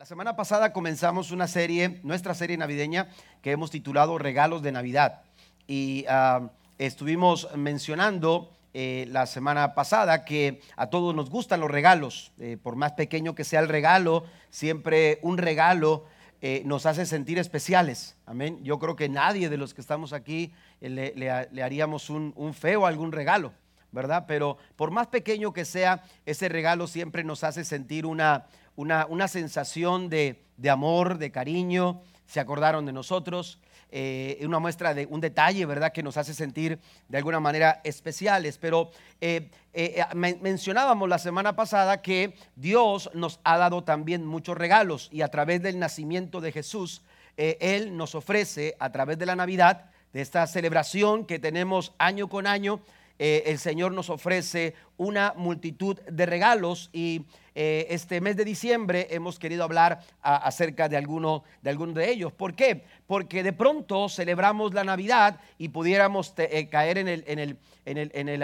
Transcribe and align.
La 0.00 0.06
semana 0.06 0.34
pasada 0.34 0.72
comenzamos 0.72 1.30
una 1.30 1.46
serie, 1.46 2.00
nuestra 2.04 2.32
serie 2.32 2.56
navideña, 2.56 3.10
que 3.42 3.50
hemos 3.50 3.70
titulado 3.70 4.16
Regalos 4.16 4.62
de 4.62 4.72
Navidad. 4.72 5.20
Y 5.66 6.06
ah, 6.08 6.52
estuvimos 6.78 7.54
mencionando 7.54 8.50
eh, 8.72 9.04
la 9.10 9.26
semana 9.26 9.74
pasada 9.74 10.24
que 10.24 10.62
a 10.76 10.86
todos 10.86 11.14
nos 11.14 11.28
gustan 11.28 11.60
los 11.60 11.70
regalos. 11.70 12.32
Eh, 12.38 12.56
por 12.56 12.76
más 12.76 12.92
pequeño 12.92 13.34
que 13.34 13.44
sea 13.44 13.60
el 13.60 13.68
regalo, 13.68 14.24
siempre 14.48 15.18
un 15.20 15.36
regalo 15.36 16.06
eh, 16.40 16.62
nos 16.64 16.86
hace 16.86 17.04
sentir 17.04 17.38
especiales. 17.38 18.16
Amén. 18.24 18.58
Yo 18.64 18.78
creo 18.78 18.96
que 18.96 19.10
nadie 19.10 19.50
de 19.50 19.58
los 19.58 19.74
que 19.74 19.82
estamos 19.82 20.14
aquí 20.14 20.54
le, 20.80 21.30
haríamos 21.62 22.08
un, 22.08 22.32
un 22.36 22.54
feo 22.54 22.86
algún 22.86 23.12
regalo. 23.12 23.52
¿verdad? 23.92 24.24
Pero 24.28 24.56
por 24.76 24.92
más 24.92 25.08
pequeño 25.08 25.52
que 25.52 25.64
sea, 25.64 26.04
ese 26.24 26.48
regalo 26.48 26.86
siempre 26.86 27.24
nos 27.24 27.42
hace 27.42 27.64
sentir 27.64 28.06
una, 28.06 28.46
una, 28.80 29.28
sensación 29.28 30.08
de, 30.08 30.42
amor, 30.70 31.18
de 31.18 31.30
cariño, 31.30 32.00
se 32.26 32.40
acordaron 32.40 32.86
de 32.86 32.92
nosotros, 32.92 33.60
eh, 33.90 34.40
una 34.42 34.58
muestra 34.60 34.94
de 34.94 35.06
un 35.06 35.20
detalle, 35.20 35.66
¿verdad? 35.66 35.92
Que 35.92 36.02
nos 36.02 36.16
hace 36.16 36.32
sentir 36.32 36.78
de 37.08 37.18
alguna 37.18 37.40
manera 37.40 37.80
especiales. 37.84 38.56
Pero 38.56 38.90
eh, 39.20 39.50
eh, 39.74 40.02
mencionábamos 40.14 41.08
la 41.08 41.18
semana 41.18 41.56
pasada 41.56 42.00
que 42.00 42.34
Dios 42.54 43.10
nos 43.14 43.40
ha 43.44 43.58
dado 43.58 43.82
también 43.84 44.24
muchos 44.24 44.56
regalos 44.56 45.08
y 45.12 45.22
a 45.22 45.28
través 45.28 45.60
del 45.62 45.78
nacimiento 45.78 46.40
de 46.40 46.52
Jesús, 46.52 47.02
Él 47.36 47.96
nos 47.96 48.14
ofrece 48.14 48.76
a 48.78 48.90
través 48.92 49.18
de 49.18 49.26
la 49.26 49.34
Navidad, 49.34 49.90
de 50.12 50.20
esta 50.20 50.46
celebración 50.46 51.24
que 51.24 51.38
tenemos 51.38 51.92
año 51.98 52.28
con 52.28 52.46
año, 52.46 52.80
el 53.20 53.58
Señor 53.58 53.92
nos 53.92 54.08
ofrece 54.08 54.74
una 54.96 55.34
multitud 55.36 56.00
de 56.00 56.24
regalos 56.24 56.88
y 56.92 57.26
eh, 57.54 57.86
este 57.90 58.22
mes 58.22 58.36
de 58.36 58.44
diciembre 58.44 59.08
hemos 59.10 59.38
querido 59.38 59.64
hablar 59.64 60.00
acerca 60.22 60.88
de 60.88 60.96
alguno, 60.96 61.44
de 61.62 61.74
de 61.76 62.10
ellos. 62.10 62.32
¿Por 62.32 62.54
qué? 62.54 62.84
Porque 63.06 63.42
de 63.42 63.52
pronto 63.52 64.08
celebramos 64.08 64.72
la 64.72 64.84
Navidad 64.84 65.40
y 65.58 65.68
pudiéramos 65.68 66.32
eh, 66.38 66.68
caer 66.70 66.96
en 66.98 67.08
el, 67.08 67.24
en 67.26 67.38
el, 67.38 67.58
en 67.84 67.98
el, 67.98 68.10
en 68.14 68.28
el 68.28 68.42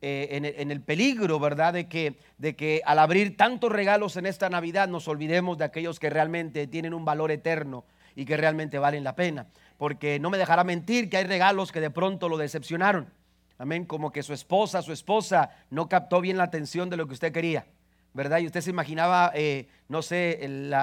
eh, 0.00 0.54
en, 0.56 0.70
el, 0.70 0.80
peligro, 0.80 1.40
¿verdad? 1.40 1.72
De 1.72 1.88
que, 1.88 2.18
de 2.38 2.54
que 2.54 2.82
al 2.84 3.00
abrir 3.00 3.36
tantos 3.36 3.70
regalos 3.70 4.16
en 4.16 4.26
esta 4.26 4.48
Navidad 4.48 4.86
nos 4.86 5.08
olvidemos 5.08 5.58
de 5.58 5.64
aquellos 5.64 5.98
que 5.98 6.08
realmente 6.08 6.68
tienen 6.68 6.94
un 6.94 7.04
valor 7.04 7.32
eterno 7.32 7.84
y 8.14 8.24
que 8.24 8.36
realmente 8.36 8.78
valen 8.78 9.02
la 9.02 9.16
pena. 9.16 9.46
Porque 9.76 10.20
no 10.20 10.30
me 10.30 10.38
dejará 10.38 10.62
mentir 10.62 11.10
que 11.10 11.16
hay 11.16 11.24
regalos 11.24 11.72
que 11.72 11.80
de 11.80 11.90
pronto 11.90 12.28
lo 12.28 12.36
decepcionaron. 12.36 13.08
Amén, 13.58 13.84
como 13.84 14.12
que 14.12 14.22
su 14.22 14.32
esposa, 14.32 14.82
su 14.82 14.92
esposa 14.92 15.50
no 15.70 15.88
captó 15.88 16.20
bien 16.20 16.36
la 16.36 16.44
atención 16.44 16.88
de 16.88 16.96
lo 16.96 17.06
que 17.06 17.14
usted 17.14 17.32
quería. 17.32 17.66
¿verdad? 18.18 18.38
Y 18.38 18.46
usted 18.46 18.62
se 18.62 18.70
imaginaba, 18.70 19.30
eh, 19.34 19.68
no 19.88 20.02
sé, 20.02 20.44
el, 20.44 20.74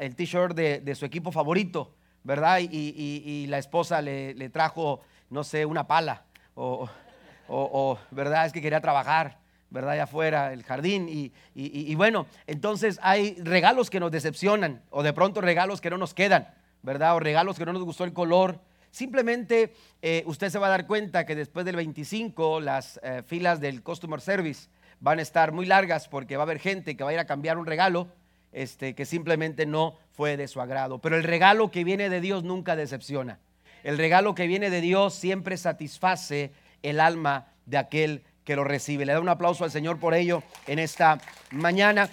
el 0.00 0.14
t-shirt 0.16 0.54
de, 0.54 0.94
su 0.94 1.06
equipo 1.06 1.32
favorito, 1.32 1.94
¿verdad? 2.22 2.58
Y, 2.60 3.46
la 3.48 3.58
esposa 3.58 4.02
le, 4.02 4.48
trajo, 4.50 5.00
no 5.30 5.44
sé, 5.44 5.64
una 5.64 5.86
pala, 5.86 6.24
o, 6.54 7.98
¿verdad? 8.10 8.46
Es 8.46 8.52
que 8.52 8.60
quería 8.60 8.80
trabajar, 8.80 9.38
¿verdad? 9.70 9.92
Allá 9.92 10.02
afuera, 10.04 10.52
el 10.52 10.62
jardín. 10.62 11.08
Y, 11.54 11.94
bueno, 11.94 12.26
entonces 12.46 12.98
hay 13.02 13.36
regalos 13.40 13.88
que 13.88 14.00
nos 14.00 14.10
decepcionan, 14.10 14.82
o 14.90 15.02
de 15.02 15.12
pronto 15.12 15.40
regalos 15.40 15.80
que 15.80 15.90
no 15.90 15.96
nos 15.96 16.14
quedan, 16.14 16.48
¿verdad? 16.82 17.14
O 17.16 17.20
regalos 17.20 17.56
que 17.56 17.64
no 17.64 17.72
nos 17.72 17.84
gustó 17.84 18.04
el 18.04 18.12
color. 18.12 18.60
Simplemente 18.90 19.72
eh, 20.02 20.22
usted 20.26 20.50
se 20.50 20.58
va 20.58 20.66
a 20.66 20.70
dar 20.70 20.86
cuenta 20.86 21.24
que 21.26 21.36
después 21.36 21.64
del 21.64 21.76
25, 21.76 22.60
las 22.60 22.98
eh, 23.02 23.22
filas 23.26 23.60
del 23.60 23.82
Customer 23.82 24.20
Service, 24.20 24.68
van 25.00 25.18
a 25.18 25.22
estar 25.22 25.52
muy 25.52 25.66
largas 25.66 26.08
porque 26.08 26.36
va 26.36 26.42
a 26.42 26.44
haber 26.44 26.58
gente 26.58 26.96
que 26.96 27.04
va 27.04 27.10
a 27.10 27.12
ir 27.14 27.18
a 27.18 27.26
cambiar 27.26 27.58
un 27.58 27.66
regalo 27.66 28.08
este, 28.52 28.94
que 28.94 29.06
simplemente 29.06 29.64
no 29.64 29.96
fue 30.12 30.36
de 30.36 30.48
su 30.48 30.60
agrado. 30.60 30.98
Pero 30.98 31.16
el 31.16 31.24
regalo 31.24 31.70
que 31.70 31.84
viene 31.84 32.10
de 32.10 32.20
Dios 32.20 32.44
nunca 32.44 32.76
decepciona. 32.76 33.38
El 33.82 33.96
regalo 33.96 34.34
que 34.34 34.46
viene 34.46 34.70
de 34.70 34.80
Dios 34.80 35.14
siempre 35.14 35.56
satisface 35.56 36.52
el 36.82 37.00
alma 37.00 37.46
de 37.66 37.78
aquel 37.78 38.24
que 38.44 38.56
lo 38.56 38.64
recibe. 38.64 39.06
Le 39.06 39.12
da 39.12 39.20
un 39.20 39.28
aplauso 39.28 39.64
al 39.64 39.70
Señor 39.70 39.98
por 39.98 40.14
ello 40.14 40.42
en 40.66 40.78
esta 40.78 41.18
mañana. 41.50 42.10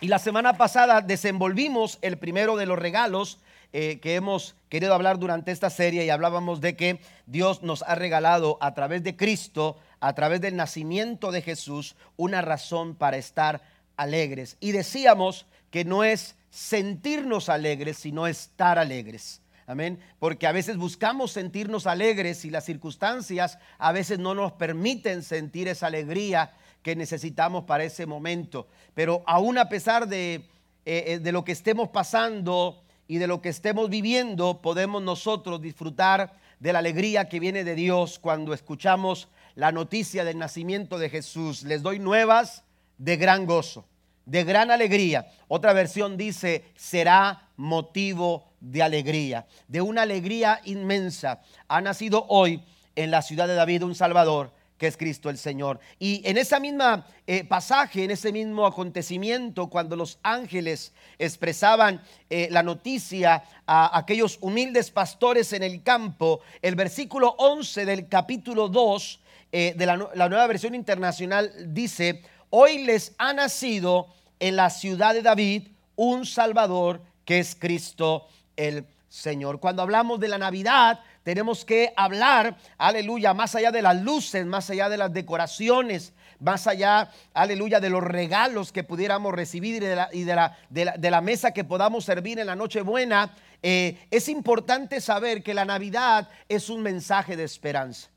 Y 0.00 0.08
la 0.08 0.18
semana 0.18 0.56
pasada 0.56 1.00
desenvolvimos 1.00 1.98
el 2.02 2.18
primero 2.18 2.56
de 2.56 2.66
los 2.66 2.78
regalos 2.78 3.40
eh, 3.72 3.98
que 4.00 4.14
hemos 4.14 4.54
querido 4.74 4.92
hablar 4.92 5.20
durante 5.20 5.52
esta 5.52 5.70
serie 5.70 6.04
y 6.04 6.10
hablábamos 6.10 6.60
de 6.60 6.74
que 6.74 6.98
Dios 7.26 7.62
nos 7.62 7.84
ha 7.84 7.94
regalado 7.94 8.58
a 8.60 8.74
través 8.74 9.04
de 9.04 9.14
Cristo 9.14 9.76
a 10.00 10.16
través 10.16 10.40
del 10.40 10.56
nacimiento 10.56 11.30
de 11.30 11.42
Jesús 11.42 11.94
una 12.16 12.42
razón 12.42 12.96
para 12.96 13.16
estar 13.16 13.62
alegres. 13.96 14.56
Y 14.58 14.72
decíamos 14.72 15.46
que 15.70 15.84
no 15.84 16.02
es 16.02 16.34
sentirnos 16.50 17.48
alegres, 17.48 17.98
sino 17.98 18.26
estar 18.26 18.80
alegres. 18.80 19.42
Amén. 19.68 20.00
Porque 20.18 20.48
a 20.48 20.52
veces 20.52 20.76
buscamos 20.76 21.30
sentirnos 21.30 21.86
alegres 21.86 22.44
y 22.44 22.50
las 22.50 22.64
circunstancias 22.64 23.60
a 23.78 23.92
veces 23.92 24.18
no 24.18 24.34
nos 24.34 24.54
permiten 24.54 25.22
sentir 25.22 25.68
esa 25.68 25.86
alegría 25.86 26.52
que 26.82 26.96
necesitamos 26.96 27.62
para 27.62 27.84
ese 27.84 28.06
momento. 28.06 28.66
Pero 28.92 29.22
aún 29.28 29.56
a 29.56 29.68
pesar 29.68 30.08
de, 30.08 30.34
eh, 30.34 31.04
eh, 31.06 31.18
de 31.20 31.30
lo 31.30 31.44
que 31.44 31.52
estemos 31.52 31.90
pasando 31.90 32.83
y 33.06 33.18
de 33.18 33.26
lo 33.26 33.40
que 33.40 33.48
estemos 33.48 33.90
viviendo, 33.90 34.60
podemos 34.62 35.02
nosotros 35.02 35.60
disfrutar 35.60 36.34
de 36.60 36.72
la 36.72 36.78
alegría 36.78 37.28
que 37.28 37.40
viene 37.40 37.64
de 37.64 37.74
Dios 37.74 38.18
cuando 38.18 38.54
escuchamos 38.54 39.28
la 39.54 39.72
noticia 39.72 40.24
del 40.24 40.38
nacimiento 40.38 40.98
de 40.98 41.10
Jesús. 41.10 41.62
Les 41.62 41.82
doy 41.82 41.98
nuevas 41.98 42.64
de 42.98 43.16
gran 43.16 43.46
gozo, 43.46 43.84
de 44.24 44.44
gran 44.44 44.70
alegría. 44.70 45.26
Otra 45.48 45.72
versión 45.72 46.16
dice, 46.16 46.64
será 46.74 47.48
motivo 47.56 48.52
de 48.60 48.82
alegría, 48.82 49.46
de 49.68 49.82
una 49.82 50.02
alegría 50.02 50.60
inmensa. 50.64 51.42
Ha 51.68 51.80
nacido 51.80 52.24
hoy 52.28 52.62
en 52.96 53.10
la 53.10 53.22
ciudad 53.22 53.46
de 53.46 53.54
David 53.54 53.82
un 53.82 53.94
Salvador 53.94 54.52
que 54.78 54.86
es 54.86 54.96
Cristo 54.96 55.30
el 55.30 55.38
Señor. 55.38 55.80
Y 55.98 56.22
en 56.24 56.36
esa 56.36 56.58
misma 56.58 57.06
eh, 57.26 57.44
pasaje, 57.44 58.04
en 58.04 58.10
ese 58.10 58.32
mismo 58.32 58.66
acontecimiento, 58.66 59.68
cuando 59.68 59.96
los 59.96 60.18
ángeles 60.22 60.92
expresaban 61.18 62.02
eh, 62.28 62.48
la 62.50 62.62
noticia 62.62 63.44
a 63.66 63.96
aquellos 63.96 64.38
humildes 64.40 64.90
pastores 64.90 65.52
en 65.52 65.62
el 65.62 65.82
campo, 65.82 66.40
el 66.60 66.74
versículo 66.74 67.34
11 67.38 67.86
del 67.86 68.08
capítulo 68.08 68.68
2 68.68 69.20
eh, 69.56 69.72
de 69.76 69.86
la, 69.86 69.96
nueva 69.96 70.48
versión 70.48 70.74
internacional 70.74 71.52
dice, 71.68 72.22
hoy 72.50 72.84
les 72.84 73.14
ha 73.18 73.32
nacido 73.32 74.08
en 74.40 74.56
la 74.56 74.68
ciudad 74.68 75.14
de 75.14 75.22
David 75.22 75.68
un 75.94 76.26
Salvador 76.26 77.00
que 77.24 77.38
es 77.38 77.54
Cristo 77.54 78.26
el 78.56 78.84
Señor. 79.08 79.60
Cuando 79.60 79.82
hablamos 79.82 80.18
de 80.18 80.26
la 80.26 80.38
Navidad, 80.38 80.98
tenemos 81.24 81.64
que 81.64 81.92
hablar, 81.96 82.56
aleluya, 82.78 83.34
más 83.34 83.56
allá 83.56 83.72
de 83.72 83.82
las 83.82 84.00
luces, 84.00 84.46
más 84.46 84.70
allá 84.70 84.88
de 84.88 84.96
las 84.96 85.12
decoraciones, 85.12 86.12
más 86.38 86.68
allá, 86.68 87.10
aleluya, 87.32 87.80
de 87.80 87.90
los 87.90 88.04
regalos 88.04 88.70
que 88.70 88.84
pudiéramos 88.84 89.34
recibir 89.34 89.82
y 90.12 90.24
de 90.24 91.10
la, 91.10 91.20
mesa 91.20 91.50
que 91.50 91.64
podamos 91.64 92.04
servir 92.04 92.38
en 92.38 92.46
la 92.46 92.54
noche 92.54 92.82
buena, 92.82 93.34
eh, 93.62 93.98
es 94.12 94.28
importante 94.28 95.00
saber 95.00 95.42
que 95.42 95.54
la 95.54 95.64
Navidad 95.64 96.28
es 96.48 96.70
un 96.70 96.82
mensaje 96.82 97.36
de 97.36 97.42
esperanza 97.42 98.14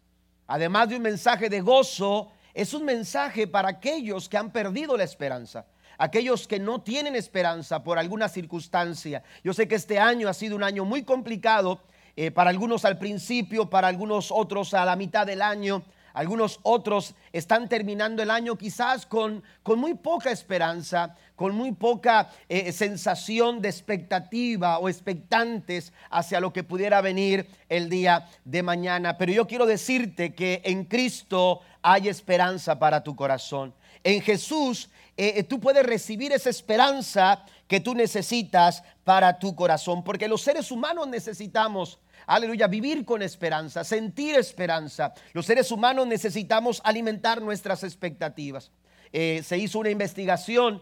además 0.48 0.90
de 0.90 0.96
un 0.96 1.02
mensaje 1.02 1.50
de 1.50 1.62
gozo, 1.62 2.32
es 2.54 2.74
un 2.74 2.86
mensaje 2.86 3.46
para 3.48 3.70
aquellos 3.70 4.28
que 4.28 4.38
han 4.38 4.52
perdido 4.52 4.98
la 4.98 5.04
esperanza, 5.04 5.66
aquellos 5.98 6.48
que 6.48 6.60
no 6.60 6.82
tienen 6.82 7.16
esperanza 7.16 7.84
por 7.84 8.00
alguna 8.00 8.30
circunstancia. 8.30 9.24
Yo 9.44 9.54
sé 9.54 9.68
que 9.68 9.76
este 9.76 10.00
año 10.00 10.28
ha 10.28 10.34
sido 10.34 10.56
un 10.56 10.64
año 10.64 10.86
muy 10.86 11.04
complicado, 11.04 11.82
eh, 12.20 12.32
para 12.32 12.50
algunos 12.50 12.84
al 12.84 12.98
principio, 12.98 13.70
para 13.70 13.88
algunos 13.88 14.32
otros 14.32 14.74
a 14.74 14.84
la 14.86 14.96
mitad 14.96 15.28
del 15.28 15.40
año. 15.40 15.84
Algunos 16.16 16.60
otros 16.64 17.14
están 17.32 17.70
terminando 17.70 18.24
el 18.24 18.32
año 18.32 18.56
quizás 18.56 19.06
con, 19.06 19.44
con 19.62 19.78
muy 19.78 19.94
poca 19.94 20.32
esperanza, 20.32 21.16
con 21.36 21.54
muy 21.54 21.74
poca 21.74 22.32
eh, 22.50 22.72
sensación 22.72 23.62
de 23.62 23.70
expectativa 23.70 24.80
o 24.80 24.90
expectantes 24.90 25.94
hacia 26.10 26.40
lo 26.40 26.52
que 26.52 26.64
pudiera 26.64 27.02
venir 27.02 27.48
el 27.70 27.88
día 27.88 28.28
de 28.46 28.64
mañana. 28.64 29.16
Pero 29.20 29.32
yo 29.32 29.46
quiero 29.46 29.68
decirte 29.68 30.34
que 30.34 30.64
en 30.66 30.86
Cristo 30.86 31.62
hay 31.84 32.08
esperanza 32.08 32.80
para 32.80 33.04
tu 33.04 33.16
corazón. 33.16 33.76
En 34.04 34.24
Jesús 34.24 34.90
eh, 35.18 35.44
tú 35.44 35.60
puedes 35.60 35.86
recibir 35.86 36.32
esa 36.32 36.50
esperanza 36.50 37.46
que 37.68 37.80
tú 37.80 37.94
necesitas 37.94 38.84
para 39.04 39.38
tu 39.38 39.56
corazón, 39.56 40.04
porque 40.04 40.28
los 40.28 40.42
seres 40.42 40.72
humanos 40.72 41.08
necesitamos 41.08 42.00
aleluya, 42.28 42.68
vivir 42.68 43.04
con 43.04 43.24
esperanza, 43.24 43.84
sentir 43.84 44.36
esperanza. 44.36 45.14
Los 45.34 45.48
seres 45.48 45.72
humanos 45.72 46.06
necesitamos 46.06 46.82
alimentar 46.84 47.42
nuestras 47.42 47.84
expectativas. 47.84 48.72
Eh, 49.12 49.42
se 49.44 49.58
hizo 49.58 49.80
una 49.80 49.90
investigación 49.90 50.82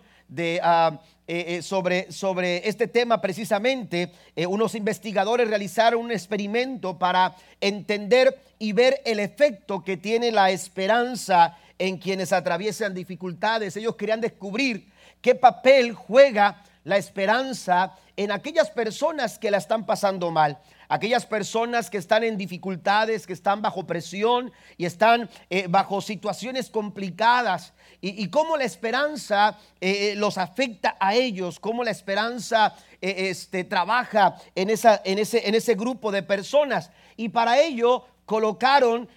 ah, 0.61 0.99
eh, 1.27 1.57
eh, 1.57 1.61
sobre, 1.61 2.67
este 2.67 2.87
tema 2.87 3.21
precisamente. 3.21 4.11
unos 4.47 4.75
investigadores 4.75 5.47
realizaron 5.47 6.05
un 6.05 6.11
experimento 6.11 6.97
para 6.97 7.35
entender 7.61 8.39
y 8.59 8.73
ver 8.73 9.01
el 9.05 9.19
efecto 9.19 9.83
que 9.83 9.97
tiene 9.97 10.31
la 10.31 10.49
esperanza 10.51 11.57
en 11.77 11.97
quienes 11.97 12.33
atraviesan 12.33 12.93
dificultades. 12.93 13.75
Ellos 13.77 13.95
querían 13.95 14.21
descubrir 14.21 14.87
qué 15.21 15.35
papel 15.35 15.93
juega 15.93 16.63
la 16.83 16.97
esperanza 16.97 17.95
en 18.15 18.31
aquellas 18.31 18.69
personas 18.69 19.37
que 19.37 19.51
la 19.51 19.57
están 19.57 19.85
pasando 19.85 20.31
mal, 20.31 20.57
aquellas 20.87 21.25
personas 21.25 21.89
que 21.89 21.97
están 21.97 22.23
en 22.23 22.37
dificultades, 22.37 23.25
que 23.25 23.33
están 23.33 23.61
bajo 23.61 23.85
presión 23.85 24.51
y 24.77 24.85
están 24.85 25.29
eh, 25.49 25.67
bajo 25.69 26.01
situaciones 26.01 26.69
complicadas. 26.69 27.73
Y, 28.01 28.29
cómo 28.29 28.55
la 28.55 28.65
esperanza 28.65 29.57
eh, 29.81 30.11
eh, 30.11 30.15
los 30.15 30.37
afecta 30.37 30.95
a 30.99 31.15
ellos, 31.15 31.59
cómo 31.59 31.83
la 31.83 31.89
esperanza 31.89 32.75
este, 33.01 33.63
trabaja 33.63 34.35
en, 34.53 34.69
esa, 34.69 35.01
en, 35.03 35.17
ese, 35.17 35.47
en 35.47 35.55
ese 35.55 35.73
grupo 35.73 36.11
de 36.11 36.21
personas. 36.21 36.91
Y 37.17 37.29
para 37.29 37.59
ello 37.59 38.05
colocaron 38.25 39.09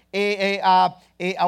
a, 0.62 0.96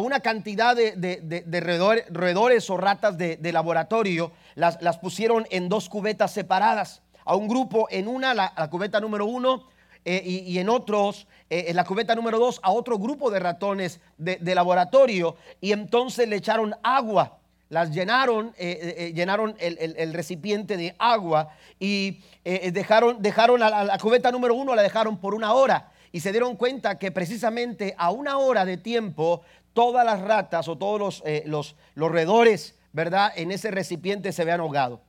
una 0.01 0.21
cantidad 0.21 0.77
de, 0.77 2.11
roedores, 2.11 2.69
o 2.69 2.77
ratas 2.77 3.17
de, 3.17 3.53
laboratorio, 3.53 4.33
las, 4.55 4.83
las, 4.83 4.99
pusieron 4.99 5.47
en 5.51 5.71
dos 5.71 5.89
cubetas 5.89 6.33
separadas. 6.33 7.01
A 7.25 7.37
un 7.37 7.49
grupo 7.49 7.87
en 7.91 8.07
una, 8.07 8.35
la 8.35 8.69
cubeta 8.69 9.01
número 9.01 9.25
uno, 9.25 9.67
eh, 10.05 10.23
y, 10.25 10.59
en 10.59 10.71
otros, 10.71 11.27
eh, 11.51 11.67
en 11.69 11.77
la 11.77 11.85
cubeta 11.85 12.15
número 12.15 12.39
dos, 12.39 12.59
a 12.63 12.71
otro 12.71 12.99
grupo 12.99 13.31
de 13.31 13.39
ratones 13.39 14.01
de, 14.17 14.55
laboratorio 14.55 15.37
y 15.61 15.73
entonces 15.73 16.29
le 16.29 16.37
echaron 16.37 16.75
agua. 16.83 17.39
Las 17.69 17.93
llenaron, 17.93 18.53
eh, 18.59 19.13
llenaron 19.15 19.55
el, 19.61 20.13
recipiente 20.13 20.77
de 20.77 20.97
agua 20.99 21.51
y 21.79 22.21
dejaron, 22.43 23.23
dejaron 23.23 23.61
la, 23.61 23.97
cubeta 24.01 24.33
número 24.33 24.55
uno, 24.55 24.75
la 24.75 24.83
dejaron 24.83 25.19
por 25.19 25.35
una 25.35 25.53
hora 25.53 25.93
y 26.11 26.19
se 26.19 26.33
dieron 26.33 26.57
cuenta 26.57 26.99
que 26.99 27.13
precisamente 27.13 27.95
a 27.97 28.11
una 28.11 28.39
hora 28.39 28.65
de 28.65 28.77
tiempo 28.77 29.43
todas 29.73 30.05
las 30.05 30.21
ratas 30.21 30.67
o 30.67 30.79
todos 30.79 30.99
los, 30.99 31.23
los, 31.45 31.77
los 31.95 32.11
roedores, 32.11 32.75
¿verdad? 32.93 33.33
En 33.37 33.53
ese 33.53 33.71
recipiente 33.71 34.33
se 34.33 34.43
habían 34.43 34.59
ahogado. 34.61 35.01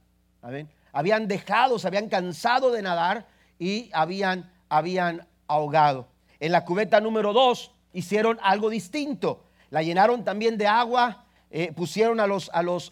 Habían 0.92 1.28
dejado, 1.28 1.80
se 1.80 1.88
habían 1.88 2.10
cansado 2.10 2.72
de 2.72 2.84
nadar 2.84 3.26
y 3.58 3.90
habían 3.94 4.51
habían 4.72 5.28
ahogado. 5.48 6.08
En 6.40 6.54
la 6.54 6.64
cubeta 6.64 7.02
número 7.02 7.34
dos 7.34 7.72
hicieron 7.94 8.40
algo 8.42 8.70
distinto. 8.70 9.44
La 9.70 9.84
llenaron 9.84 10.24
también 10.24 10.58
de 10.58 10.66
agua, 10.66 11.26
eh, 11.52 11.74
pusieron 11.76 12.22
a 12.22 12.26
los, 12.26 12.50
a 12.54 12.64
los 12.64 12.90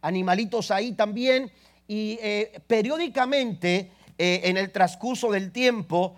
animalitos 0.00 0.70
ahí 0.70 0.92
también 0.92 1.50
y 1.88 2.18
eh, 2.22 2.60
periódicamente 2.68 3.90
eh, 4.18 4.42
en 4.44 4.56
el 4.56 4.70
transcurso 4.70 5.32
del 5.32 5.50
tiempo 5.50 6.14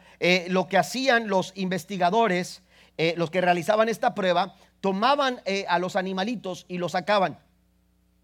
lo 0.48 0.68
que 0.68 0.76
hacían 0.76 1.28
los 1.28 1.52
investigadores, 1.56 2.62
los 3.16 3.30
que 3.30 3.40
realizaban 3.40 3.88
esta 3.88 4.14
prueba, 4.14 4.56
tomaban 4.80 5.40
a 5.68 5.78
los 5.78 5.94
animalitos 5.94 6.66
y 6.68 6.78
los 6.78 6.92
sacaban 6.92 7.38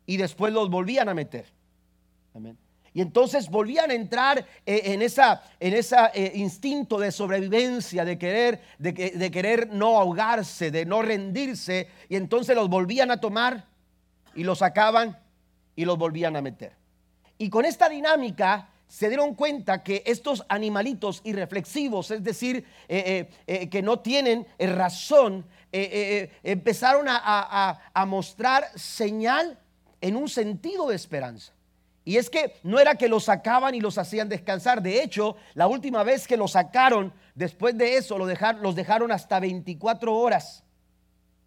y 0.04 0.16
después 0.16 0.52
los 0.52 0.68
volvían 0.70 1.08
a 1.08 1.14
meter. 1.14 1.46
Amén. 2.34 2.58
Y 2.96 3.00
entonces 3.00 3.50
volvían 3.50 3.90
a 3.90 3.94
entrar 3.94 4.46
eh, 4.64 4.82
en 4.84 5.02
ese 5.02 5.20
en 5.58 5.74
eh, 5.74 6.32
instinto 6.36 6.96
de 6.96 7.10
sobrevivencia, 7.10 8.04
de 8.04 8.16
querer, 8.16 8.60
de, 8.78 9.30
querer 9.32 9.68
no 9.72 9.98
ahogarse, 9.98 10.70
de 10.70 10.86
no 10.86 11.02
rendirse. 11.02 11.88
Y 12.08 12.14
entonces 12.14 12.54
los 12.54 12.68
volvían 12.68 13.10
a 13.10 13.20
tomar 13.20 13.64
y 14.36 14.44
los 14.44 14.60
sacaban 14.60 15.18
y 15.74 15.84
los 15.84 15.98
volvían 15.98 16.36
a 16.36 16.40
meter. 16.40 16.76
Y 17.36 17.50
con 17.50 17.64
esta 17.64 17.88
dinámica 17.88 18.68
se 18.86 19.08
dieron 19.08 19.34
cuenta 19.34 19.82
que 19.82 20.04
estos 20.06 20.44
animalitos 20.48 21.20
irreflexivos, 21.24 22.12
es 22.12 22.22
decir, 22.22 22.64
eh, 22.86 23.68
que 23.72 23.82
no 23.82 23.98
tienen 23.98 24.46
razón, 24.56 25.44
empezaron 25.72 27.06
a 27.08 28.04
mostrar 28.06 28.66
señal 28.76 29.58
en 30.00 30.14
un 30.14 30.28
sentido 30.28 30.90
de 30.90 30.94
esperanza. 30.94 31.52
Y 32.04 32.18
es 32.18 32.28
que 32.28 32.54
no 32.62 32.78
era 32.78 32.96
que 32.96 33.08
los 33.08 33.24
sacaban 33.24 33.74
y 33.74 33.80
los 33.80 33.96
hacían 33.96 34.28
descansar. 34.28 34.82
De 34.82 35.02
hecho, 35.02 35.36
la 35.54 35.66
última 35.66 36.02
vez 36.02 36.28
que 36.28 36.36
los 36.36 36.52
sacaron, 36.52 37.12
después 37.34 37.76
de 37.78 37.96
eso, 37.96 38.18
los 38.18 38.74
dejaron, 38.76 39.10
hasta 39.10 39.40
24 39.40 40.14
horas. 40.14 40.62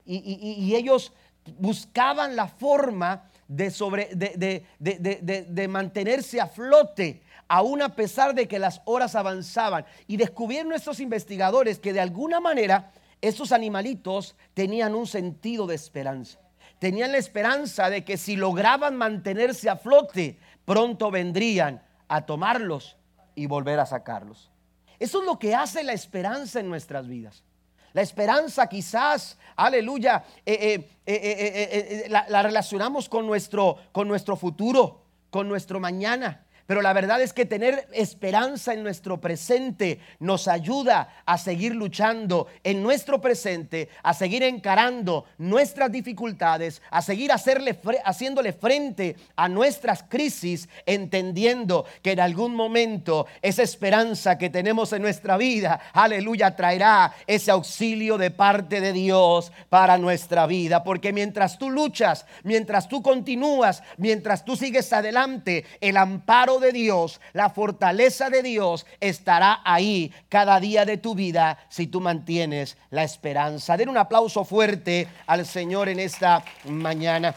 Y, 0.03 0.73
ellos 0.73 1.13
buscaban 1.59 2.35
la 2.35 2.47
forma 2.47 3.29
de, 3.47 3.69
sobre, 3.69 4.09
de, 4.15 5.67
mantenerse 5.67 6.41
a 6.41 6.47
flote, 6.47 7.21
aún 7.47 7.81
a 7.81 7.95
pesar 7.95 8.33
de 8.33 8.47
que 8.47 8.57
las 8.57 8.81
horas 8.85 9.13
avanzaban. 9.15 9.85
Y 10.07 10.17
descubrieron 10.17 10.73
estos 10.73 10.99
investigadores 10.99 11.77
que 11.77 11.93
de 11.93 11.99
alguna 11.99 12.39
manera 12.39 12.91
estos 13.21 13.51
animalitos 13.51 14.35
tenían 14.55 14.95
un 14.95 15.05
sentido 15.05 15.67
de 15.67 15.75
esperanza 15.75 16.39
tenían 16.79 17.11
la 17.11 17.17
esperanza 17.17 17.89
de 17.89 18.03
que 18.03 18.17
si 18.17 18.35
lograban 18.35 18.95
mantenerse 18.95 19.69
a 19.69 19.77
flote, 19.77 20.37
pronto 20.67 21.09
vendrían 21.09 21.81
a 22.09 22.25
tomarlos 22.25 22.97
y 23.35 23.47
volver 23.47 23.79
a 23.79 23.85
sacarlos. 23.85 24.51
Eso 24.99 25.21
es 25.21 25.25
lo 25.25 25.39
que 25.39 25.55
hace 25.55 25.81
la 25.81 25.93
esperanza 25.93 26.59
en 26.59 26.67
nuestras 26.67 27.07
vidas. 27.07 27.45
La 27.93 28.01
esperanza 28.01 28.67
quizás, 28.67 29.37
aleluya, 29.55 30.25
eh, 30.45 30.89
eh, 31.05 32.03
eh, 32.03 32.05
la, 32.09 32.25
la, 32.27 32.43
relacionamos 32.43 33.07
con 33.07 33.25
nuestro, 33.25 33.77
con 33.93 34.09
nuestro 34.09 34.35
futuro, 34.35 35.05
con 35.29 35.47
nuestro 35.47 35.79
mañana. 35.79 36.45
Pero 36.67 36.81
la 36.81 36.91
verdad 36.91 37.21
es 37.21 37.31
que 37.31 37.45
tener 37.45 37.87
esperanza 37.93 38.73
en 38.73 38.83
nuestro 38.83 39.21
presente 39.21 39.99
nos 40.19 40.49
ayuda 40.49 41.23
a 41.25 41.37
seguir 41.37 41.73
luchando 41.73 42.47
en 42.61 42.83
nuestro 42.83 43.21
presente, 43.21 43.87
a 44.03 44.13
seguir 44.13 44.43
encarando 44.43 45.25
nuestras 45.37 45.89
dificultades, 45.89 46.81
a 46.91 47.01
seguir 47.01 47.31
hacerle, 47.31 47.79
haciéndole 48.03 48.51
frente 48.51 49.15
a 49.37 49.47
nuestras 49.47 50.03
crisis, 50.03 50.67
entendiendo 50.85 51.85
que 52.01 52.11
en 52.11 52.19
algún 52.19 52.53
momento 52.53 53.27
esa 53.41 53.63
esperanza 53.63 54.37
que 54.37 54.49
tenemos 54.49 54.91
en 54.91 55.01
nuestra 55.01 55.37
vida, 55.37 55.79
aleluya, 55.93 56.55
traerá 56.57 57.13
ese 57.27 57.49
auxilio 57.49 58.17
de 58.17 58.31
parte 58.31 58.81
de 58.81 58.91
Dios 58.91 59.53
para 59.69 59.97
nuestra 59.97 60.45
vida. 60.47 60.83
Porque 60.83 61.13
mientras 61.13 61.57
tú 61.57 61.69
luchas, 61.69 62.25
mientras 62.43 62.89
tú 62.89 63.01
continúas, 63.01 63.83
mientras 63.95 64.43
tú 64.43 64.57
sigues 64.57 64.91
adelante, 64.91 65.63
el 65.79 65.95
amparo 65.95 66.56
de 66.59 66.71
Dios, 66.71 67.21
la 67.33 67.49
fortaleza 67.49 68.29
de 68.29 68.43
Dios 68.43 68.85
estará 68.99 69.61
ahí 69.63 70.13
cada 70.29 70.59
día 70.59 70.85
de 70.85 70.97
tu 70.97 71.15
vida 71.15 71.57
si 71.69 71.87
tú 71.87 72.01
mantienes 72.01 72.77
la 72.89 73.03
esperanza. 73.03 73.77
Den 73.77 73.89
un 73.89 73.97
aplauso 73.97 74.45
fuerte 74.45 75.07
al 75.27 75.45
Señor 75.45 75.89
en 75.89 75.99
esta 75.99 76.43
mañana. 76.65 77.35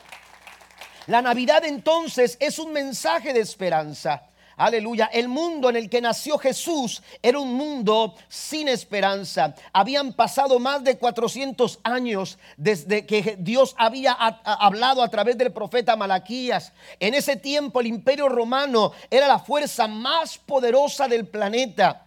La 1.07 1.23
Navidad 1.23 1.65
entonces 1.65 2.37
es 2.41 2.59
un 2.59 2.73
mensaje 2.73 3.33
de 3.33 3.41
esperanza. 3.41 4.30
Aleluya. 4.61 5.09
El 5.11 5.29
mundo 5.29 5.71
en 5.71 5.77
el 5.77 5.89
que 5.89 6.03
nació 6.03 6.37
Jesús 6.37 7.03
era 7.23 7.39
un 7.39 7.55
mundo 7.55 8.15
sin 8.29 8.69
esperanza. 8.69 9.55
Habían 9.73 10.13
pasado 10.13 10.59
más 10.59 10.85
de 10.85 10.99
400 10.99 11.79
años 11.83 12.39
desde 12.59 13.07
que 13.07 13.39
Dios 13.39 13.75
había 13.79 14.13
hablado 14.13 15.03
a 15.03 15.09
través 15.09 15.39
del 15.39 15.51
profeta 15.51 15.97
Malaquías. 15.97 16.75
En 16.99 17.15
ese 17.15 17.37
tiempo 17.37 17.81
el 17.81 17.87
imperio 17.87 18.29
romano 18.29 18.93
era 19.11 19.27
la 19.27 19.39
fuerza 19.39 19.89
más 19.89 20.37
poderosa 20.37 21.09
del 21.09 21.27
planeta 21.27 22.07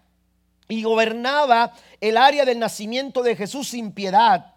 y 0.68 0.84
gobernaba 0.84 1.74
el 2.00 2.18
área 2.18 2.46
del 2.46 2.60
nacimiento 2.60 3.24
de 3.24 3.36
Jesús 3.36 3.70
sin 3.70 3.94
piedad, 3.94 4.54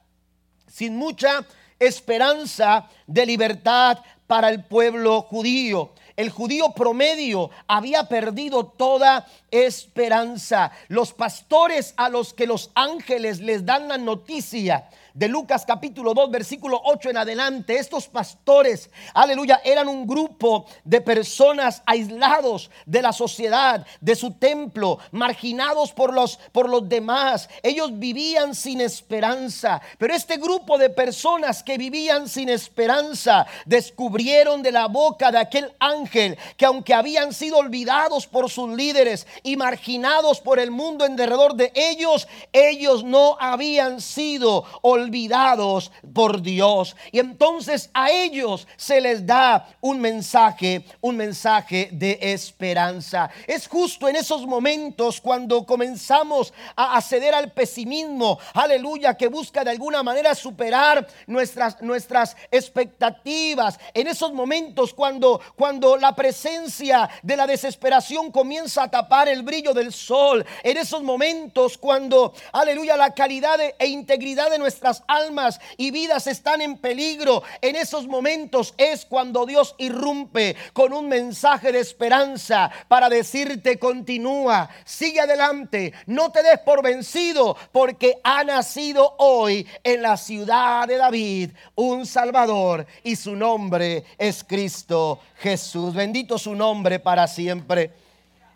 sin 0.70 0.98
mucha 0.98 1.46
esperanza 1.78 2.90
de 3.06 3.24
libertad 3.24 4.00
para 4.26 4.50
el 4.50 4.64
pueblo 4.64 5.22
judío 5.22 5.94
el 6.16 6.30
judío 6.30 6.72
promedio 6.72 7.50
había 7.66 8.04
perdido 8.08 8.66
toda 8.66 9.26
esperanza. 9.50 10.72
Los 10.88 11.12
pastores 11.12 11.94
a 11.96 12.08
los 12.08 12.32
que 12.32 12.46
los 12.46 12.70
ángeles 12.74 13.40
les 13.40 13.64
dan 13.66 13.88
la 13.88 13.98
noticia 13.98 14.88
de 15.16 15.28
Lucas 15.28 15.64
capítulo 15.64 16.12
2, 16.12 16.30
versículo 16.30 16.78
8 16.84 17.08
en 17.08 17.16
adelante, 17.16 17.78
estos 17.78 18.06
pastores, 18.06 18.90
aleluya, 19.14 19.62
eran 19.64 19.88
un 19.88 20.06
grupo 20.06 20.66
de 20.84 21.00
personas 21.00 21.82
aislados 21.86 22.70
de 22.84 23.00
la 23.00 23.14
sociedad, 23.14 23.86
de 24.02 24.14
su 24.14 24.32
templo, 24.32 24.98
marginados 25.12 25.92
por 25.92 26.12
los, 26.12 26.36
por 26.52 26.68
los 26.68 26.86
demás. 26.86 27.48
Ellos 27.62 27.98
vivían 27.98 28.54
sin 28.54 28.82
esperanza, 28.82 29.80
pero 29.96 30.14
este 30.14 30.36
grupo 30.36 30.76
de 30.76 30.90
personas 30.90 31.62
que 31.62 31.78
vivían 31.78 32.28
sin 32.28 32.50
esperanza 32.50 33.46
descubrieron 33.64 34.62
de 34.62 34.72
la 34.72 34.86
boca 34.86 35.32
de 35.32 35.38
aquel 35.38 35.72
ángel 35.78 36.36
que 36.58 36.66
aunque 36.66 36.92
habían 36.92 37.32
sido 37.32 37.56
olvidados 37.56 38.26
por 38.26 38.50
sus 38.50 38.68
líderes 38.76 39.26
y 39.42 39.56
marginados 39.56 40.42
por 40.42 40.58
el 40.58 40.70
mundo 40.70 41.06
en 41.06 41.16
derredor 41.16 41.54
de 41.54 41.72
ellos, 41.74 42.28
ellos 42.52 43.02
no 43.02 43.38
habían 43.40 44.02
sido 44.02 44.64
olvidados 44.82 45.05
olvidados 45.06 45.92
por 46.12 46.42
Dios. 46.42 46.96
Y 47.12 47.18
entonces 47.20 47.90
a 47.94 48.10
ellos 48.10 48.66
se 48.76 49.00
les 49.00 49.24
da 49.24 49.68
un 49.80 50.00
mensaje, 50.00 50.84
un 51.00 51.16
mensaje 51.16 51.88
de 51.92 52.18
esperanza. 52.20 53.30
Es 53.46 53.68
justo 53.68 54.08
en 54.08 54.16
esos 54.16 54.46
momentos 54.46 55.20
cuando 55.20 55.64
comenzamos 55.64 56.52
a 56.74 56.96
acceder 56.96 57.34
al 57.34 57.52
pesimismo, 57.52 58.38
aleluya, 58.54 59.16
que 59.16 59.28
busca 59.28 59.62
de 59.62 59.70
alguna 59.70 60.02
manera 60.02 60.34
superar 60.34 61.06
nuestras, 61.26 61.80
nuestras 61.80 62.36
expectativas. 62.50 63.78
En 63.94 64.08
esos 64.08 64.32
momentos 64.32 64.92
cuando, 64.92 65.40
cuando 65.56 65.96
la 65.96 66.14
presencia 66.14 67.08
de 67.22 67.36
la 67.36 67.46
desesperación 67.46 68.32
comienza 68.32 68.84
a 68.84 68.90
tapar 68.90 69.28
el 69.28 69.42
brillo 69.42 69.72
del 69.72 69.92
sol. 69.92 70.44
En 70.62 70.76
esos 70.76 71.02
momentos 71.02 71.78
cuando, 71.78 72.34
aleluya, 72.52 72.96
la 72.96 73.14
calidad 73.14 73.58
e 73.78 73.86
integridad 73.86 74.50
de 74.50 74.58
nuestras 74.58 74.95
almas 75.08 75.60
y 75.76 75.90
vidas 75.90 76.26
están 76.26 76.60
en 76.60 76.78
peligro. 76.78 77.42
En 77.60 77.76
esos 77.76 78.06
momentos 78.06 78.74
es 78.76 79.04
cuando 79.04 79.46
Dios 79.46 79.74
irrumpe 79.78 80.56
con 80.72 80.92
un 80.92 81.08
mensaje 81.08 81.72
de 81.72 81.80
esperanza 81.80 82.70
para 82.88 83.08
decirte 83.08 83.78
continúa, 83.78 84.68
sigue 84.84 85.20
adelante, 85.20 85.92
no 86.06 86.30
te 86.30 86.42
des 86.42 86.58
por 86.60 86.82
vencido 86.82 87.56
porque 87.72 88.18
ha 88.24 88.44
nacido 88.44 89.14
hoy 89.18 89.66
en 89.82 90.02
la 90.02 90.16
ciudad 90.16 90.86
de 90.88 90.96
David 90.96 91.50
un 91.74 92.06
Salvador 92.06 92.86
y 93.02 93.16
su 93.16 93.36
nombre 93.36 94.04
es 94.18 94.44
Cristo 94.44 95.20
Jesús. 95.38 95.94
Bendito 95.94 96.38
su 96.38 96.54
nombre 96.54 96.98
para 97.00 97.26
siempre. 97.26 97.92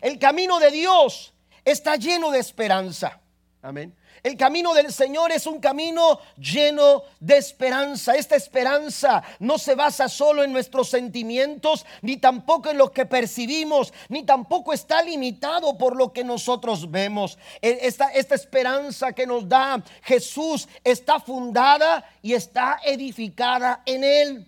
El 0.01 0.17
camino 0.17 0.59
de 0.59 0.71
Dios 0.71 1.33
está 1.63 1.95
lleno 1.95 2.31
de 2.31 2.39
esperanza. 2.39 3.19
Amén. 3.61 3.95
El 4.23 4.37
camino 4.37 4.75
del 4.75 4.93
Señor 4.93 5.31
es 5.31 5.47
un 5.47 5.59
camino 5.59 6.19
lleno 6.37 7.01
de 7.19 7.37
esperanza. 7.37 8.15
Esta 8.15 8.35
esperanza 8.35 9.23
no 9.39 9.57
se 9.57 9.73
basa 9.73 10.07
solo 10.07 10.43
en 10.43 10.53
nuestros 10.53 10.89
sentimientos, 10.89 11.85
ni 12.03 12.17
tampoco 12.17 12.69
en 12.69 12.77
lo 12.77 12.91
que 12.91 13.07
percibimos, 13.07 13.91
ni 14.09 14.23
tampoco 14.23 14.73
está 14.73 15.01
limitado 15.01 15.75
por 15.75 15.95
lo 15.95 16.13
que 16.13 16.23
nosotros 16.23 16.91
vemos. 16.91 17.39
E, 17.63 17.79
esta, 17.81 18.09
esperanza 18.11 19.11
que 19.13 19.25
nos 19.25 19.49
da 19.49 19.81
Jesús 20.03 20.67
está 20.83 21.19
fundada 21.19 22.07
y 22.21 22.33
está 22.33 22.79
edificada 22.85 23.81
en 23.87 24.03
Él. 24.03 24.47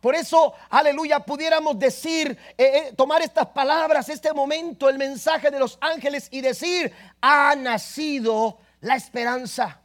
Por 0.00 0.14
eso, 0.14 0.54
aleluya, 0.70 1.20
pudiéramos 1.20 1.78
decir, 1.78 2.36
eh, 2.56 2.64
eh, 2.64 2.92
tomar 2.96 3.22
estas 3.22 3.46
palabras, 3.48 4.08
este 4.08 4.32
momento, 4.32 4.88
el 4.88 4.98
mensaje 4.98 5.50
de 5.50 5.60
los 5.60 5.78
ángeles 5.80 6.28
y 6.30 6.40
decir, 6.40 6.92
ha 7.20 7.54
nacido 7.54 8.58
la 8.82 8.96
esperanza. 8.96 9.80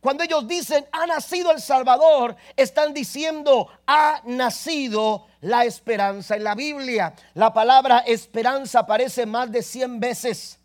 Cuando 0.00 0.22
ellos 0.22 0.46
dicen, 0.46 0.86
ha 0.92 1.06
nacido 1.06 1.50
el 1.50 1.62
Salvador, 1.62 2.36
están 2.56 2.92
diciendo, 2.92 3.68
ha 3.86 4.20
nacido 4.26 5.26
la 5.40 5.64
esperanza. 5.64 6.36
En 6.36 6.44
la 6.44 6.54
Biblia, 6.54 7.14
la 7.32 7.54
palabra 7.54 8.00
esperanza 8.00 8.80
aparece 8.80 9.24
más 9.24 9.50
de 9.50 9.62
100 9.62 10.00
veces. 10.00 10.58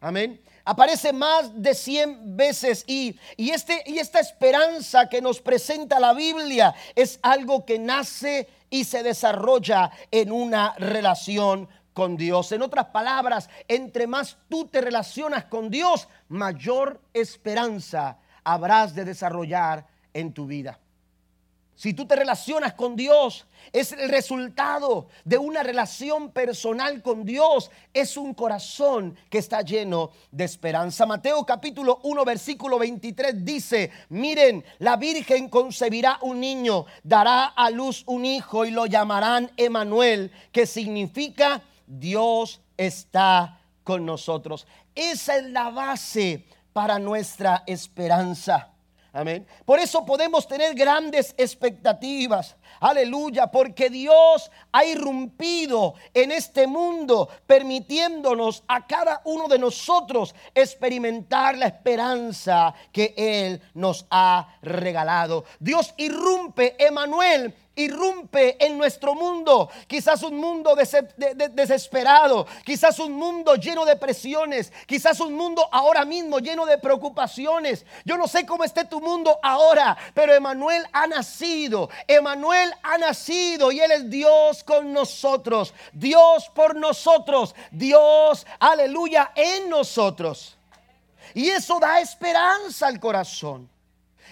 Amén 0.00 0.38
aparece 0.64 1.12
más 1.12 1.50
de 1.54 1.74
100 1.74 2.36
veces 2.36 2.84
y, 2.86 3.18
y, 3.36 3.50
este, 3.50 3.82
y 3.86 3.98
esta 3.98 4.20
esperanza 4.20 5.08
que 5.08 5.20
nos 5.20 5.40
presenta 5.40 6.00
la 6.00 6.14
Biblia 6.14 6.74
es 6.94 7.18
algo 7.22 7.64
que 7.64 7.78
nace 7.78 8.48
y 8.70 8.84
se 8.84 9.02
desarrolla 9.02 9.90
en 10.10 10.32
una 10.32 10.74
relación 10.78 11.68
con 11.94 12.16
Dios. 12.18 12.52
En 12.52 12.60
otras 12.60 12.86
palabras, 12.86 13.48
entre 13.68 14.06
más 14.06 14.36
tú 14.50 14.66
te 14.66 14.82
relacionas 14.82 15.44
con 15.46 15.70
Dios, 15.70 16.08
mayor 16.28 17.00
esperanza 17.14 18.18
habrás 18.42 18.94
de 18.94 19.06
desarrollar 19.06 19.86
en 20.12 20.34
tu 20.34 20.46
vida. 20.46 20.78
Si 21.76 21.92
tú 21.92 22.06
te 22.06 22.14
relacionas 22.14 22.74
con 22.74 22.94
Dios, 22.94 23.46
es 23.72 23.90
el 23.90 24.08
resultado 24.08 25.08
de 25.24 25.38
una 25.38 25.64
relación 25.64 26.30
personal 26.30 27.02
con 27.02 27.24
Dios. 27.24 27.68
Es 27.92 28.16
un 28.16 28.32
corazón 28.32 29.16
que 29.28 29.38
está 29.38 29.60
lleno 29.62 30.10
de 30.30 30.44
esperanza. 30.44 31.04
Mateo 31.04 31.44
capítulo 31.44 31.98
1 32.04 32.24
versículo 32.24 32.78
23 32.78 33.44
dice, 33.44 33.90
miren, 34.10 34.64
la 34.78 34.96
Virgen 34.96 35.48
concebirá 35.48 36.18
un 36.22 36.38
niño, 36.38 36.86
dará 37.02 37.46
a 37.46 37.70
luz 37.70 38.04
un 38.06 38.24
hijo 38.24 38.64
y 38.64 38.70
lo 38.70 38.86
llamarán 38.86 39.50
Emanuel, 39.56 40.30
que 40.52 40.66
significa 40.66 41.60
Dios 41.86 42.60
está 42.76 43.60
con 43.82 44.04
nosotros. 44.06 44.66
Esa 44.94 45.36
es 45.36 45.44
la 45.44 45.70
base 45.70 46.46
para 46.72 46.98
nuestra 46.98 47.62
esperanza. 47.66 48.74
Amén. 49.16 49.46
Por 49.64 49.78
eso 49.78 50.04
podemos 50.04 50.48
tener 50.48 50.74
grandes 50.74 51.36
expectativas. 51.38 52.56
Aleluya, 52.80 53.46
porque 53.46 53.88
Dios 53.88 54.50
ha 54.72 54.84
irrumpido 54.84 55.94
en 56.12 56.32
este 56.32 56.66
mundo, 56.66 57.28
permitiéndonos 57.46 58.64
a 58.66 58.84
cada 58.88 59.22
uno 59.24 59.46
de 59.46 59.60
nosotros 59.60 60.34
experimentar 60.52 61.56
la 61.56 61.66
esperanza 61.66 62.74
que 62.90 63.14
Él 63.16 63.62
nos 63.74 64.04
ha 64.10 64.48
regalado. 64.62 65.44
Dios 65.60 65.94
irrumpe, 65.96 66.74
Emanuel, 66.84 67.54
irrumpe 67.76 68.56
en 68.64 68.78
nuestro 68.78 69.14
mundo. 69.14 69.70
Quizás 69.86 70.22
un 70.22 70.36
mundo 70.36 70.74
desesperado, 70.74 72.46
quizás 72.64 72.98
un 72.98 73.12
mundo 73.12 73.56
lleno 73.56 73.84
de 73.84 73.96
presiones, 73.96 74.72
quizás 74.86 75.20
un 75.20 75.34
mundo 75.34 75.68
ahora 75.72 76.04
mismo 76.04 76.38
lleno 76.38 76.66
de 76.66 76.78
preocupaciones. 76.78 77.84
Yo 78.04 78.16
no 78.16 78.28
sé 78.28 78.46
cómo 78.46 78.64
esté 78.64 78.84
tu 78.84 79.00
mundo 79.00 79.38
ahora, 79.42 79.96
pero 80.14 80.34
Emanuel 80.34 80.84
ha 80.92 81.06
nacido. 81.06 81.90
Emanuel 82.06 82.72
ha 82.82 82.98
nacido 82.98 83.72
y 83.72 83.80
Él 83.80 83.90
es 83.90 84.10
Dios 84.10 84.62
con 84.62 84.92
nosotros. 84.92 85.74
Dios 85.92 86.50
por 86.54 86.76
nosotros. 86.76 87.54
Dios, 87.70 88.46
aleluya, 88.58 89.32
en 89.34 89.68
nosotros. 89.68 90.56
Y 91.34 91.48
eso 91.48 91.80
da 91.80 92.00
esperanza 92.00 92.86
al 92.86 93.00
corazón. 93.00 93.73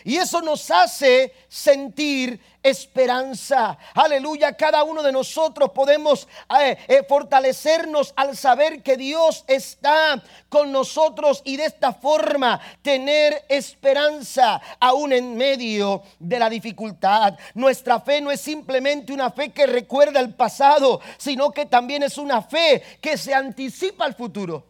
Y 0.04 0.16
eso 0.16 0.42
nos 0.42 0.70
hace 0.70 1.32
sentir 1.48 2.40
esperanza. 2.62 3.76
Aleluya, 3.94 4.56
cada 4.56 4.84
uno 4.84 5.02
de 5.02 5.12
nosotros 5.12 5.70
podemos 5.70 6.28
eh, 6.60 6.76
eh, 6.86 7.02
fortalecernos 7.08 8.12
al 8.16 8.36
saber 8.36 8.82
que 8.82 8.96
Dios 8.96 9.44
está 9.46 10.22
con 10.48 10.70
nosotros 10.70 11.42
y 11.44 11.56
de 11.56 11.64
esta 11.64 11.92
forma 11.92 12.60
tener 12.82 13.44
esperanza 13.48 14.60
aún 14.78 15.12
en 15.12 15.36
medio 15.36 16.02
de 16.18 16.38
la 16.38 16.48
dificultad. 16.48 17.34
Nuestra 17.54 18.00
fe 18.00 18.20
no 18.20 18.30
es 18.30 18.40
simplemente 18.40 19.12
una 19.12 19.30
fe 19.30 19.50
que 19.52 19.66
recuerda 19.66 20.20
el 20.20 20.34
pasado, 20.34 21.00
sino 21.18 21.50
que 21.50 21.66
también 21.66 22.02
es 22.02 22.18
una 22.18 22.42
fe 22.42 22.82
que 23.00 23.16
se 23.16 23.34
anticipa 23.34 24.04
al 24.04 24.14
futuro. 24.14 24.66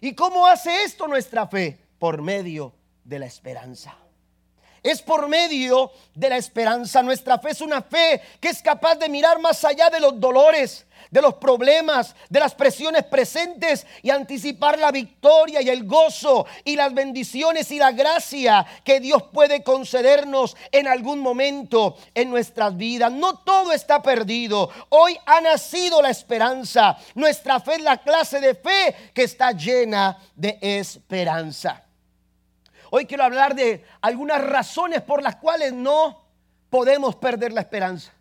¿Y 0.00 0.14
cómo 0.14 0.46
hace 0.46 0.84
esto 0.84 1.06
nuestra 1.06 1.46
fe? 1.46 1.78
Por 1.98 2.22
medio 2.22 2.72
de 3.04 3.18
la 3.18 3.26
esperanza. 3.26 3.94
Es 4.82 5.02
por 5.02 5.28
medio 5.28 5.92
de 6.14 6.28
la 6.30 6.36
esperanza. 6.36 7.02
Nuestra 7.02 7.38
fe 7.38 7.50
es 7.50 7.60
una 7.60 7.82
fe 7.82 8.20
que 8.40 8.48
es 8.48 8.62
capaz 8.62 8.94
de 8.96 9.08
mirar 9.08 9.38
más 9.38 9.64
allá 9.64 9.90
de 9.90 10.00
los 10.00 10.18
dolores, 10.18 10.86
de 11.10 11.20
los 11.20 11.34
problemas, 11.34 12.14
de 12.28 12.40
las 12.40 12.54
presiones 12.54 13.04
presentes 13.04 13.86
y 14.02 14.10
anticipar 14.10 14.78
la 14.78 14.90
victoria 14.90 15.60
y 15.60 15.68
el 15.68 15.84
gozo 15.84 16.46
y 16.64 16.76
las 16.76 16.94
bendiciones 16.94 17.70
y 17.70 17.78
la 17.78 17.92
gracia 17.92 18.66
que 18.84 19.00
Dios 19.00 19.24
puede 19.32 19.62
concedernos 19.62 20.56
en 20.72 20.88
algún 20.88 21.20
momento 21.20 21.96
en 22.14 22.30
nuestras 22.30 22.76
vidas. 22.76 23.12
No 23.12 23.38
todo 23.38 23.72
está 23.72 24.00
perdido. 24.02 24.70
Hoy 24.88 25.18
ha 25.26 25.40
nacido 25.40 26.00
la 26.00 26.10
esperanza. 26.10 26.96
Nuestra 27.14 27.60
fe 27.60 27.74
es 27.74 27.82
la 27.82 27.98
clase 27.98 28.40
de 28.40 28.54
fe 28.54 28.94
que 29.12 29.24
está 29.24 29.52
llena 29.52 30.18
de 30.34 30.58
esperanza. 30.60 31.84
Hoy 32.90 33.06
quiero 33.06 33.22
hablar 33.22 33.54
de 33.54 33.84
algunas 34.00 34.44
razones 34.44 35.00
por 35.02 35.22
las 35.22 35.36
cuales 35.36 35.72
no 35.72 36.24
podemos 36.68 37.14
perder 37.16 37.52
la 37.52 37.60
esperanza. 37.60 38.12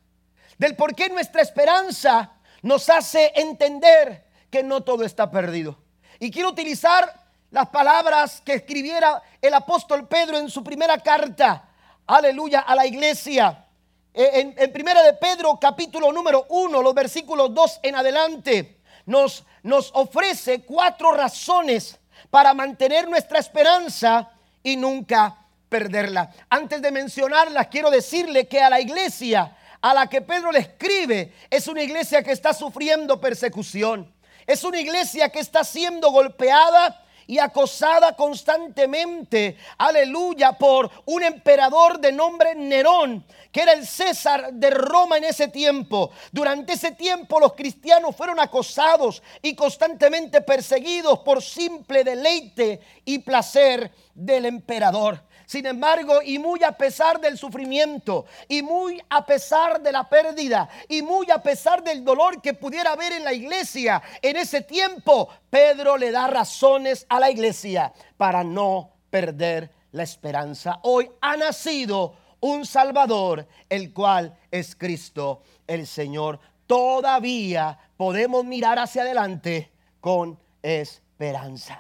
Del 0.60 0.76
por 0.76 0.94
qué 0.94 1.10
nuestra 1.10 1.42
esperanza 1.42 2.34
nos 2.62 2.88
hace 2.90 3.32
entender 3.36 4.26
que 4.52 4.62
no 4.62 4.82
todo 4.82 5.04
está 5.04 5.32
perdido. 5.32 5.76
Y 6.20 6.30
quiero 6.30 6.50
utilizar 6.50 7.12
las 7.50 7.70
palabras 7.70 8.42
que 8.42 8.54
escribiera 8.54 9.24
el 9.42 9.54
apóstol 9.56 10.08
Pedro 10.08 10.38
en 10.38 10.50
su 10.50 10.64
primera 10.64 11.00
carta, 11.00 11.68
aleluya, 12.06 12.60
a 12.60 12.76
la 12.76 12.86
iglesia. 12.86 13.66
En, 14.14 14.54
en 14.56 14.72
primera 14.72 15.02
de 15.02 15.14
Pedro, 15.14 15.58
capítulo 15.60 16.12
número 16.12 16.46
1, 16.50 16.82
los 16.82 16.94
versículos 16.94 17.54
2 17.54 17.80
en 17.84 17.96
adelante, 17.96 18.82
nos, 19.08 19.44
nos 19.64 19.90
ofrece 19.96 20.62
cuatro 20.62 21.12
razones 21.12 22.00
para 22.30 22.54
mantener 22.54 23.08
nuestra 23.10 23.40
esperanza 23.40 24.30
y 24.64 24.76
nunca 24.76 25.38
perderla. 25.70 26.32
Antes 26.50 26.82
de 26.82 26.92
mencionarla, 26.92 27.66
quiero 27.66 27.90
decirle 27.92 28.48
que 28.48 28.62
a 28.62 28.70
la 28.70 28.80
iglesia 28.80 29.56
a 29.82 29.94
la 29.94 30.08
que 30.08 30.22
Pedro 30.22 30.52
le 30.52 30.60
escribe 30.60 31.34
es 31.50 31.68
una 31.68 31.82
iglesia 31.82 32.24
que 32.24 32.32
está 32.32 32.54
sufriendo 32.54 33.22
persecución. 33.22 34.12
Es 34.46 34.64
una 34.64 34.80
iglesia 34.80 35.30
que 35.30 35.40
está 35.40 35.64
siendo 35.64 36.12
golpeada 36.12 37.04
y 37.30 37.38
acosada 37.38 38.16
constantemente, 38.16 39.56
aleluya, 39.78 40.54
por 40.54 40.90
un 41.06 41.22
emperador 41.22 42.00
de 42.00 42.12
nombre 42.12 42.56
Nerón, 42.56 43.24
que 43.52 43.62
era 43.62 43.74
el 43.74 43.86
César 43.86 44.52
de 44.52 44.72
Roma 44.72 45.18
en 45.18 45.26
ese 45.26 45.48
tiempo. 45.48 46.10
Durante 46.32 46.74
ese 46.74 46.94
tiempo 46.94 47.40
los 47.40 47.54
cristianos 47.54 48.16
fueron 48.16 48.40
acosados 48.40 49.22
y 49.44 49.54
constantemente 49.54 50.42
perseguidos 50.42 51.20
por 51.20 51.44
simple 51.44 52.04
deleite 52.04 52.82
y 53.06 53.20
placer 53.20 53.92
del 54.16 54.48
emperador. 54.48 55.22
Sin 55.50 55.66
embargo, 55.66 56.22
y 56.24 56.38
muy 56.38 56.64
a 56.64 56.74
pesar 56.74 57.20
del 57.20 57.36
sufrimiento, 57.36 58.28
y 58.48 58.62
muy 58.62 59.02
a 59.10 59.26
pesar 59.26 59.82
de 59.82 59.92
la 59.92 60.08
pérdida, 60.08 60.70
y 60.88 61.02
muy 61.02 61.32
a 61.32 61.42
pesar 61.42 61.84
del 61.84 62.06
dolor 62.06 62.40
que 62.40 62.54
pudiera 62.54 62.92
haber 62.92 63.14
en 63.14 63.24
la 63.24 63.34
iglesia 63.34 64.00
en 64.22 64.36
ese 64.38 64.62
tiempo, 64.62 65.28
Pedro 65.50 65.98
le 65.98 66.12
da 66.12 66.28
razones 66.28 67.08
a 67.10 67.20
la 67.20 67.32
iglesia 67.32 67.92
para 68.16 68.44
no 68.44 68.92
perder 69.10 69.72
la 69.92 70.04
esperanza. 70.04 70.82
Hoy 70.84 71.10
ha 71.20 71.36
nacido 71.36 72.14
un 72.42 72.64
Salvador, 72.64 73.48
el 73.70 73.92
cual 73.92 74.38
es 74.52 74.76
Cristo 74.76 75.42
el 75.66 75.88
Señor. 75.88 76.40
Todavía 76.68 77.76
podemos 77.98 78.46
mirar 78.46 78.78
hacia 78.78 79.02
adelante 79.02 79.72
con 80.00 80.38
esperanza. 80.62 81.80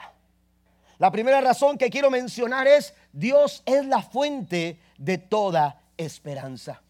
La 0.97 1.11
primera 1.11 1.39
razón 1.39 1.77
que 1.77 1.91
quiero 1.91 2.09
mencionar 2.09 2.67
es 2.67 2.95
Dios 3.11 3.63
es 3.65 3.85
la 3.85 4.01
fuente 4.01 4.79
de 4.97 5.17
toda 5.17 5.81
esperanza. 5.97 6.81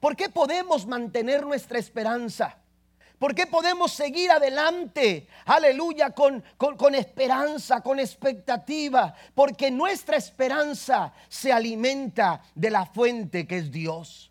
¿Por 0.00 0.16
qué 0.16 0.28
podemos 0.28 0.86
mantener 0.86 1.44
nuestra 1.44 1.78
esperanza? 1.78 2.58
¿Por 3.18 3.34
qué 3.34 3.46
podemos 3.46 3.92
seguir 3.92 4.30
adelante? 4.30 5.26
Aleluya, 5.46 6.10
con, 6.10 6.44
con, 6.58 6.94
esperanza, 6.94 7.80
con 7.80 7.98
expectativa. 7.98 9.14
Porque 9.34 9.70
nuestra 9.70 10.18
esperanza 10.18 11.12
se 11.28 11.50
alimenta 11.50 12.42
de 12.54 12.70
la 12.70 12.84
fuente 12.84 13.46
que 13.46 13.58
es 13.58 13.72
Dios. 13.72 14.30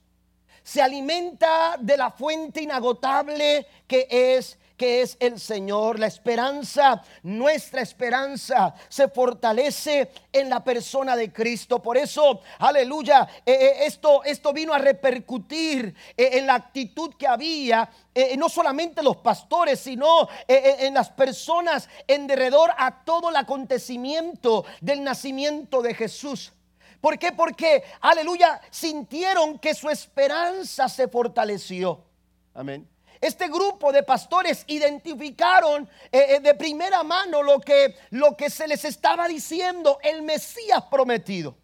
Se 0.62 0.82
alimenta 0.82 1.78
de 1.80 1.98
la 1.98 2.12
fuente 2.12 2.62
inagotable 2.62 3.66
que 3.88 4.08
es 4.10 4.58
que 4.78 5.02
es 5.02 5.18
el 5.20 5.40
Señor. 5.40 6.00
La 6.00 6.08
esperanza, 6.08 7.02
nuestra 7.24 7.82
esperanza 7.82 8.76
se 8.90 9.08
fortalece 9.08 10.12
en 10.32 10.50
la 10.50 10.64
persona 10.64 11.16
de 11.16 11.32
Cristo. 11.32 11.82
Por 11.82 11.98
eso, 11.98 12.42
aleluya, 12.60 13.28
eh, 13.46 13.54
eh, 13.54 13.86
esto, 13.86 14.24
esto 14.24 14.54
vino 14.54 14.74
a 14.74 14.78
repercutir 14.78 15.96
eh, 16.18 16.30
en 16.34 16.48
la 16.48 16.56
actitud 16.56 17.14
que 17.18 17.28
había 17.28 17.90
no 18.38 18.48
solamente 18.48 19.04
los 19.04 19.18
pastores, 19.18 19.78
sino 19.78 20.30
en 20.48 20.94
las 20.94 21.10
personas 21.10 21.90
en 22.08 22.28
derredor 22.28 22.72
a 22.78 23.04
todo 23.04 23.30
el 23.30 23.36
acontecimiento 23.36 24.64
del 24.80 25.04
nacimiento 25.04 25.82
de 25.82 25.94
Jesús. 25.94 26.54
¿Por 27.02 27.20
qué? 27.20 27.34
Porque, 27.34 27.84
aleluya, 28.00 28.62
sintieron 28.72 29.60
que 29.60 29.76
su 29.76 29.90
esperanza 29.90 30.88
se 30.88 31.10
fortaleció. 31.10 32.06
Amén 32.54 32.95
este 33.22 33.48
grupo 33.48 33.92
de 33.92 34.04
pastores 34.04 34.64
identificaron 34.68 35.90
eh, 36.12 36.36
eh, 36.36 36.40
de 36.40 36.54
primera 36.56 37.04
mano 37.04 37.42
lo 37.42 37.60
que, 37.60 37.96
lo 38.12 38.36
que 38.36 38.50
se 38.50 38.68
les 38.68 38.86
estaba 38.86 39.28
diciendo, 39.28 40.00
el 40.04 40.22
Mesías 40.22 40.84
prometido. 40.90 41.56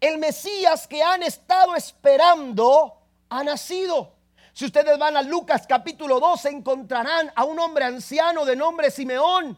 El 0.00 0.18
Mesías 0.18 0.88
que 0.88 1.02
han 1.02 1.22
estado 1.22 1.76
esperando 1.76 2.98
ha 3.28 3.44
nacido. 3.44 4.14
Si 4.52 4.66
ustedes 4.66 4.98
van 4.98 5.16
a 5.16 5.22
Lucas 5.22 5.66
capítulo 5.66 6.20
2 6.20 6.44
encontrarán 6.46 7.32
a 7.34 7.44
un 7.44 7.58
hombre 7.58 7.84
anciano 7.84 8.44
de 8.44 8.56
nombre 8.56 8.90
Simeón. 8.90 9.56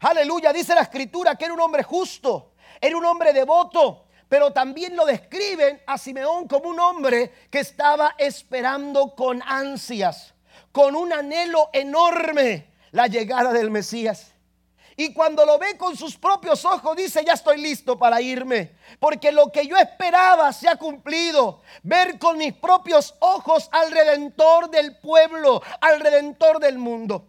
Aleluya, 0.00 0.52
dice 0.52 0.74
la 0.74 0.82
escritura 0.82 1.34
que 1.34 1.46
era 1.46 1.54
un 1.54 1.60
hombre 1.60 1.82
justo, 1.82 2.52
era 2.80 2.96
un 2.96 3.04
hombre 3.04 3.32
devoto, 3.32 4.04
pero 4.28 4.52
también 4.52 4.94
lo 4.94 5.06
describen 5.06 5.82
a 5.86 5.98
Simeón 5.98 6.46
como 6.46 6.68
un 6.68 6.78
hombre 6.78 7.32
que 7.50 7.58
estaba 7.58 8.14
esperando 8.18 9.14
con 9.16 9.42
ansias 9.44 10.34
con 10.72 10.94
un 10.96 11.12
anhelo 11.12 11.70
enorme 11.72 12.72
la 12.92 13.06
llegada 13.06 13.52
del 13.52 13.70
Mesías. 13.70 14.32
Y 15.00 15.12
cuando 15.12 15.46
lo 15.46 15.60
ve 15.60 15.76
con 15.76 15.96
sus 15.96 16.16
propios 16.16 16.64
ojos, 16.64 16.96
dice, 16.96 17.24
ya 17.24 17.34
estoy 17.34 17.60
listo 17.60 17.96
para 17.96 18.20
irme. 18.20 18.72
Porque 18.98 19.30
lo 19.30 19.52
que 19.52 19.64
yo 19.64 19.76
esperaba 19.76 20.52
se 20.52 20.68
ha 20.68 20.74
cumplido. 20.74 21.60
Ver 21.84 22.18
con 22.18 22.36
mis 22.36 22.52
propios 22.52 23.14
ojos 23.20 23.68
al 23.70 23.92
redentor 23.92 24.68
del 24.70 24.96
pueblo, 24.96 25.62
al 25.80 26.00
redentor 26.00 26.58
del 26.58 26.78
mundo. 26.78 27.28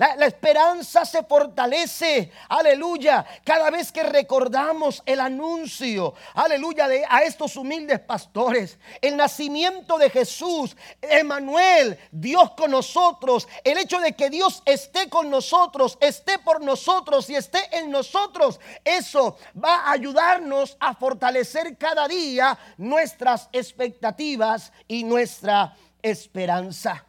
La, 0.00 0.24
esperanza 0.24 1.04
se 1.04 1.22
fortalece, 1.24 2.32
aleluya, 2.48 3.26
cada 3.44 3.68
vez 3.68 3.92
que 3.92 4.02
recordamos 4.02 5.02
el 5.04 5.20
anuncio, 5.20 6.14
aleluya, 6.32 6.88
de, 6.88 7.04
a 7.06 7.22
estos 7.24 7.54
humildes 7.54 8.00
pastores, 8.00 8.78
el 9.02 9.14
nacimiento 9.14 9.98
de 9.98 10.08
Jesús, 10.08 10.74
Emanuel, 11.02 11.98
Dios 12.10 12.52
con 12.52 12.70
nosotros, 12.70 13.46
el 13.62 13.76
hecho 13.76 13.98
de 13.98 14.12
que 14.12 14.30
Dios 14.30 14.62
esté 14.64 15.10
con 15.10 15.28
nosotros, 15.28 15.98
esté 16.00 16.38
por 16.38 16.62
nosotros 16.62 17.28
y 17.28 17.34
esté 17.34 17.58
en 17.76 17.90
nosotros, 17.90 18.58
eso 18.82 19.36
va 19.62 19.80
a 19.80 19.92
ayudarnos 19.92 20.78
a 20.80 20.94
fortalecer 20.94 21.76
cada 21.76 22.08
día 22.08 22.58
nuestras 22.78 23.50
expectativas 23.52 24.72
y 24.88 25.04
nuestra 25.04 25.76
esperanza. 26.00 27.04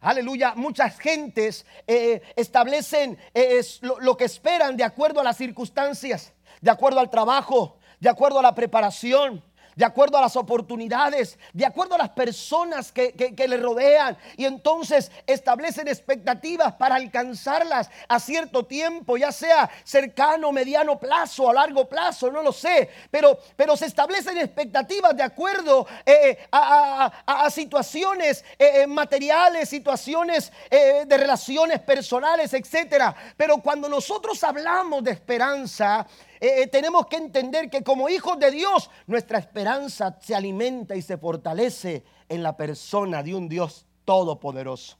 Aleluya, 0.00 0.54
muchas 0.56 0.98
gentes 0.98 1.66
eh, 1.86 2.22
establecen 2.34 3.18
eh, 3.34 3.60
lo 3.82 4.16
que 4.16 4.24
esperan 4.24 4.74
de 4.76 4.84
acuerdo 4.84 5.20
a 5.20 5.24
las 5.24 5.36
circunstancias, 5.36 6.32
de 6.62 6.70
acuerdo 6.70 7.00
al 7.00 7.10
trabajo, 7.10 7.76
de 7.98 8.08
acuerdo 8.08 8.38
a 8.38 8.42
la 8.42 8.54
preparación, 8.54 9.44
de 9.80 9.86
acuerdo 9.86 10.18
a 10.18 10.20
las 10.20 10.36
oportunidades, 10.36 11.38
de 11.54 11.64
acuerdo 11.64 11.94
a 11.94 11.98
las 11.98 12.10
personas 12.10 12.92
que, 12.92 13.34
le 13.48 13.56
rodean. 13.56 14.14
Y 14.36 14.44
entonces 14.44 15.10
establecen 15.26 15.88
expectativas 15.88 16.74
para 16.74 16.96
alcanzarlas 16.96 17.88
a 18.06 18.20
cierto 18.20 18.66
tiempo, 18.66 19.16
ya 19.16 19.32
sea 19.32 19.70
cercano, 19.82 20.52
mediano 20.52 20.98
plazo, 21.00 21.48
a 21.48 21.54
largo 21.54 21.88
plazo, 21.88 22.30
no 22.30 22.42
lo 22.42 22.52
sé. 22.52 22.90
Pero, 23.10 23.38
pero 23.56 23.74
se 23.74 23.86
establecen 23.86 24.36
expectativas 24.36 25.16
de 25.16 25.22
acuerdo 25.22 25.86
eh, 26.04 26.36
a, 26.52 27.48
situaciones 27.50 28.44
eh, 28.58 28.82
eh, 28.82 28.86
materiales, 28.86 29.66
situaciones 29.70 30.52
de 30.70 31.16
relaciones 31.16 31.80
personales, 31.80 32.52
etcétera. 32.52 33.14
Pero 33.34 33.56
cuando 33.62 33.88
nosotros 33.88 34.44
hablamos 34.44 35.02
de 35.02 35.12
esperanza, 35.12 36.06
eh, 36.40 36.62
eh, 36.62 36.66
tenemos 36.68 37.06
que 37.06 37.16
entender 37.16 37.68
que 37.68 37.82
como 37.82 38.08
hijos 38.08 38.38
de 38.38 38.50
Dios, 38.50 38.90
nuestra 39.06 39.38
esperanza 39.38 40.18
se 40.20 40.34
alimenta 40.34 40.96
y 40.96 41.02
se 41.02 41.18
fortalece 41.18 42.02
en 42.28 42.42
la 42.42 42.56
persona 42.56 43.22
de 43.22 43.34
un 43.34 43.48
Dios 43.48 43.86
todopoderoso. 44.04 44.96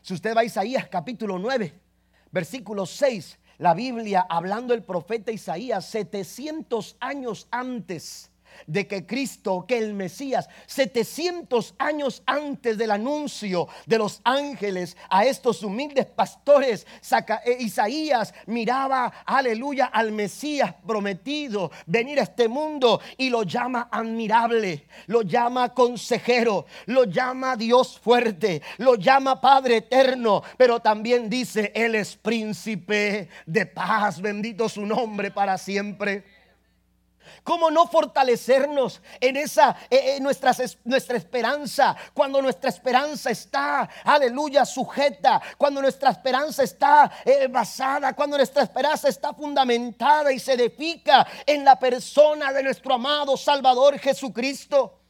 Si 0.00 0.14
usted 0.14 0.34
va 0.34 0.40
a 0.40 0.44
Isaías 0.44 0.88
capítulo 0.88 1.38
9, 1.38 1.78
versículo 2.30 2.86
6, 2.86 3.38
la 3.58 3.74
Biblia 3.74 4.26
hablando 4.28 4.72
el 4.72 4.82
profeta 4.82 5.30
Isaías 5.30 5.84
700 5.86 6.96
años 7.00 7.48
antes 7.50 8.30
de 8.66 8.86
que 8.86 9.06
Cristo, 9.06 9.64
que 9.66 9.78
el 9.78 9.94
Mesías, 9.94 10.48
700 10.66 11.74
años 11.78 12.22
antes 12.26 12.78
del 12.78 12.90
anuncio 12.90 13.68
de 13.86 13.98
los 13.98 14.20
ángeles 14.24 14.96
a 15.08 15.24
estos 15.24 15.62
humildes 15.62 16.06
pastores, 16.06 16.86
eh, 17.44 17.56
Isaías 17.60 18.34
miraba, 18.46 19.12
aleluya, 19.24 19.86
al 19.86 20.12
Mesías 20.12 20.74
prometido 20.86 21.70
venir 21.86 22.20
a 22.20 22.24
este 22.24 22.48
mundo 22.48 23.00
y 23.16 23.30
lo 23.30 23.42
llama 23.42 23.88
admirable, 23.90 24.86
lo 25.06 25.22
llama 25.22 25.72
consejero, 25.74 26.66
lo 26.86 27.04
llama 27.04 27.56
Dios 27.56 27.98
fuerte, 27.98 28.62
lo 28.78 28.96
llama 28.96 29.40
Padre 29.40 29.78
eterno, 29.78 30.42
pero 30.56 30.80
también 30.80 31.28
dice, 31.28 31.72
Él 31.74 31.94
es 31.94 32.16
príncipe 32.16 33.28
de 33.46 33.66
paz, 33.66 34.20
bendito 34.20 34.68
su 34.68 34.84
nombre 34.84 35.30
para 35.30 35.58
siempre. 35.58 36.35
¿Cómo 37.42 37.70
no 37.70 37.86
fortalecernos 37.86 39.00
en 39.20 39.36
esa 39.36 39.76
eh, 39.90 40.16
eh, 40.16 40.20
nuestra, 40.20 40.54
nuestra 40.84 41.16
esperanza? 41.16 41.96
Cuando 42.12 42.40
nuestra 42.42 42.70
esperanza 42.70 43.30
está, 43.30 43.88
aleluya, 44.04 44.64
sujeta. 44.64 45.40
Cuando 45.56 45.80
nuestra 45.80 46.10
esperanza 46.10 46.62
está 46.62 47.10
eh, 47.24 47.48
basada. 47.48 48.12
Cuando 48.14 48.36
nuestra 48.36 48.62
esperanza 48.62 49.08
está 49.08 49.32
fundamentada 49.32 50.32
y 50.32 50.38
se 50.38 50.54
edifica 50.54 51.26
en 51.44 51.64
la 51.64 51.78
persona 51.78 52.52
de 52.52 52.62
nuestro 52.62 52.94
amado 52.94 53.36
Salvador 53.36 53.98
Jesucristo. 53.98 55.00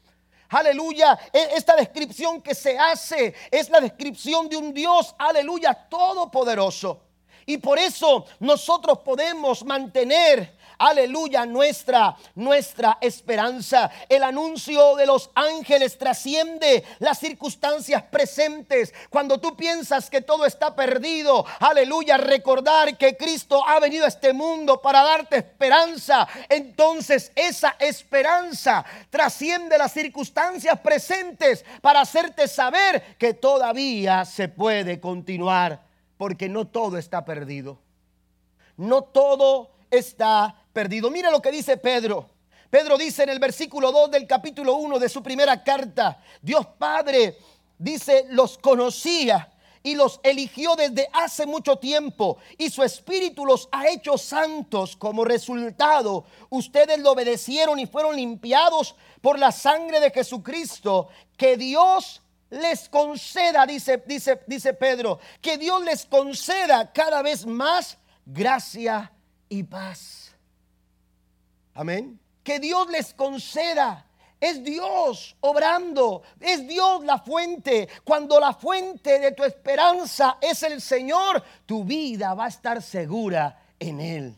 Aleluya. 0.49 1.19
E, 1.33 1.57
esta 1.57 1.75
descripción 1.75 2.41
que 2.41 2.55
se 2.55 2.79
hace 2.79 3.35
es 3.51 3.69
la 3.71 3.81
descripción 3.81 4.49
de 4.49 4.57
un 4.57 4.73
Dios, 4.73 5.15
aleluya, 5.19 5.75
todopoderoso. 5.89 7.03
Y 7.47 7.59
por 7.59 7.79
eso 7.79 8.27
nosotros 8.41 8.99
podemos 8.99 9.65
mantener 9.65 10.57
aleluya, 10.79 11.47
nuestra, 11.47 12.17
nuestra 12.35 12.99
esperanza. 13.01 13.91
El 14.09 14.23
anuncio 14.23 14.97
de 14.97 15.07
los 15.07 15.31
ángeles 15.35 15.99
trasciende 15.99 16.85
las 16.99 17.19
circunstancias 17.19 18.03
presentes. 18.05 18.93
Cuando 19.11 19.39
tú 19.39 19.57
piensas 19.57 20.11
que 20.11 20.21
todo 20.21 20.47
está 20.47 20.75
perdido, 20.75 21.45
aleluya, 21.61 22.17
recordar 22.17 22.97
que 22.97 23.17
Cristo 23.17 23.67
ha 23.67 23.81
venido 23.81 24.05
a 24.05 24.09
este 24.09 24.33
mundo 24.33 24.81
para 24.81 25.03
darte 25.03 25.39
esperanza. 25.39 26.27
Entonces 26.49 27.33
esa 27.35 27.77
esperanza 27.79 28.85
trasciende 29.11 29.79
las 29.79 29.93
circunstancias 29.93 30.79
presentes 30.81 31.65
para 31.81 32.01
hacerte 32.01 32.49
saber 32.49 33.17
que 33.19 33.35
todavía 33.35 34.25
se 34.25 34.49
puede 34.49 35.01
continuar, 35.01 35.83
porque 36.17 36.49
no 36.49 36.67
todo 36.67 36.99
está 36.99 37.25
perdido. 37.25 37.79
No 38.77 39.03
todo 39.03 39.71
está 39.91 40.55
perdido. 40.77 41.11
Mira 41.11 41.31
lo 41.31 41.41
que 41.41 41.51
dice 41.51 41.79
Pedro. 41.79 42.29
Pedro 42.69 42.99
dice 42.99 43.23
en 43.23 43.31
el 43.31 43.39
versículo 43.39 43.91
2 43.91 44.11
del 44.11 44.27
capítulo 44.27 44.75
1 44.75 44.99
de 44.99 45.09
su 45.09 45.23
primera 45.23 45.65
carta, 45.65 46.23
Dios 46.43 46.67
Padre 46.79 47.39
dice, 47.79 48.27
los 48.29 48.59
conocía 48.59 49.51
y 49.83 49.95
los 49.95 50.21
eligió 50.23 50.77
desde 50.77 51.09
hace 51.15 51.47
mucho 51.47 51.77
tiempo 51.77 52.37
y 52.59 52.69
su 52.69 52.83
espíritu 52.83 53.47
los 53.47 53.71
ha 53.73 53.89
hecho 53.89 54.19
santos 54.19 54.97
como 54.97 55.25
resultado. 55.25 56.27
Ustedes 56.51 56.99
lo 56.99 57.13
obedecieron 57.13 57.79
y 57.79 57.87
fueron 57.87 58.15
limpiados 58.15 58.97
por 59.23 59.39
la 59.39 59.53
sangre 59.53 59.99
de 59.99 60.11
Jesucristo. 60.11 61.09
Que 61.39 61.57
Dios 61.57 62.21
les 62.51 62.91
conceda, 62.91 63.65
dice, 63.65 64.03
dice, 64.07 64.43
dice 64.47 64.75
Pedro, 64.75 65.21
que 65.41 65.57
Dios 65.57 65.83
les 65.83 66.05
conceda 66.05 66.93
cada 66.93 67.23
vez 67.23 67.47
más 67.47 67.97
gracia 68.27 69.11
y 69.49 69.63
paz. 69.63 70.26
Amén. 71.77 72.19
Que 72.43 72.59
Dios 72.59 72.89
les 72.89 73.13
conceda. 73.13 74.03
Es 74.39 74.63
Dios 74.63 75.35
obrando, 75.41 76.23
es 76.41 76.67
Dios 76.67 77.03
la 77.05 77.19
fuente. 77.19 77.89
Cuando 78.05 78.39
la 78.39 78.53
fuente 78.53 79.19
de 79.19 79.33
tu 79.33 79.45
esperanza 79.45 80.37
es 80.41 80.63
el 80.63 80.83
Señor, 80.83 81.43
tu 81.65 81.85
vida 81.85 82.35
va 82.35 82.45
a 82.45 82.49
estar 82.49 82.83
segura 82.83 83.59
en 83.79 84.01
Él. 84.01 84.37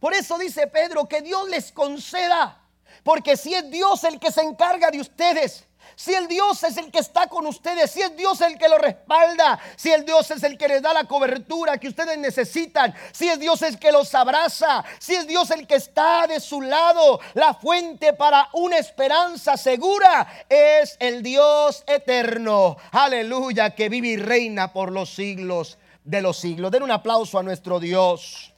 Por 0.00 0.14
eso 0.14 0.38
dice 0.38 0.66
Pedro 0.68 1.06
que 1.06 1.20
Dios 1.20 1.48
les 1.50 1.70
conceda, 1.70 2.62
porque 3.02 3.36
si 3.36 3.54
es 3.54 3.70
Dios 3.70 4.04
el 4.04 4.18
que 4.18 4.32
se 4.32 4.40
encarga 4.40 4.90
de 4.90 5.00
ustedes, 5.00 5.66
si 5.96 6.14
el 6.14 6.28
Dios 6.28 6.62
es 6.62 6.76
el 6.76 6.90
que 6.90 6.98
está 6.98 7.28
con 7.28 7.46
ustedes, 7.46 7.90
si 7.90 8.02
es 8.02 8.16
Dios 8.16 8.40
el 8.40 8.58
que 8.58 8.68
lo 8.68 8.78
respalda, 8.78 9.58
si 9.76 9.92
el 9.92 10.04
Dios 10.04 10.30
es 10.30 10.42
el 10.42 10.58
que 10.58 10.68
les 10.68 10.82
da 10.82 10.92
la 10.92 11.04
cobertura 11.04 11.78
que 11.78 11.88
ustedes 11.88 12.18
necesitan, 12.18 12.94
si 13.12 13.28
es 13.28 13.38
Dios 13.38 13.62
el 13.62 13.78
que 13.78 13.92
los 13.92 14.14
abraza, 14.14 14.84
si 14.98 15.14
es 15.14 15.26
Dios 15.26 15.50
el 15.50 15.66
que 15.66 15.76
está 15.76 16.26
de 16.26 16.40
su 16.40 16.60
lado, 16.60 17.20
la 17.34 17.54
fuente 17.54 18.12
para 18.12 18.48
una 18.52 18.78
esperanza 18.78 19.56
segura 19.56 20.26
es 20.48 20.96
el 21.00 21.22
Dios 21.22 21.84
eterno. 21.86 22.76
Aleluya, 22.90 23.74
que 23.74 23.88
vive 23.88 24.08
y 24.08 24.16
reina 24.16 24.72
por 24.72 24.92
los 24.92 25.10
siglos 25.10 25.78
de 26.04 26.22
los 26.22 26.38
siglos. 26.38 26.70
Den 26.70 26.82
un 26.82 26.90
aplauso 26.90 27.38
a 27.38 27.42
nuestro 27.42 27.80
Dios. 27.80 28.52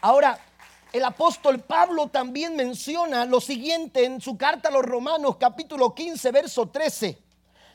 Ahora, 0.00 0.38
el 0.94 1.04
apóstol 1.04 1.58
Pablo 1.58 2.06
también 2.06 2.54
menciona 2.54 3.24
lo 3.24 3.40
siguiente 3.40 4.04
en 4.04 4.20
su 4.20 4.38
carta 4.38 4.68
a 4.68 4.72
los 4.72 4.84
Romanos 4.84 5.38
capítulo 5.38 5.92
15, 5.92 6.30
verso 6.30 6.68
13. 6.68 7.18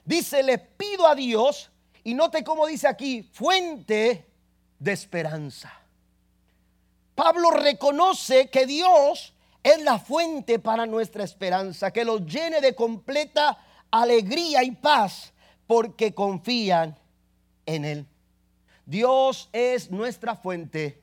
Dice, 0.06 0.42
le 0.42 0.58
pido 0.58 1.06
a 1.06 1.16
Dios, 1.16 1.70
y 2.06 2.14
note 2.14 2.46
cómo 2.46 2.66
dice 2.66 2.88
aquí, 2.88 3.24
fuente 3.24 4.26
de 4.80 4.92
esperanza. 4.94 5.70
Pablo 7.14 7.52
reconoce 7.52 8.50
que 8.50 8.66
Dios 8.66 9.34
es 9.64 9.84
la 9.84 10.00
fuente 10.00 10.58
para 10.58 10.86
nuestra 10.86 11.26
esperanza, 11.26 11.92
que 11.92 12.06
los 12.06 12.26
llene 12.26 12.62
de 12.62 12.74
completa 12.74 13.58
alegría 13.92 14.64
y 14.64 14.72
paz 14.72 15.34
porque 15.68 16.14
confían 16.14 16.98
en 17.66 17.84
Él. 17.84 18.06
Dios 18.86 19.50
es 19.52 19.92
nuestra 19.92 20.38
fuente 20.38 21.02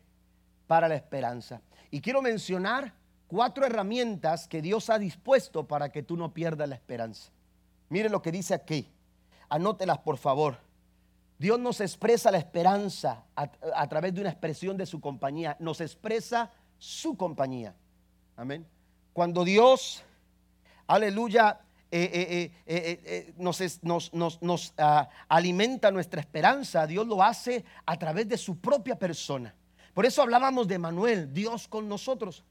para 0.67 0.89
la 0.89 0.95
esperanza. 0.95 1.61
Y 1.91 2.01
quiero 2.01 2.23
mencionar 2.23 2.95
cuatro 3.27 3.67
herramientas 3.67 4.49
que 4.49 4.63
Dios 4.63 4.91
ha 4.91 4.99
dispuesto 4.99 5.67
para 5.67 5.91
que 5.91 6.03
tú 6.03 6.17
no 6.17 6.33
pierdas 6.33 6.69
la 6.69 6.75
esperanza. 6.75 7.31
Mire 7.89 8.09
lo 8.09 8.23
que 8.23 8.33
dice 8.33 8.55
aquí. 8.55 8.89
Anótelas 9.49 9.99
por 9.99 10.19
favor. 10.19 10.59
Dios 11.39 11.61
nos 11.61 11.81
expresa 11.81 12.31
la 12.31 12.39
esperanza 12.39 13.25
a, 13.35 13.89
través 13.89 14.15
de 14.15 14.23
una 14.23 14.31
expresión 14.31 14.77
de 14.77 14.87
su 14.87 15.01
compañía. 15.01 15.57
Nos 15.61 15.81
expresa 15.81 16.51
su 16.79 17.17
compañía. 17.17 17.75
Amén. 18.37 18.67
Cuando 19.13 19.45
Dios, 19.45 20.03
aleluya, 20.87 21.61
eh, 21.91 22.51
eh, 22.67 23.03
eh, 23.07 23.35
nos, 23.37 24.75
ah, 24.79 25.09
alimenta 25.29 25.91
nuestra 25.91 26.21
esperanza, 26.21 26.87
Dios 26.87 27.07
lo 27.07 27.23
hace 27.23 27.65
a 27.85 27.99
través 27.99 28.29
de 28.29 28.39
su 28.39 28.59
propia 28.59 28.99
persona. 28.99 29.55
Por 29.97 30.05
eso 30.05 30.21
hablábamos 30.21 30.69
de 30.69 30.79
Manuel, 30.79 31.33
Dios 31.33 31.69
con 31.69 31.89
nosotros. 31.89 32.45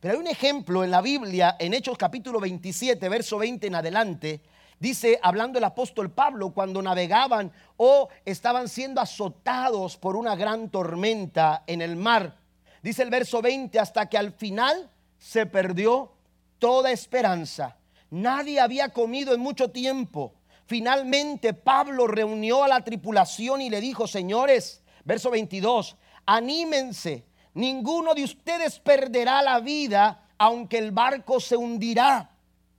Pero 0.00 0.14
hay 0.14 0.18
un 0.18 0.28
ejemplo 0.28 0.82
en 0.82 0.90
la 0.90 1.02
Biblia, 1.02 1.54
en 1.58 1.74
Hechos 1.74 1.98
capítulo 1.98 2.40
27, 2.40 3.06
verso 3.10 3.36
20 3.36 3.66
en 3.66 3.74
adelante, 3.74 4.40
dice, 4.78 5.20
hablando 5.22 5.58
el 5.58 5.64
apóstol 5.64 6.10
Pablo, 6.10 6.54
cuando 6.54 6.80
navegaban 6.80 7.52
o 7.76 8.08
estaban 8.24 8.70
siendo 8.70 9.02
azotados 9.02 9.98
por 9.98 10.16
una 10.16 10.36
gran 10.36 10.70
tormenta 10.70 11.64
en 11.66 11.82
el 11.82 11.96
mar. 11.96 12.38
Dice 12.82 13.02
el 13.02 13.10
verso 13.10 13.42
20, 13.42 13.78
hasta 13.78 14.08
que 14.08 14.16
al 14.16 14.32
final 14.32 14.90
se 15.18 15.44
perdió 15.44 16.14
toda 16.58 16.92
esperanza. 16.92 17.76
Nadie 18.08 18.58
había 18.58 18.88
comido 18.88 19.34
en 19.34 19.40
mucho 19.40 19.70
tiempo. 19.70 20.32
Finalmente 20.64 21.52
Pablo 21.52 22.06
reunió 22.06 22.64
a 22.64 22.68
la 22.68 22.82
tripulación 22.82 23.60
y 23.60 23.68
le 23.68 23.82
dijo, 23.82 24.06
señores, 24.06 24.82
verso 25.04 25.30
22, 25.30 25.98
anímense, 26.26 27.24
ninguno 27.54 28.14
de 28.14 28.24
ustedes 28.24 28.78
perderá 28.78 29.42
la 29.42 29.60
vida 29.60 30.22
aunque 30.38 30.78
el 30.78 30.90
barco 30.90 31.40
se 31.40 31.56
hundirá. 31.56 32.30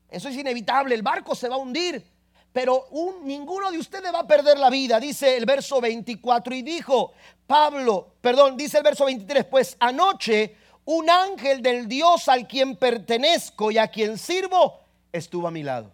Eso 0.10 0.30
es 0.30 0.36
inevitable, 0.36 0.96
el 0.96 1.02
barco 1.02 1.36
se 1.36 1.50
va 1.50 1.56
a 1.56 1.60
hundir, 1.60 2.06
pero 2.54 2.88
ninguno 3.24 3.72
de 3.72 3.78
ustedes 3.78 4.14
va 4.14 4.20
a 4.20 4.28
perder 4.28 4.58
la 4.58 4.70
vida, 4.70 5.00
dice 5.00 5.36
el 5.36 5.46
verso 5.46 5.82
24. 5.82 6.56
Y 6.56 6.62
dijo 6.62 7.14
Pablo, 7.46 8.14
perdón, 8.22 8.56
dice 8.56 8.78
el 8.78 8.84
verso 8.84 9.06
23, 9.06 9.46
pues 9.46 9.76
anoche 9.80 10.56
un 10.86 11.10
ángel 11.10 11.62
del 11.62 11.88
Dios 11.88 12.28
al 12.30 12.48
quien 12.48 12.78
pertenezco 12.78 13.72
y 13.72 13.78
a 13.78 13.88
quien 13.90 14.18
sirvo 14.18 14.80
estuvo 15.12 15.48
a 15.48 15.52
mi 15.52 15.64
lado. 15.64 15.92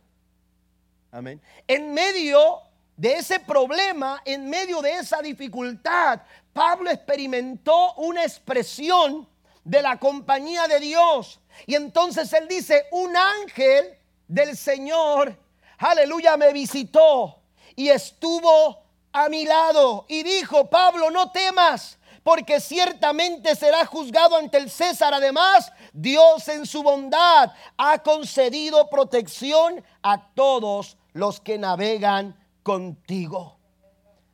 Amén. 1.12 1.42
En 1.68 1.94
medio 1.94 2.62
de 2.96 3.16
ese 3.16 3.40
problema, 3.40 4.22
en 4.24 4.50
medio 4.50 4.82
de 4.82 4.94
esa 4.94 5.22
dificultad, 5.22 6.22
Pablo 6.54 6.90
experimentó 6.92 7.96
una 7.96 8.24
expresión 8.24 9.28
de 9.64 9.82
la 9.82 9.98
compañía 9.98 10.68
de 10.68 10.80
Dios. 10.80 11.40
Y 11.66 11.76
entonces 11.76 12.32
él 12.34 12.48
dice, 12.48 12.86
un 12.92 13.16
ángel 13.16 13.98
del 14.28 14.56
Señor, 14.56 15.38
aleluya, 15.78 16.38
me 16.38 16.54
visitó 16.54 17.40
y 17.76 17.90
estuvo 17.90 18.84
a 19.12 19.30
mi 19.30 19.46
lado 19.46 20.06
y 20.08 20.24
dijo, 20.24 20.70
Pablo, 20.70 21.12
no 21.12 21.32
temas, 21.32 21.98
porque 22.24 22.60
ciertamente 22.60 23.56
será 23.56 23.86
juzgado 23.86 24.38
ante 24.38 24.58
el 24.58 24.70
César. 24.70 25.14
Además, 25.14 25.72
Dios 25.92 26.48
en 26.48 26.66
su 26.66 26.82
bondad 26.82 27.52
ha 27.78 28.00
concedido 28.00 28.90
protección 28.90 29.84
a 30.02 30.30
todos 30.34 30.98
los 31.14 31.40
que 31.40 31.58
navegan 31.58 32.36
contigo. 32.64 33.58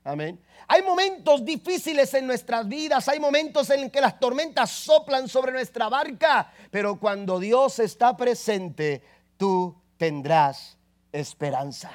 Amén. 0.03 0.39
Hay 0.71 0.83
momentos 0.83 1.43
difíciles 1.43 2.13
en 2.13 2.27
nuestras 2.27 2.67
vidas, 2.67 3.07
hay 3.09 3.19
momentos 3.19 3.71
en 3.71 3.89
que 3.89 3.99
las 3.99 4.19
tormentas 4.19 4.69
soplan 4.69 5.27
sobre 5.27 5.51
nuestra 5.51 5.89
barca, 5.89 6.53
pero 6.69 6.99
cuando 6.99 7.39
Dios 7.39 7.79
está 7.79 8.15
presente, 8.15 9.01
tú 9.35 9.75
tendrás 9.97 10.77
esperanza. 11.11 11.89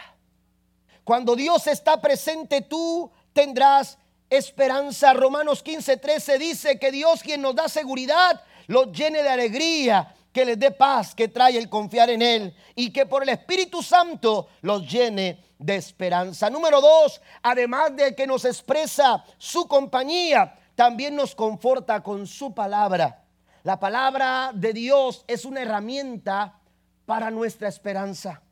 Cuando 1.05 1.37
Dios 1.37 1.69
está 1.69 2.01
presente, 2.01 2.63
tú 2.63 3.13
tendrás 3.33 3.97
esperanza. 4.29 5.13
Romanos 5.13 5.63
15, 5.63 5.97
13 5.99 6.39
dice 6.39 6.79
que 6.81 6.91
Dios 6.91 7.23
quien 7.23 7.43
nos 7.43 7.55
da 7.55 7.69
seguridad, 7.69 8.43
los 8.67 8.91
llene 8.91 9.23
de 9.23 9.29
alegría, 9.29 10.17
que 10.35 10.45
les 10.45 10.59
dé 10.59 10.73
paz, 10.73 11.15
que 11.15 11.29
trae 11.29 11.57
el 11.57 11.69
confiar 11.69 12.11
en 12.11 12.21
Él 12.21 12.55
y 12.75 12.91
que 12.91 13.07
por 13.07 13.23
el 13.23 13.31
Espíritu 13.31 13.83
Santo 13.83 14.49
los 14.63 14.87
llene 14.91 15.43
de 15.59 15.77
esperanza. 15.77 16.51
Número 16.51 16.81
dos, 16.81 17.23
además 17.43 17.95
de 17.97 18.15
que 18.15 18.27
nos 18.27 18.45
expresa 18.45 19.25
su 19.39 19.67
compañía, 19.69 20.59
también 20.75 21.15
nos 21.15 21.35
conforta 21.37 22.03
con 22.03 22.27
su 22.27 22.53
palabra. 22.53 23.25
La 23.63 23.79
palabra 23.79 24.51
de 24.53 24.73
Dios 24.73 25.25
es 25.29 25.45
una 25.45 25.63
herramienta 25.63 26.59
para 27.07 27.31
nuestra 27.31 27.69
esperanza. 27.69 28.43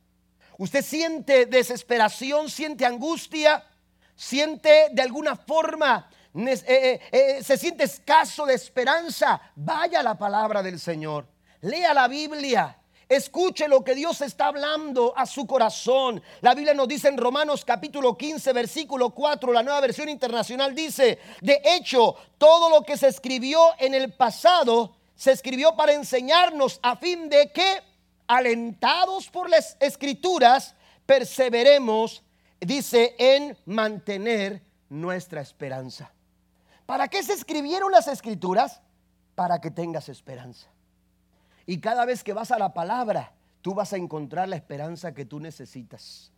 Usted 0.59 0.83
siente 0.83 1.47
desesperación, 1.47 2.49
siente 2.49 2.87
angustia, 2.87 3.65
siente 4.15 4.89
de 4.93 5.03
alguna 5.03 5.35
forma 5.35 6.09
eh, 6.35 6.63
eh, 6.67 7.01
eh, 7.13 7.45
se 7.45 7.59
siente 7.59 7.85
escaso 7.85 8.47
de 8.47 8.55
esperanza, 8.55 9.41
vaya 9.55 10.03
la 10.03 10.17
palabra 10.17 10.63
del 10.63 10.79
Señor. 10.79 11.27
Lea 11.63 11.95
la 11.95 12.09
Biblia. 12.09 12.77
Escuche 13.09 13.69
lo 13.69 13.85
que 13.85 13.95
Dios 13.95 14.21
está 14.21 14.47
hablando 14.47 15.13
a 15.17 15.27
su 15.27 15.47
corazón. 15.47 16.23
La 16.41 16.55
Biblia 16.55 16.75
nos 16.75 16.89
dice 16.89 17.09
en 17.09 17.19
Romanos 17.19 17.65
capítulo 17.65 18.17
15, 18.17 18.53
versículo 18.53 19.11
4, 19.11 19.53
la 19.53 19.63
nueva 19.63 19.81
versión 19.81 20.09
internacional 20.09 20.75
dice, 20.75 21.19
de 21.41 21.61
hecho, 21.63 22.17
todo 22.39 22.71
lo 22.71 22.83
que 22.83 22.97
se 22.97 23.09
escribió 23.09 23.61
en 23.79 23.95
el 23.95 24.13
pasado 24.13 24.97
se 25.15 25.31
escribió 25.31 25.77
para 25.77 25.93
enseñarnos 25.93 26.81
a 26.83 26.97
fin 26.97 27.29
de 27.29 27.53
que, 27.53 27.83
alentados 28.27 29.29
por 29.29 29.49
las 29.51 29.77
escrituras, 29.79 30.75
perseveremos, 31.07 32.23
dice, 32.61 33.15
en 33.19 33.57
mantener 33.67 34.63
nuestra 34.89 35.43
esperanza. 35.43 36.11
¿Para 36.87 37.09
qué 37.09 37.23
se 37.23 37.35
escribieron 37.35 37.93
las 37.93 38.09
escrituras? 38.09 38.81
Para 39.35 39.61
que 39.61 39.71
tengas 39.71 40.09
esperanza. 40.09 40.72
Y 41.67 41.79
cada 41.79 42.05
vez 42.05 42.25
que 42.25 42.33
vas 42.33 42.51
a 42.51 42.59
la 42.59 42.75
palabra, 42.75 43.33
tú 43.61 43.75
vas 43.75 43.93
a 43.93 43.97
encontrar 43.97 44.49
la 44.49 44.57
esperanza 44.57 45.15
que 45.15 45.25
tú 45.25 45.41
necesitas. 45.41 46.33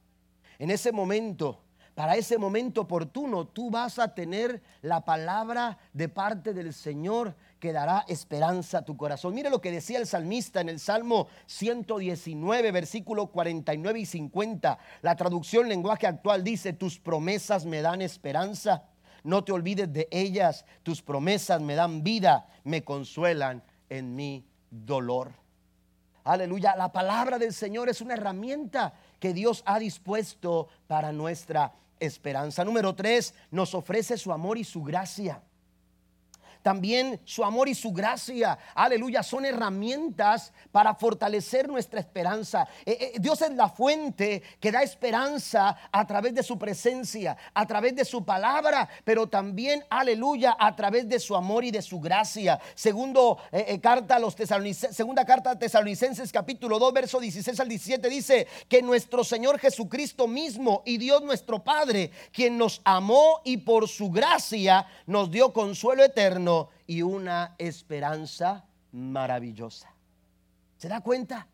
En 0.59 0.71
ese 0.71 0.93
momento, 0.93 1.61
para 1.95 2.17
ese 2.17 2.39
momento 2.39 2.83
oportuno, 2.83 3.47
tú 3.47 3.71
vas 3.71 3.99
a 3.99 4.15
tener 4.15 4.63
la 4.83 5.05
palabra 5.05 5.79
de 5.93 6.09
parte 6.09 6.53
del 6.53 6.73
Señor 6.73 7.37
que 7.61 7.73
dará 7.73 8.05
esperanza 8.09 8.79
a 8.79 8.85
tu 8.85 8.97
corazón. 8.97 9.35
Mire 9.35 9.49
lo 9.49 9.61
que 9.61 9.71
decía 9.71 9.99
el 9.99 10.07
salmista 10.07 10.61
en 10.61 10.69
el 10.69 10.81
Salmo 10.81 11.29
119, 11.47 12.73
versículo 12.73 13.29
49 13.29 14.01
y 14.01 14.07
50. 14.07 14.79
La 15.03 15.17
traducción 15.17 15.69
lenguaje 15.69 16.07
actual 16.07 16.43
dice, 16.43 16.73
tus 16.73 16.99
promesas 16.99 17.65
me 17.65 17.81
dan 17.81 18.03
esperanza. 18.03 18.85
No 19.23 19.45
te 19.45 19.53
olvides 19.53 19.93
de 19.93 20.09
ellas. 20.11 20.67
Tus 20.83 21.01
promesas 21.01 21.61
me 21.61 21.77
dan 21.77 22.03
vida, 22.03 22.49
me 22.65 22.83
consuelan 22.83 23.63
en 23.89 24.17
mi 24.17 24.45
dolor. 24.85 25.33
Aleluya. 26.25 26.75
La 26.77 26.91
palabra 26.91 27.39
del 27.39 27.53
Señor 27.53 27.89
es 27.89 28.01
una 28.01 28.15
herramienta 28.15 28.95
que 29.21 29.33
Dios 29.33 29.63
ha 29.67 29.79
dispuesto 29.79 30.69
para 30.87 31.13
nuestra 31.13 31.73
esperanza. 32.01 32.65
Número 32.65 32.95
tres, 32.95 33.35
nos 33.51 33.75
ofrece 33.75 34.17
su 34.17 34.33
amor 34.33 34.59
y 34.59 34.65
su 34.65 34.83
gracia. 34.83 35.43
También 36.65 37.21
su 37.27 37.45
amor 37.45 37.69
y 37.69 37.75
su 37.75 37.93
gracia, 37.93 38.59
aleluya, 38.75 39.23
son 39.23 39.45
herramientas 39.45 40.51
para 40.73 40.95
fortalecer 40.95 41.69
nuestra 41.69 42.01
esperanza. 42.01 42.67
Eh, 42.87 42.97
eh, 42.99 43.13
Dios 43.21 43.43
es 43.43 43.51
la 43.51 43.69
fuente 43.69 44.43
que 44.59 44.73
da 44.73 44.83
esperanza 44.83 45.77
a 45.93 46.07
través 46.07 46.35
de 46.35 46.43
su 46.43 46.59
presencia, 46.59 47.37
a 47.53 47.67
través 47.67 47.95
de 47.95 48.07
su 48.07 48.25
palabra, 48.25 48.89
pero 49.05 49.27
también, 49.27 49.85
aleluya, 49.91 50.57
a 50.59 50.75
través 50.75 51.07
de 51.07 51.21
su 51.21 51.37
amor 51.37 51.65
y 51.65 51.71
de 51.71 51.83
su 51.83 52.01
gracia. 52.01 52.59
Eh, 53.53 53.79
carta 53.83 54.17
a 54.17 54.19
los 54.19 54.35
segunda 54.35 55.27
carta 55.27 55.51
a 55.51 55.59
tesalonicenses 55.59 56.33
capítulo 56.33 56.79
2, 56.79 56.95
verso 56.95 57.21
16 57.21 57.61
al 57.61 57.69
17 57.69 58.09
dice 58.09 58.47
que 58.71 58.81
nuestro 58.81 59.23
Señor 59.23 59.59
Jesucristo 59.59 60.27
mismo 60.27 60.83
y 60.87 60.97
Dios 60.97 61.23
nuestro 61.23 61.63
Padre, 61.63 62.11
quien 62.33 62.57
nos 62.57 62.81
amó 62.85 63.43
y 63.45 63.59
por 63.59 63.87
su 63.87 64.11
gracia 64.11 64.87
nos 65.05 65.31
dio 65.31 65.53
consuelo 65.53 66.03
eterno 66.03 66.54
y 66.87 67.03
una 67.03 67.55
esperanza 67.59 68.65
maravillosa. 68.93 69.93
¿Se 70.77 70.89
da 70.89 71.01
cuenta? 71.01 71.49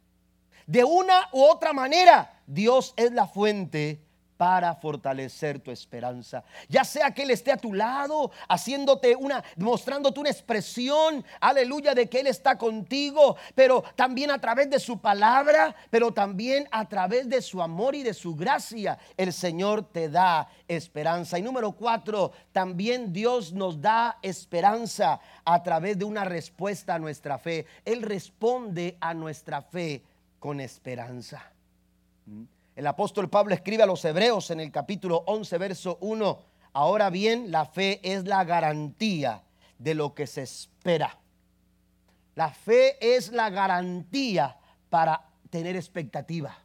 De 0.66 0.84
una 0.84 1.28
u 1.32 1.42
otra 1.42 1.72
manera, 1.72 2.42
Dios 2.46 2.94
es 2.96 3.12
la 3.12 3.26
fuente 3.26 4.00
para 4.40 4.74
fortalecer 4.74 5.60
tu 5.60 5.70
esperanza. 5.70 6.42
Ya 6.66 6.82
sea 6.82 7.10
que 7.10 7.24
Él 7.24 7.30
esté 7.30 7.52
a 7.52 7.58
tu 7.58 7.74
lado, 7.74 8.30
haciéndote 8.48 9.14
una, 9.14 9.44
mostrándote 9.58 10.18
una 10.18 10.30
expresión, 10.30 11.22
aleluya, 11.42 11.92
de 11.92 12.08
que 12.08 12.20
Él 12.20 12.26
está 12.26 12.56
contigo, 12.56 13.36
pero 13.54 13.84
también 13.96 14.30
a 14.30 14.40
través 14.40 14.70
de 14.70 14.80
su 14.80 14.98
palabra, 14.98 15.76
pero 15.90 16.14
también 16.14 16.66
a 16.70 16.88
través 16.88 17.28
de 17.28 17.42
su 17.42 17.60
amor 17.60 17.94
y 17.94 18.02
de 18.02 18.14
su 18.14 18.34
gracia, 18.34 18.98
el 19.18 19.34
Señor 19.34 19.82
te 19.92 20.08
da 20.08 20.48
esperanza. 20.66 21.38
Y 21.38 21.42
número 21.42 21.72
cuatro, 21.72 22.32
también 22.50 23.12
Dios 23.12 23.52
nos 23.52 23.78
da 23.78 24.18
esperanza 24.22 25.20
a 25.44 25.62
través 25.62 25.98
de 25.98 26.06
una 26.06 26.24
respuesta 26.24 26.94
a 26.94 26.98
nuestra 26.98 27.36
fe. 27.36 27.66
Él 27.84 28.00
responde 28.00 28.96
a 29.02 29.12
nuestra 29.12 29.60
fe 29.60 30.02
con 30.38 30.60
esperanza. 30.60 31.52
El 32.80 32.86
apóstol 32.86 33.28
Pablo 33.28 33.52
escribe 33.52 33.82
a 33.82 33.86
los 33.86 34.02
hebreos 34.06 34.50
en 34.50 34.58
el 34.58 34.72
capítulo 34.72 35.22
11, 35.26 35.58
verso 35.58 35.98
1, 36.00 36.38
ahora 36.72 37.10
bien, 37.10 37.50
la 37.50 37.66
fe 37.66 38.00
es 38.02 38.24
la 38.24 38.42
garantía 38.44 39.42
de 39.76 39.94
lo 39.94 40.14
que 40.14 40.26
se 40.26 40.40
espera. 40.44 41.18
La 42.36 42.48
fe 42.48 42.96
es 43.16 43.32
la 43.32 43.50
garantía 43.50 44.56
para 44.88 45.28
tener 45.50 45.76
expectativa, 45.76 46.56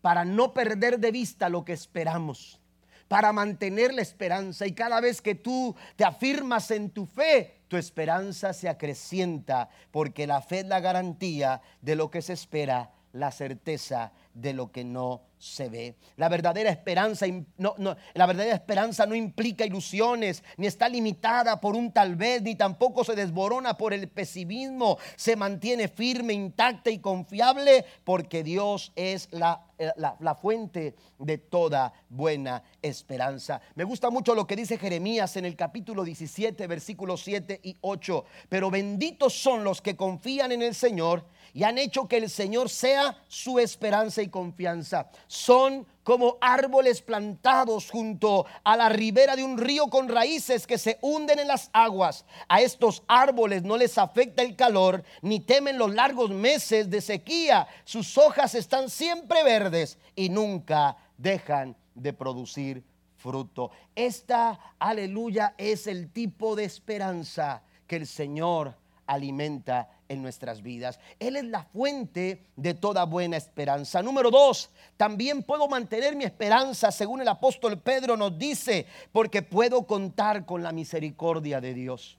para 0.00 0.24
no 0.24 0.54
perder 0.54 1.00
de 1.00 1.10
vista 1.10 1.48
lo 1.48 1.64
que 1.64 1.72
esperamos, 1.72 2.60
para 3.08 3.32
mantener 3.32 3.94
la 3.94 4.02
esperanza. 4.02 4.64
Y 4.64 4.74
cada 4.74 5.00
vez 5.00 5.20
que 5.20 5.34
tú 5.34 5.74
te 5.96 6.04
afirmas 6.04 6.70
en 6.70 6.90
tu 6.90 7.04
fe, 7.04 7.62
tu 7.66 7.76
esperanza 7.76 8.52
se 8.52 8.68
acrecienta, 8.68 9.70
porque 9.90 10.28
la 10.28 10.40
fe 10.40 10.60
es 10.60 10.66
la 10.66 10.78
garantía 10.78 11.62
de 11.80 11.96
lo 11.96 12.12
que 12.12 12.22
se 12.22 12.34
espera, 12.34 12.92
la 13.12 13.32
certeza 13.32 14.12
de 14.34 14.52
lo 14.52 14.70
que 14.70 14.84
no 14.84 15.22
se 15.38 15.68
ve. 15.68 15.96
La 16.16 16.28
verdadera 16.28 16.70
esperanza 16.70 17.26
no, 17.58 17.74
la 18.14 18.26
verdadera 18.26 18.54
esperanza 18.54 19.06
no 19.06 19.14
implica 19.16 19.66
ilusiones, 19.66 20.44
ni 20.56 20.68
está 20.68 20.88
limitada 20.88 21.60
por 21.60 21.74
un 21.74 21.90
tal 21.92 22.14
vez, 22.14 22.42
ni 22.42 22.54
tampoco 22.54 23.02
se 23.02 23.16
desborona 23.16 23.76
por 23.76 23.92
el 23.92 24.08
pesimismo. 24.08 24.98
Se 25.16 25.34
mantiene 25.34 25.88
firme, 25.88 26.32
intacta 26.32 26.90
y 26.90 27.00
confiable 27.00 27.84
porque 28.04 28.44
Dios 28.44 28.92
es 28.94 29.28
la, 29.32 29.66
la, 29.96 30.16
la 30.20 30.34
fuente 30.36 30.94
de 31.18 31.38
toda 31.38 31.92
buena 32.08 32.62
esperanza. 32.80 33.60
Me 33.74 33.82
gusta 33.82 34.10
mucho 34.10 34.36
lo 34.36 34.46
que 34.46 34.54
dice 34.54 34.78
Jeremías 34.78 35.36
en 35.36 35.44
el 35.44 35.56
capítulo 35.56 36.04
17, 36.04 36.68
versículos 36.68 37.20
7 37.24 37.60
y 37.64 37.76
8. 37.80 38.24
Pero 38.48 38.70
benditos 38.70 39.34
son 39.34 39.64
los 39.64 39.82
que 39.82 39.96
confían 39.96 40.52
en 40.52 40.62
el 40.62 40.76
Señor 40.76 41.24
y 41.54 41.64
han 41.64 41.78
hecho 41.78 42.08
que 42.08 42.16
el 42.18 42.30
Señor 42.30 42.68
sea 42.68 43.22
su 43.28 43.58
esperanza 43.58 44.22
y 44.22 44.28
confianza. 44.28 45.10
Son 45.26 45.86
como 46.02 46.36
árboles 46.40 47.00
plantados 47.02 47.90
junto 47.90 48.46
a 48.64 48.76
la 48.76 48.88
ribera 48.88 49.36
de 49.36 49.44
un 49.44 49.58
río 49.58 49.88
con 49.88 50.08
raíces 50.08 50.66
que 50.66 50.78
se 50.78 50.98
hunden 51.00 51.38
en 51.38 51.48
las 51.48 51.70
aguas. 51.72 52.24
A 52.48 52.60
estos 52.60 53.02
árboles 53.06 53.62
no 53.62 53.76
les 53.76 53.98
afecta 53.98 54.42
el 54.42 54.56
calor 54.56 55.04
ni 55.20 55.40
temen 55.40 55.78
los 55.78 55.94
largos 55.94 56.30
meses 56.30 56.90
de 56.90 57.00
sequía. 57.00 57.68
Sus 57.84 58.18
hojas 58.18 58.54
están 58.54 58.90
siempre 58.90 59.42
verdes 59.44 59.98
y 60.16 60.28
nunca 60.28 60.96
dejan 61.16 61.76
de 61.94 62.12
producir 62.12 62.82
fruto. 63.16 63.70
Esta, 63.94 64.58
aleluya, 64.78 65.54
es 65.56 65.86
el 65.86 66.10
tipo 66.10 66.56
de 66.56 66.64
esperanza 66.64 67.62
que 67.86 67.96
el 67.96 68.06
Señor 68.06 68.74
alimenta 69.06 69.88
en 70.12 70.22
nuestras 70.22 70.62
vidas. 70.62 71.00
Él 71.18 71.36
es 71.36 71.44
la 71.44 71.64
fuente 71.64 72.44
de 72.56 72.74
toda 72.74 73.04
buena 73.04 73.38
esperanza. 73.38 74.02
Número 74.02 74.30
dos, 74.30 74.70
también 74.98 75.42
puedo 75.42 75.66
mantener 75.68 76.14
mi 76.14 76.24
esperanza, 76.24 76.92
según 76.92 77.22
el 77.22 77.28
apóstol 77.28 77.78
Pedro 77.80 78.16
nos 78.16 78.38
dice, 78.38 78.86
porque 79.10 79.40
puedo 79.40 79.86
contar 79.86 80.44
con 80.44 80.62
la 80.62 80.70
misericordia 80.70 81.62
de 81.62 81.72
Dios. 81.72 82.18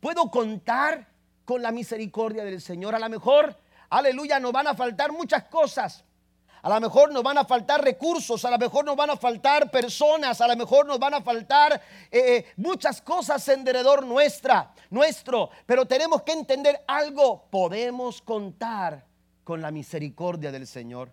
Puedo 0.00 0.28
contar 0.30 1.06
con 1.44 1.62
la 1.62 1.70
misericordia 1.70 2.44
del 2.44 2.60
Señor. 2.60 2.96
A 2.96 2.98
lo 2.98 3.08
mejor, 3.08 3.56
aleluya, 3.88 4.40
nos 4.40 4.50
van 4.50 4.66
a 4.66 4.74
faltar 4.74 5.12
muchas 5.12 5.44
cosas. 5.44 6.04
A 6.66 6.68
lo 6.68 6.80
mejor 6.80 7.12
nos 7.12 7.22
van 7.22 7.38
a 7.38 7.44
faltar 7.44 7.80
recursos, 7.80 8.44
a 8.44 8.50
lo 8.50 8.58
mejor 8.58 8.84
nos 8.84 8.96
van 8.96 9.10
a 9.10 9.16
faltar 9.16 9.70
personas, 9.70 10.40
a 10.40 10.48
lo 10.48 10.56
mejor 10.56 10.84
nos 10.84 10.98
van 10.98 11.14
a 11.14 11.22
faltar 11.22 11.80
eh, 12.10 12.44
muchas 12.56 13.00
cosas 13.00 13.46
en 13.50 13.62
derredor 13.62 14.04
nuestra, 14.04 14.74
nuestro. 14.90 15.48
Pero 15.64 15.86
tenemos 15.86 16.22
que 16.22 16.32
entender 16.32 16.82
algo. 16.88 17.46
Podemos 17.52 18.20
contar 18.20 19.06
con 19.44 19.62
la 19.62 19.70
misericordia 19.70 20.50
del 20.50 20.66
Señor. 20.66 21.12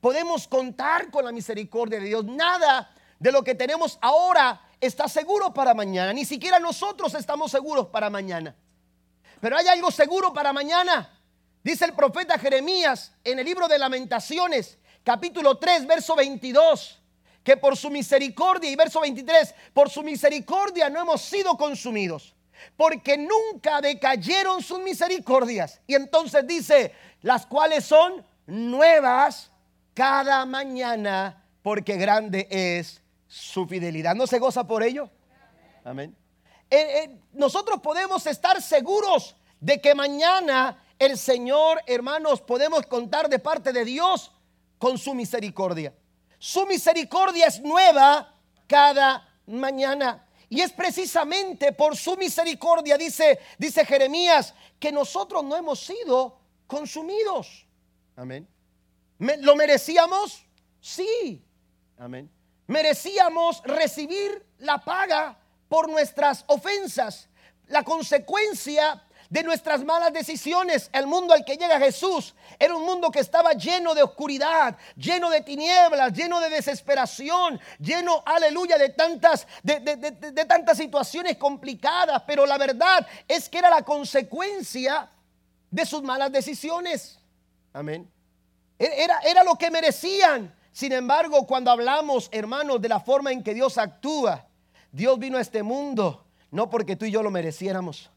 Podemos 0.00 0.48
contar 0.48 1.12
con 1.12 1.24
la 1.24 1.30
misericordia 1.30 2.00
de 2.00 2.06
Dios. 2.06 2.24
Nada 2.24 2.92
de 3.20 3.30
lo 3.30 3.44
que 3.44 3.54
tenemos 3.54 3.96
ahora 4.00 4.60
está 4.80 5.06
seguro 5.06 5.54
para 5.54 5.72
mañana. 5.72 6.12
Ni 6.12 6.24
siquiera 6.24 6.58
nosotros 6.58 7.14
estamos 7.14 7.52
seguros 7.52 7.86
para 7.86 8.10
mañana. 8.10 8.56
Pero 9.40 9.56
hay 9.56 9.68
algo 9.68 9.92
seguro 9.92 10.32
para 10.32 10.52
mañana. 10.52 11.21
Dice 11.62 11.84
el 11.84 11.92
profeta 11.92 12.38
Jeremías 12.38 13.12
en 13.22 13.38
el 13.38 13.44
libro 13.44 13.68
de 13.68 13.78
lamentaciones, 13.78 14.78
capítulo 15.04 15.58
3, 15.58 15.86
verso 15.86 16.16
22, 16.16 17.00
que 17.44 17.56
por 17.56 17.76
su 17.76 17.88
misericordia, 17.88 18.70
y 18.70 18.76
verso 18.76 19.00
23, 19.00 19.54
por 19.72 19.88
su 19.88 20.02
misericordia 20.02 20.90
no 20.90 21.00
hemos 21.00 21.22
sido 21.22 21.56
consumidos, 21.56 22.34
porque 22.76 23.16
nunca 23.16 23.80
decayeron 23.80 24.60
sus 24.60 24.80
misericordias. 24.80 25.80
Y 25.86 25.94
entonces 25.94 26.44
dice, 26.46 26.92
las 27.20 27.46
cuales 27.46 27.84
son 27.84 28.24
nuevas 28.46 29.52
cada 29.94 30.44
mañana, 30.44 31.44
porque 31.62 31.96
grande 31.96 32.48
es 32.50 33.02
su 33.28 33.66
fidelidad. 33.66 34.16
¿No 34.16 34.26
se 34.26 34.40
goza 34.40 34.66
por 34.66 34.82
ello? 34.82 35.08
Amén. 35.84 36.16
Eh, 36.68 37.04
eh, 37.04 37.20
nosotros 37.32 37.80
podemos 37.80 38.26
estar 38.26 38.60
seguros 38.60 39.36
de 39.60 39.80
que 39.80 39.94
mañana 39.94 40.82
el 41.04 41.18
Señor, 41.18 41.82
hermanos, 41.86 42.40
podemos 42.40 42.86
contar 42.86 43.28
de 43.28 43.40
parte 43.40 43.72
de 43.72 43.84
Dios 43.84 44.30
con 44.78 44.96
su 44.98 45.14
misericordia. 45.14 45.92
Su 46.38 46.64
misericordia 46.64 47.46
es 47.48 47.60
nueva 47.60 48.38
cada 48.68 49.28
mañana. 49.46 50.28
Y 50.48 50.60
es 50.60 50.72
precisamente 50.72 51.72
por 51.72 51.96
su 51.96 52.16
misericordia, 52.16 52.96
dice, 52.96 53.40
dice 53.58 53.84
Jeremías, 53.84 54.54
que 54.78 54.92
nosotros 54.92 55.42
no 55.42 55.56
hemos 55.56 55.80
sido 55.80 56.38
consumidos. 56.68 57.66
Amén. 58.14 58.46
¿Lo 59.18 59.56
merecíamos? 59.56 60.46
Sí. 60.80 61.44
Amén. 61.98 62.30
Merecíamos 62.68 63.60
recibir 63.64 64.46
la 64.58 64.78
paga 64.78 65.36
por 65.68 65.88
nuestras 65.88 66.44
ofensas. 66.46 67.28
La 67.66 67.82
consecuencia 67.82 69.02
de 69.32 69.42
nuestras 69.42 69.82
malas 69.82 70.12
decisiones. 70.12 70.90
El 70.92 71.06
mundo 71.06 71.32
al 71.32 71.42
que 71.42 71.56
llega 71.56 71.78
Jesús 71.78 72.34
era 72.58 72.76
un 72.76 72.84
mundo 72.84 73.10
que 73.10 73.20
estaba 73.20 73.54
lleno 73.54 73.94
de 73.94 74.02
oscuridad, 74.02 74.76
lleno 74.94 75.30
de 75.30 75.40
tinieblas, 75.40 76.12
lleno 76.12 76.38
de 76.38 76.50
desesperación, 76.50 77.58
lleno, 77.78 78.22
aleluya, 78.26 78.76
de 78.76 78.90
tantas, 78.90 79.46
de, 79.62 79.80
de 79.80 80.44
tantas 80.44 80.76
situaciones 80.76 81.38
complicadas. 81.38 82.22
Pero 82.26 82.44
la 82.44 82.58
verdad 82.58 83.06
es 83.26 83.48
que 83.48 83.56
era 83.56 83.70
la 83.70 83.82
consecuencia 83.82 85.10
de 85.70 85.86
sus 85.86 86.02
malas 86.02 86.30
decisiones. 86.30 87.18
Amén. 87.72 88.12
E, 88.78 89.02
era, 89.02 89.18
era 89.20 89.42
lo 89.44 89.56
que 89.56 89.70
merecían. 89.70 90.54
Sin 90.72 90.92
embargo, 90.92 91.46
cuando 91.46 91.70
hablamos, 91.70 92.28
hermanos, 92.32 92.82
de 92.82 92.90
la 92.90 93.00
forma 93.00 93.32
en 93.32 93.42
que 93.42 93.54
Dios 93.54 93.78
actúa, 93.78 94.46
Dios 94.90 95.18
vino 95.18 95.38
a 95.38 95.40
este 95.40 95.62
mundo 95.62 96.26
no 96.52 96.68
porque 96.68 96.96
tú 96.96 97.06
y 97.06 97.10
yo 97.10 97.22
lo 97.22 97.30
mereciéramos. 97.30 98.11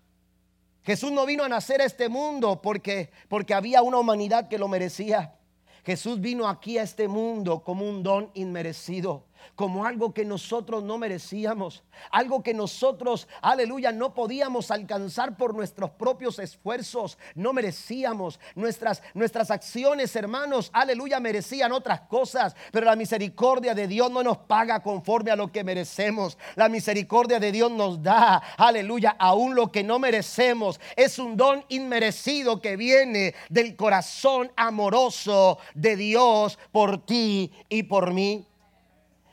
Jesús 0.85 1.11
no 1.11 1.25
vino 1.25 1.43
a 1.43 1.49
nacer 1.49 1.81
a 1.81 1.85
este 1.85 2.09
mundo 2.09 2.61
porque, 2.61 3.11
porque 3.27 3.53
había 3.53 3.81
una 3.81 3.97
humanidad 3.97 4.47
que 4.47 4.59
lo 4.59 4.67
merecía. 4.67 5.35
Jesús 5.83 6.21
vino 6.21 6.47
aquí 6.47 6.77
a 6.77 6.83
este 6.83 7.07
mundo 7.07 7.63
como 7.63 7.87
un 7.87 8.03
don 8.03 8.31
inmerecido 8.33 9.25
como 9.55 9.85
algo 9.85 10.13
que 10.13 10.25
nosotros 10.25 10.83
no 10.83 10.97
merecíamos, 10.97 11.83
algo 12.11 12.41
que 12.41 12.53
nosotros, 12.53 13.27
aleluya, 13.41 13.91
no 13.91 14.13
podíamos 14.13 14.71
alcanzar 14.71 15.37
por 15.37 15.53
nuestros 15.53 15.91
propios 15.91 16.39
esfuerzos, 16.39 17.17
no 17.35 17.53
merecíamos. 17.53 18.39
Nuestras, 18.55 19.03
nuestras 19.13 19.51
acciones, 19.51 20.15
hermanos, 20.15 20.69
aleluya, 20.73 21.19
merecían 21.19 21.71
otras 21.71 22.01
cosas, 22.01 22.55
pero 22.71 22.85
la 22.85 22.95
misericordia 22.95 23.73
de 23.73 23.87
Dios 23.87 24.11
no 24.11 24.23
nos 24.23 24.37
paga 24.37 24.81
conforme 24.81 25.31
a 25.31 25.35
lo 25.35 25.51
que 25.51 25.63
merecemos. 25.63 26.37
La 26.55 26.69
misericordia 26.69 27.39
de 27.39 27.51
Dios 27.51 27.71
nos 27.71 28.01
da, 28.01 28.41
aleluya, 28.57 29.15
aún 29.19 29.55
lo 29.55 29.71
que 29.71 29.83
no 29.83 29.99
merecemos. 29.99 30.79
Es 30.95 31.19
un 31.19 31.37
don 31.37 31.63
inmerecido 31.69 32.61
que 32.61 32.75
viene 32.75 33.35
del 33.49 33.75
corazón 33.75 34.51
amoroso 34.55 35.59
de 35.73 35.95
Dios 35.95 36.57
por 36.71 37.05
ti 37.05 37.51
y 37.69 37.83
por 37.83 38.13
mí. 38.13 38.47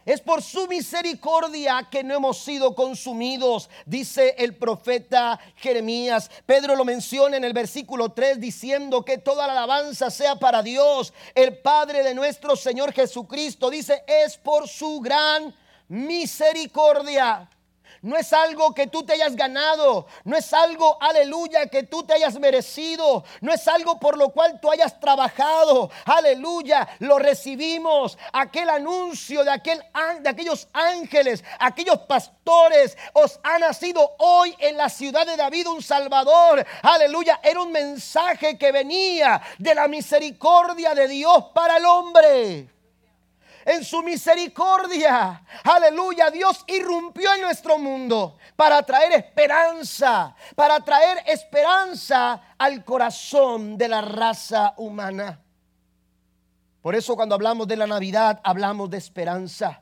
Es 0.05 0.21
por 0.21 0.43
su 0.43 0.67
misericordia 0.67 1.89
que 1.91 2.03
no 2.03 2.15
hemos 2.15 2.39
sido 2.39 2.75
consumidos, 2.75 3.71
dice 3.87 4.35
el 4.37 4.57
profeta 4.57 5.39
Jeremías. 5.57 6.29
Pedro 6.45 6.75
lo 6.75 6.85
menciona 6.85 7.37
en 7.37 7.45
el 7.45 7.53
versículo 7.53 8.11
3 8.11 8.41
diciendo 8.41 9.05
que 9.05 9.19
toda 9.19 9.47
la 9.47 9.53
alabanza 9.53 10.11
sea 10.11 10.37
para 10.37 10.63
Dios, 10.63 11.13
el 11.35 11.59
Padre 11.59 12.03
de 12.03 12.15
nuestro 12.15 12.57
Señor 12.57 12.93
Jesucristo. 12.93 13.71
Dice, 13.71 14.03
es 14.07 14.37
por 14.37 14.69
su 14.69 15.01
gran 15.01 15.55
misericordia. 15.87 17.49
No 18.03 18.17
es 18.17 18.33
algo 18.33 18.75
que 18.75 18.89
tú 18.89 19.05
te 19.05 19.13
hayas 19.13 19.37
ganado. 19.37 20.07
No 20.25 20.37
es 20.37 20.53
algo, 20.53 21.01
aleluya, 21.01 21.69
que 21.69 21.85
tú 21.85 22.03
te 22.03 22.15
hayas 22.15 22.37
merecido. 22.39 23.25
No 23.41 23.53
es 23.53 23.67
algo 23.69 24.01
por 24.01 24.19
lo 24.19 24.31
cual 24.31 24.61
tú 24.61 24.73
hayas 24.73 24.99
trabajado. 24.99 25.89
Aleluya, 26.05 26.89
lo 26.99 27.21
recibimos. 27.21 28.19
Aquel 28.33 28.71
anuncio 28.71 29.45
de, 29.45 29.53
aquel, 29.53 29.81
de 30.21 30.29
aquellos 30.29 30.67
ángeles, 30.73 31.45
aquellos 31.61 31.99
pastores, 32.01 32.99
os 33.13 33.39
ha 33.45 33.61
nacido 33.61 34.17
hoy 34.19 34.53
en 34.59 34.77
la 34.77 34.89
ciudad 34.89 35.25
de 35.25 35.37
David 35.37 35.69
un 35.69 35.81
Salvador. 35.81 36.67
Aleluya, 36.83 37.39
era 37.41 37.61
un 37.61 37.71
mensaje 37.71 38.59
que 38.59 38.73
venía 38.73 39.41
de 39.59 39.77
la 39.77 39.87
misericordia 39.87 40.93
de 40.93 41.07
Dios 41.07 41.45
para 41.55 41.77
el 41.77 41.85
hombre 41.85 42.69
en 43.65 43.85
su 43.85 44.03
misericordia. 44.03 45.45
Aleluya, 45.65 46.31
Dios 46.31 46.65
irrumpió 46.67 47.35
en 47.35 47.43
nuestro 47.43 47.79
mundo 47.79 48.39
para 48.57 48.83
traer 48.83 49.13
esperanza, 49.13 50.35
para 50.55 50.81
traer 50.81 51.23
esperanza 51.27 52.55
al 52.59 52.85
corazón 52.85 53.77
de 53.77 53.89
la 53.89 54.01
raza 54.01 54.75
humana. 54.77 55.41
Por 56.81 56.97
eso 56.97 57.15
cuando 57.15 57.35
hablamos 57.35 57.69
de 57.69 57.77
la 57.77 57.87
Navidad, 57.87 58.41
hablamos 58.43 58.91
de 58.91 58.99
esperanza. 58.99 59.82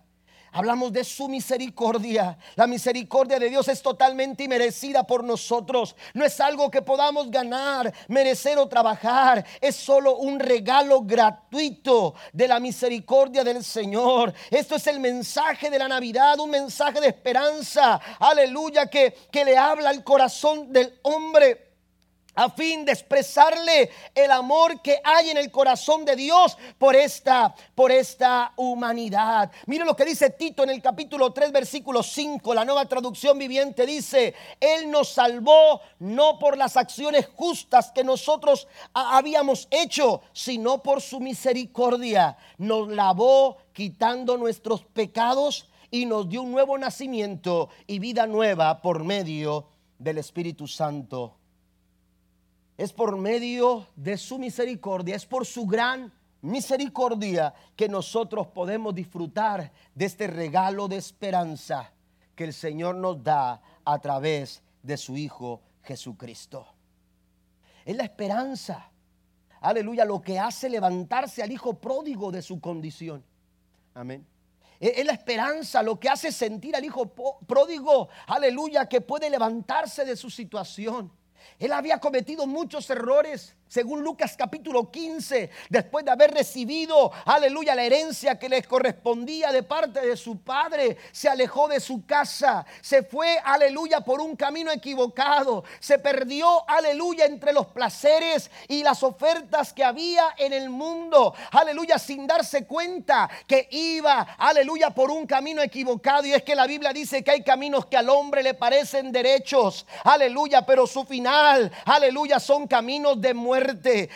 Hablamos 0.52 0.92
de 0.92 1.04
su 1.04 1.28
misericordia. 1.28 2.36
La 2.56 2.66
misericordia 2.66 3.38
de 3.38 3.48
Dios 3.48 3.68
es 3.68 3.80
totalmente 3.82 4.48
merecida 4.48 5.06
por 5.06 5.22
nosotros. 5.22 5.94
No 6.12 6.24
es 6.24 6.40
algo 6.40 6.70
que 6.70 6.82
podamos 6.82 7.30
ganar, 7.30 7.92
merecer 8.08 8.58
o 8.58 8.68
trabajar. 8.68 9.44
Es 9.60 9.76
solo 9.76 10.16
un 10.16 10.40
regalo 10.40 11.02
gratuito 11.02 12.14
de 12.32 12.48
la 12.48 12.58
misericordia 12.58 13.44
del 13.44 13.62
Señor. 13.64 14.34
Esto 14.50 14.74
es 14.74 14.86
el 14.88 14.98
mensaje 14.98 15.70
de 15.70 15.78
la 15.78 15.88
Navidad, 15.88 16.38
un 16.40 16.50
mensaje 16.50 17.00
de 17.00 17.08
esperanza. 17.08 18.00
Aleluya, 18.18 18.86
que, 18.86 19.14
que 19.30 19.44
le 19.44 19.56
habla 19.56 19.90
al 19.90 20.02
corazón 20.02 20.72
del 20.72 20.98
hombre 21.02 21.69
a 22.40 22.48
fin 22.48 22.86
de 22.86 22.92
expresarle 22.92 23.90
el 24.14 24.30
amor 24.30 24.80
que 24.80 24.98
hay 25.04 25.28
en 25.28 25.36
el 25.36 25.50
corazón 25.50 26.06
de 26.06 26.16
Dios 26.16 26.56
por 26.78 26.96
esta 26.96 27.54
por 27.74 27.92
esta 27.92 28.54
humanidad. 28.56 29.52
Mire 29.66 29.84
lo 29.84 29.94
que 29.94 30.06
dice 30.06 30.30
Tito 30.30 30.62
en 30.62 30.70
el 30.70 30.80
capítulo 30.80 31.34
3 31.34 31.52
versículo 31.52 32.02
5, 32.02 32.54
la 32.54 32.64
Nueva 32.64 32.86
Traducción 32.86 33.38
Viviente 33.38 33.84
dice, 33.84 34.34
él 34.58 34.90
nos 34.90 35.10
salvó 35.10 35.82
no 35.98 36.38
por 36.38 36.56
las 36.56 36.78
acciones 36.78 37.28
justas 37.36 37.92
que 37.92 38.04
nosotros 38.04 38.68
habíamos 38.94 39.68
hecho, 39.70 40.22
sino 40.32 40.82
por 40.82 41.02
su 41.02 41.20
misericordia. 41.20 42.38
Nos 42.56 42.88
lavó 42.88 43.58
quitando 43.74 44.38
nuestros 44.38 44.82
pecados 44.82 45.68
y 45.90 46.06
nos 46.06 46.26
dio 46.26 46.40
un 46.40 46.52
nuevo 46.52 46.78
nacimiento 46.78 47.68
y 47.86 47.98
vida 47.98 48.26
nueva 48.26 48.80
por 48.80 49.04
medio 49.04 49.66
del 49.98 50.16
Espíritu 50.16 50.66
Santo 50.66 51.39
es 52.80 52.94
por 52.94 53.18
medio 53.18 53.88
de 53.94 54.16
su 54.16 54.38
misericordia, 54.38 55.14
es 55.14 55.26
por 55.26 55.44
su 55.44 55.66
gran 55.66 56.10
misericordia 56.40 57.52
que 57.76 57.90
nosotros 57.90 58.46
podemos 58.46 58.94
disfrutar 58.94 59.70
de 59.94 60.06
este 60.06 60.26
regalo 60.26 60.88
de 60.88 60.96
esperanza 60.96 61.92
que 62.34 62.44
el 62.44 62.54
Señor 62.54 62.94
nos 62.94 63.22
da 63.22 63.60
a 63.84 63.98
través 63.98 64.62
de 64.82 64.96
su 64.96 65.14
Hijo 65.14 65.60
Jesucristo. 65.82 66.66
Es 67.84 67.94
la 67.94 68.04
esperanza, 68.04 68.90
aleluya, 69.60 70.06
lo 70.06 70.22
que 70.22 70.38
hace 70.38 70.70
levantarse 70.70 71.42
al 71.42 71.52
Hijo 71.52 71.74
pródigo 71.74 72.32
de 72.32 72.40
su 72.40 72.62
condición. 72.62 73.22
Amén. 73.92 74.26
Es 74.80 75.04
la 75.04 75.12
esperanza 75.12 75.82
lo 75.82 76.00
que 76.00 76.08
hace 76.08 76.32
sentir 76.32 76.74
al 76.74 76.84
Hijo 76.86 77.12
pródigo, 77.46 78.08
aleluya, 78.26 78.88
que 78.88 79.02
puede 79.02 79.28
levantarse 79.28 80.06
de 80.06 80.16
su 80.16 80.30
situación. 80.30 81.19
Él 81.58 81.72
había 81.72 81.98
cometido 81.98 82.46
muchos 82.46 82.88
errores 82.90 83.56
según 83.70 84.02
Lucas 84.02 84.34
capítulo 84.36 84.90
15, 84.90 85.48
después 85.68 86.04
de 86.04 86.10
haber 86.10 86.32
recibido, 86.32 87.12
aleluya, 87.24 87.76
la 87.76 87.84
herencia 87.84 88.36
que 88.36 88.48
le 88.48 88.64
correspondía 88.64 89.52
de 89.52 89.62
parte 89.62 90.04
de 90.04 90.16
su 90.16 90.40
padre, 90.40 90.96
se 91.12 91.28
alejó 91.28 91.68
de 91.68 91.78
su 91.78 92.04
casa, 92.04 92.66
se 92.80 93.04
fue, 93.04 93.38
aleluya, 93.44 94.00
por 94.00 94.20
un 94.20 94.34
camino 94.34 94.72
equivocado, 94.72 95.62
se 95.78 96.00
perdió, 96.00 96.68
aleluya, 96.68 97.26
entre 97.26 97.52
los 97.52 97.68
placeres 97.68 98.50
y 98.66 98.82
las 98.82 99.04
ofertas 99.04 99.72
que 99.72 99.84
había 99.84 100.34
en 100.36 100.52
el 100.52 100.68
mundo, 100.68 101.32
aleluya, 101.52 101.96
sin 102.00 102.26
darse 102.26 102.66
cuenta 102.66 103.30
que 103.46 103.68
iba, 103.70 104.34
aleluya, 104.36 104.90
por 104.90 105.12
un 105.12 105.28
camino 105.28 105.62
equivocado. 105.62 106.26
Y 106.26 106.32
es 106.32 106.42
que 106.42 106.56
la 106.56 106.66
Biblia 106.66 106.92
dice 106.92 107.22
que 107.22 107.30
hay 107.30 107.44
caminos 107.44 107.86
que 107.86 107.96
al 107.96 108.08
hombre 108.08 108.42
le 108.42 108.54
parecen 108.54 109.12
derechos, 109.12 109.86
aleluya, 110.02 110.66
pero 110.66 110.88
su 110.88 111.04
final, 111.04 111.70
aleluya, 111.84 112.40
son 112.40 112.66
caminos 112.66 113.20
de 113.20 113.32
muerte 113.32 113.59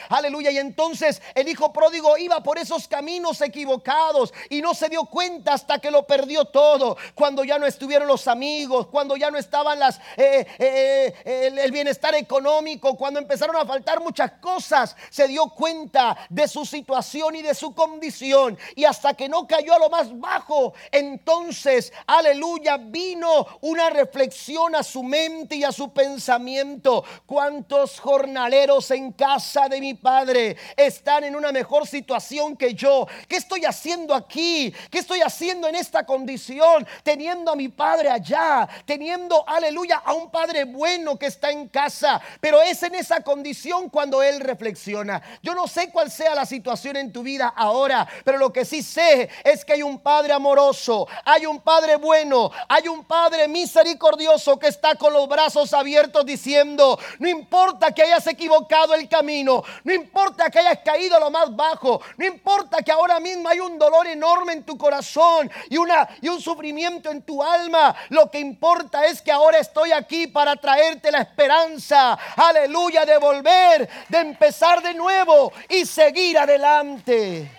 Aleluya. 0.08 0.50
Y 0.50 0.58
entonces 0.58 1.20
el 1.34 1.48
hijo 1.48 1.72
pródigo 1.72 2.16
iba 2.18 2.42
por 2.42 2.58
esos 2.58 2.88
caminos 2.88 3.40
equivocados 3.40 4.32
y 4.48 4.60
no 4.60 4.74
se 4.74 4.88
dio 4.88 5.04
cuenta 5.04 5.54
hasta 5.54 5.78
que 5.78 5.90
lo 5.90 6.06
perdió 6.06 6.44
todo. 6.46 6.96
Cuando 7.14 7.44
ya 7.44 7.58
no 7.58 7.66
estuvieron 7.66 8.08
los 8.08 8.28
amigos, 8.28 8.86
cuando 8.88 9.16
ya 9.16 9.30
no 9.30 9.38
estaban 9.38 9.78
las, 9.78 9.98
eh, 10.16 10.46
eh, 10.58 11.14
eh, 11.24 11.46
el, 11.46 11.58
el 11.58 11.72
bienestar 11.72 12.14
económico, 12.14 12.96
cuando 12.96 13.20
empezaron 13.20 13.56
a 13.56 13.66
faltar 13.66 14.00
muchas 14.00 14.32
cosas, 14.40 14.96
se 15.10 15.28
dio 15.28 15.48
cuenta 15.48 16.16
de 16.28 16.48
su 16.48 16.64
situación 16.64 17.36
y 17.36 17.42
de 17.42 17.54
su 17.54 17.74
condición. 17.74 18.58
Y 18.74 18.84
hasta 18.84 19.14
que 19.14 19.28
no 19.28 19.46
cayó 19.46 19.74
a 19.74 19.78
lo 19.78 19.90
más 19.90 20.18
bajo, 20.18 20.74
entonces, 20.90 21.92
aleluya, 22.06 22.76
vino 22.76 23.46
una 23.60 23.90
reflexión 23.90 24.74
a 24.74 24.82
su 24.82 25.02
mente 25.02 25.56
y 25.56 25.64
a 25.64 25.72
su 25.72 25.92
pensamiento. 25.92 27.04
¿Cuántos 27.26 28.00
jornaleros 28.00 28.90
en 28.90 29.12
casa 29.12 29.33
de 29.34 29.80
mi 29.80 29.94
padre 29.94 30.56
están 30.76 31.24
en 31.24 31.34
una 31.34 31.50
mejor 31.50 31.88
situación 31.88 32.56
que 32.56 32.72
yo? 32.72 33.06
¿Qué 33.26 33.36
estoy 33.36 33.64
haciendo 33.64 34.14
aquí? 34.14 34.72
¿Qué 34.90 35.00
estoy 35.00 35.22
haciendo 35.22 35.66
en 35.66 35.74
esta 35.74 36.06
condición? 36.06 36.86
Teniendo 37.02 37.50
a 37.50 37.56
mi 37.56 37.68
padre 37.68 38.10
allá, 38.10 38.68
teniendo, 38.84 39.44
aleluya, 39.48 40.02
a 40.04 40.12
un 40.12 40.30
padre 40.30 40.64
bueno 40.64 41.18
que 41.18 41.26
está 41.26 41.50
en 41.50 41.66
casa. 41.68 42.20
Pero 42.40 42.62
es 42.62 42.80
en 42.84 42.94
esa 42.94 43.22
condición 43.22 43.90
cuando 43.90 44.22
él 44.22 44.38
reflexiona. 44.38 45.20
Yo 45.42 45.52
no 45.52 45.66
sé 45.66 45.90
cuál 45.90 46.12
sea 46.12 46.36
la 46.36 46.46
situación 46.46 46.96
en 46.96 47.12
tu 47.12 47.24
vida 47.24 47.52
ahora, 47.56 48.06
pero 48.24 48.38
lo 48.38 48.52
que 48.52 48.64
sí 48.64 48.84
sé 48.84 49.28
es 49.42 49.64
que 49.64 49.72
hay 49.72 49.82
un 49.82 49.98
padre 49.98 50.32
amoroso, 50.32 51.08
hay 51.24 51.46
un 51.46 51.60
padre 51.60 51.96
bueno, 51.96 52.52
hay 52.68 52.86
un 52.86 53.04
padre 53.04 53.48
misericordioso 53.48 54.60
que 54.60 54.68
está 54.68 54.94
con 54.94 55.12
los 55.12 55.28
brazos 55.28 55.72
abiertos 55.72 56.24
diciendo, 56.24 56.98
no 57.18 57.28
importa 57.28 57.90
que 57.90 58.02
hayas 58.02 58.26
equivocado 58.28 58.94
el 58.94 59.08
camino, 59.08 59.23
no 59.24 59.92
importa 59.92 60.50
que 60.50 60.58
hayas 60.58 60.78
caído 60.84 61.16
a 61.16 61.20
lo 61.20 61.30
más 61.30 61.54
bajo, 61.54 62.00
no 62.16 62.26
importa 62.26 62.82
que 62.82 62.92
ahora 62.92 63.18
mismo 63.20 63.48
hay 63.48 63.60
un 63.60 63.78
dolor 63.78 64.06
enorme 64.06 64.52
en 64.52 64.62
tu 64.62 64.76
corazón 64.76 65.50
y, 65.68 65.76
una, 65.76 66.08
y 66.20 66.28
un 66.28 66.40
sufrimiento 66.40 67.10
en 67.10 67.22
tu 67.22 67.42
alma, 67.42 67.94
lo 68.10 68.30
que 68.30 68.38
importa 68.38 69.06
es 69.06 69.22
que 69.22 69.32
ahora 69.32 69.58
estoy 69.58 69.92
aquí 69.92 70.26
para 70.26 70.56
traerte 70.56 71.10
la 71.10 71.22
esperanza, 71.22 72.18
aleluya, 72.36 73.04
de 73.04 73.18
volver, 73.18 73.88
de 74.08 74.18
empezar 74.18 74.82
de 74.82 74.94
nuevo 74.94 75.52
y 75.68 75.84
seguir 75.84 76.38
adelante. 76.38 77.50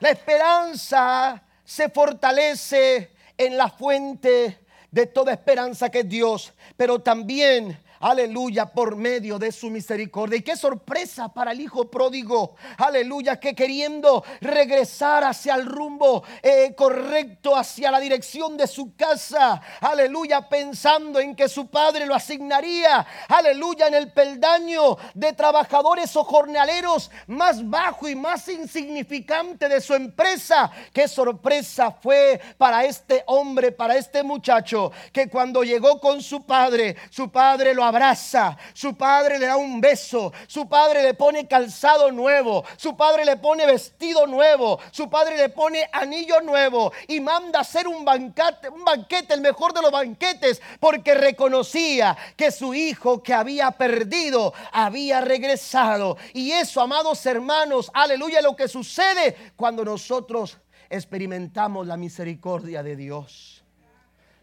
La 0.00 0.10
esperanza 0.10 1.42
se 1.64 1.88
fortalece 1.88 3.12
en 3.36 3.56
la 3.56 3.68
fuente 3.68 4.60
de 4.90 5.06
toda 5.06 5.32
esperanza 5.32 5.90
que 5.90 6.00
es 6.00 6.08
Dios, 6.08 6.52
pero 6.76 7.00
también 7.00 7.78
aleluya, 8.00 8.66
por 8.66 8.96
medio 8.96 9.38
de 9.38 9.52
su 9.52 9.70
misericordia. 9.70 10.38
Y 10.38 10.42
qué 10.42 10.56
sorpresa 10.56 11.32
para 11.32 11.52
el 11.52 11.60
hijo 11.60 11.90
pródigo, 11.90 12.56
aleluya, 12.76 13.38
que 13.40 13.54
queriendo 13.54 14.24
regresar 14.40 15.24
hacia 15.24 15.54
el 15.54 15.66
rumbo 15.66 16.22
eh, 16.42 16.74
correcto, 16.76 17.56
hacia 17.56 17.90
la 17.90 18.00
dirección 18.00 18.56
de 18.56 18.66
su 18.66 18.94
casa, 18.96 19.60
aleluya, 19.80 20.48
pensando 20.48 21.20
en 21.20 21.34
que 21.34 21.48
su 21.48 21.68
padre 21.68 22.06
lo 22.06 22.14
asignaría, 22.14 23.06
aleluya, 23.28 23.88
en 23.88 23.94
el 23.94 24.12
peldaño 24.12 24.96
de 25.14 25.32
trabajadores 25.32 26.14
o 26.16 26.24
jornaleros 26.24 27.10
más 27.26 27.68
bajo 27.68 28.08
y 28.08 28.14
más 28.14 28.48
insignificante 28.48 29.68
de 29.68 29.80
su 29.80 29.94
empresa. 29.94 30.70
Qué 30.92 31.08
sorpresa 31.08 31.92
fue 31.92 32.40
para 32.56 32.84
este 32.84 33.24
hombre, 33.26 33.72
para 33.72 33.96
este 33.96 34.22
muchacho, 34.22 34.92
que 35.12 35.28
cuando 35.28 35.62
llegó 35.62 36.00
con 36.00 36.22
su 36.22 36.44
padre, 36.44 36.96
su 37.10 37.30
padre 37.30 37.74
lo 37.74 37.84
abraza, 37.88 38.56
su 38.72 38.96
padre 38.96 39.38
le 39.38 39.46
da 39.46 39.56
un 39.56 39.80
beso, 39.80 40.32
su 40.46 40.68
padre 40.68 41.02
le 41.02 41.14
pone 41.14 41.48
calzado 41.48 42.12
nuevo, 42.12 42.64
su 42.76 42.96
padre 42.96 43.24
le 43.24 43.36
pone 43.36 43.66
vestido 43.66 44.26
nuevo, 44.26 44.78
su 44.90 45.10
padre 45.10 45.36
le 45.36 45.48
pone 45.48 45.88
anillo 45.92 46.40
nuevo 46.40 46.92
y 47.08 47.20
manda 47.20 47.60
hacer 47.60 47.88
un 47.88 48.04
banquete, 48.04 48.68
un 48.68 48.84
banquete, 48.84 49.34
el 49.34 49.40
mejor 49.40 49.72
de 49.72 49.82
los 49.82 49.90
banquetes, 49.90 50.62
porque 50.78 51.14
reconocía 51.14 52.16
que 52.36 52.50
su 52.50 52.74
hijo 52.74 53.22
que 53.22 53.34
había 53.34 53.70
perdido 53.72 54.54
había 54.72 55.20
regresado. 55.20 56.16
Y 56.32 56.52
eso, 56.52 56.80
amados 56.80 57.24
hermanos, 57.26 57.90
aleluya, 57.94 58.40
lo 58.40 58.54
que 58.54 58.68
sucede 58.68 59.36
cuando 59.56 59.84
nosotros 59.84 60.58
experimentamos 60.90 61.86
la 61.86 61.96
misericordia 61.96 62.82
de 62.82 62.96
Dios. 62.96 63.64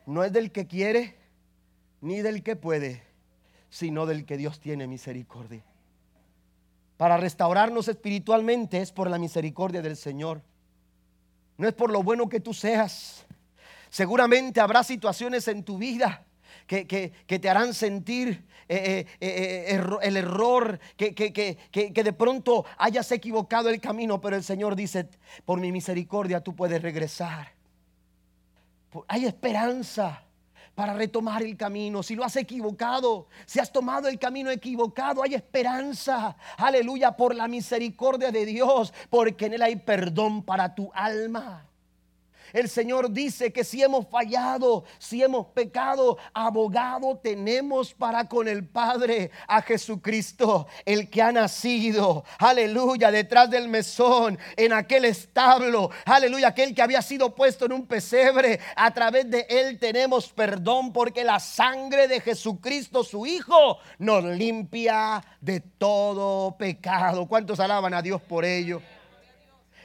No 0.05 0.23
es 0.23 0.31
del 0.31 0.51
que 0.51 0.67
quiere 0.67 1.15
ni 2.01 2.21
del 2.21 2.43
que 2.43 2.55
puede, 2.55 3.03
sino 3.75 4.05
del 4.05 4.23
que 4.23 4.37
Dios 4.37 4.61
tiene 4.61 4.87
misericordia. 4.87 5.61
Para 6.95 7.17
restaurarnos 7.17 7.89
espiritualmente 7.89 8.79
es 8.79 8.93
por 8.93 9.09
la 9.09 9.19
misericordia 9.19 9.81
del 9.81 9.97
Señor. 9.97 10.41
No 11.57 11.67
es 11.67 11.73
por 11.73 11.91
lo 11.91 12.01
bueno 12.01 12.29
que 12.29 12.39
tú 12.39 12.53
seas. 12.53 13.25
Seguramente 13.89 14.61
habrá 14.61 14.81
situaciones 14.81 15.49
en 15.49 15.63
tu 15.63 15.77
vida 15.77 16.23
que, 16.67 17.11
te 17.27 17.49
harán 17.49 17.73
sentir 17.73 18.45
eh, 18.69 19.05
eh, 19.19 19.67
eh, 19.69 19.99
el 20.03 20.15
error, 20.15 20.79
que, 20.95 21.13
que 21.13 22.03
de 22.03 22.13
pronto 22.13 22.63
hayas 22.77 23.11
equivocado 23.11 23.67
el 23.67 23.81
camino, 23.81 24.21
pero 24.21 24.37
el 24.37 24.43
Señor 24.45 24.77
dice, 24.77 25.09
por 25.43 25.59
mi 25.59 25.73
misericordia 25.73 26.39
tú 26.39 26.55
puedes 26.55 26.81
regresar. 26.81 27.51
Hay 29.09 29.25
esperanza 29.25 30.25
para 30.75 30.93
retomar 30.93 31.41
el 31.41 31.57
camino. 31.57 32.03
Si 32.03 32.15
lo 32.15 32.23
has 32.23 32.35
equivocado, 32.35 33.27
si 33.45 33.59
has 33.59 33.71
tomado 33.71 34.07
el 34.07 34.19
camino 34.19 34.51
equivocado, 34.51 35.23
hay 35.23 35.33
esperanza. 35.33 36.35
Aleluya 36.57 37.15
por 37.15 37.33
la 37.33 37.47
misericordia 37.47 38.31
de 38.31 38.45
Dios, 38.45 38.93
porque 39.09 39.45
en 39.45 39.53
Él 39.53 39.61
hay 39.61 39.77
perdón 39.77 40.43
para 40.43 40.75
tu 40.75 40.91
alma. 40.93 41.65
El 42.55 42.69
Señor 42.69 43.11
dice 43.11 43.51
que 43.51 43.65
si 43.65 43.83
hemos 43.83 44.07
fallado, 44.07 44.85
si 44.97 45.21
hemos 45.21 45.47
pecado, 45.47 46.17
abogado 46.33 47.19
tenemos 47.21 47.93
para 47.93 48.29
con 48.29 48.47
el 48.47 48.65
Padre 48.65 49.29
a 49.45 49.61
Jesucristo, 49.61 50.65
el 50.85 51.09
que 51.09 51.21
ha 51.21 51.33
nacido, 51.33 52.23
aleluya, 52.39 53.11
detrás 53.11 53.49
del 53.49 53.67
mesón, 53.67 54.39
en 54.55 54.71
aquel 54.71 55.03
establo, 55.03 55.89
aleluya, 56.05 56.47
aquel 56.47 56.73
que 56.73 56.81
había 56.81 57.01
sido 57.01 57.35
puesto 57.35 57.65
en 57.65 57.73
un 57.73 57.87
pesebre. 57.87 58.61
A 58.77 58.93
través 58.93 59.29
de 59.29 59.45
él 59.49 59.77
tenemos 59.77 60.29
perdón 60.29 60.93
porque 60.93 61.25
la 61.25 61.41
sangre 61.41 62.07
de 62.07 62.21
Jesucristo, 62.21 63.03
su 63.03 63.25
Hijo, 63.25 63.79
nos 63.99 64.23
limpia 64.23 65.21
de 65.41 65.59
todo 65.59 66.55
pecado. 66.57 67.27
¿Cuántos 67.27 67.59
alaban 67.59 67.93
a 67.93 68.01
Dios 68.01 68.21
por 68.21 68.45
ello? 68.45 68.81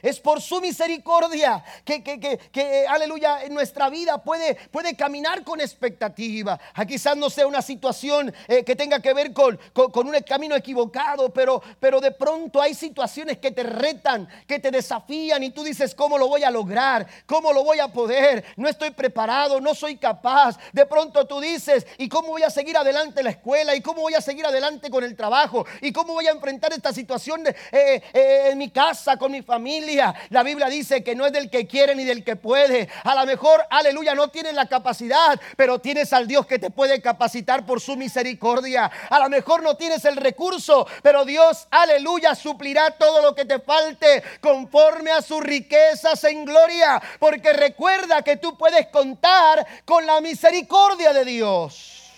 Es 0.01 0.19
por 0.19 0.41
su 0.41 0.59
misericordia 0.61 1.63
que, 1.85 2.03
que, 2.03 2.19
que, 2.19 2.87
aleluya, 2.87 3.43
en 3.43 3.53
nuestra 3.53 3.89
vida 3.89 4.17
puede, 4.23 4.55
puede 4.71 4.95
caminar 4.95 5.43
con 5.43 5.61
expectativa. 5.61 6.59
Ah, 6.73 6.85
quizás 6.85 7.15
no 7.17 7.29
sea 7.29 7.47
una 7.47 7.61
situación 7.61 8.33
eh, 8.47 8.63
que 8.63 8.75
tenga 8.75 8.99
que 8.99 9.13
ver 9.13 9.33
con, 9.33 9.59
con, 9.73 10.07
un 10.07 10.15
camino 10.27 10.55
equivocado, 10.55 11.29
pero, 11.29 11.61
pero 11.79 11.99
de 11.99 12.11
pronto 12.11 12.61
hay 12.61 12.73
situaciones 12.73 13.37
que 13.37 13.51
te 13.51 13.63
retan, 13.63 14.27
que 14.47 14.59
te 14.59 14.71
desafían 14.71 15.43
y 15.43 15.51
tú 15.51 15.63
dices, 15.63 15.93
¿cómo 15.93 16.17
lo 16.17 16.27
voy 16.27 16.43
a 16.43 16.51
lograr? 16.51 17.07
¿Cómo 17.25 17.53
lo 17.53 17.63
voy 17.63 17.79
a 17.79 17.87
poder? 17.87 18.43
No 18.55 18.67
estoy 18.67 18.91
preparado, 18.91 19.61
no 19.61 19.75
soy 19.75 19.97
capaz. 19.97 20.57
De 20.73 20.85
pronto 20.85 21.25
tú 21.25 21.39
dices, 21.39 21.85
¿y 21.97 22.09
cómo 22.09 22.29
voy 22.29 22.43
a 22.43 22.49
seguir 22.49 22.77
adelante 22.77 23.19
en 23.19 23.25
la 23.25 23.31
escuela? 23.31 23.75
¿Y 23.75 23.81
cómo 23.81 24.01
voy 24.01 24.13
a 24.13 24.21
seguir 24.21 24.45
adelante 24.45 24.89
con 24.89 25.03
el 25.03 25.15
trabajo? 25.15 25.65
¿Y 25.81 25.91
cómo 25.91 26.13
voy 26.13 26.27
a 26.27 26.31
enfrentar 26.31 26.73
esta 26.73 26.93
situación 26.93 27.45
eh, 27.47 28.01
eh, 28.13 28.49
en 28.51 28.57
mi 28.57 28.69
casa, 28.69 29.17
con 29.17 29.31
mi 29.31 29.41
familia? 29.41 29.90
La 30.29 30.43
Biblia 30.43 30.67
dice 30.67 31.03
que 31.03 31.15
no 31.15 31.25
es 31.25 31.33
del 31.33 31.49
que 31.49 31.67
quiere 31.67 31.95
ni 31.95 32.03
del 32.03 32.23
que 32.23 32.35
puede. 32.35 32.89
A 33.03 33.15
lo 33.15 33.25
mejor, 33.25 33.65
aleluya, 33.69 34.15
no 34.15 34.29
tienes 34.29 34.53
la 34.53 34.67
capacidad, 34.67 35.39
pero 35.55 35.79
tienes 35.79 36.13
al 36.13 36.27
Dios 36.27 36.45
que 36.45 36.59
te 36.59 36.69
puede 36.69 37.01
capacitar 37.01 37.65
por 37.65 37.81
su 37.81 37.95
misericordia. 37.95 38.91
A 39.09 39.19
lo 39.19 39.29
mejor 39.29 39.63
no 39.63 39.75
tienes 39.75 40.05
el 40.05 40.15
recurso, 40.15 40.87
pero 41.01 41.25
Dios, 41.25 41.67
aleluya, 41.71 42.35
suplirá 42.35 42.91
todo 42.91 43.21
lo 43.21 43.35
que 43.35 43.45
te 43.45 43.59
falte 43.59 44.23
conforme 44.39 45.11
a 45.11 45.21
sus 45.21 45.41
riquezas 45.41 46.23
en 46.23 46.45
gloria. 46.45 47.01
Porque 47.19 47.53
recuerda 47.53 48.21
que 48.21 48.37
tú 48.37 48.57
puedes 48.57 48.87
contar 48.87 49.65
con 49.85 50.05
la 50.05 50.21
misericordia 50.21 51.13
de 51.13 51.25
Dios. 51.25 52.11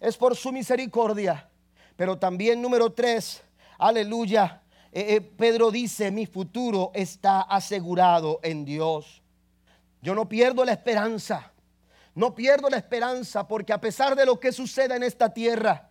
Es 0.00 0.16
por 0.16 0.36
su 0.36 0.52
misericordia. 0.52 1.48
Pero 1.96 2.18
también 2.18 2.60
número 2.60 2.92
tres, 2.92 3.40
aleluya 3.78 4.60
eh, 4.96 5.16
eh, 5.16 5.20
Pedro 5.20 5.72
dice, 5.72 6.12
mi 6.12 6.24
futuro 6.24 6.92
está 6.94 7.40
asegurado 7.40 8.38
en 8.44 8.64
Dios. 8.64 9.22
Yo 10.00 10.14
no 10.14 10.28
pierdo 10.28 10.64
la 10.64 10.70
esperanza. 10.70 11.52
No 12.14 12.32
pierdo 12.32 12.70
la 12.70 12.76
esperanza 12.76 13.48
porque 13.48 13.72
a 13.72 13.80
pesar 13.80 14.14
de 14.14 14.24
lo 14.24 14.38
que 14.38 14.52
suceda 14.52 14.94
en 14.94 15.02
esta 15.02 15.34
tierra, 15.34 15.90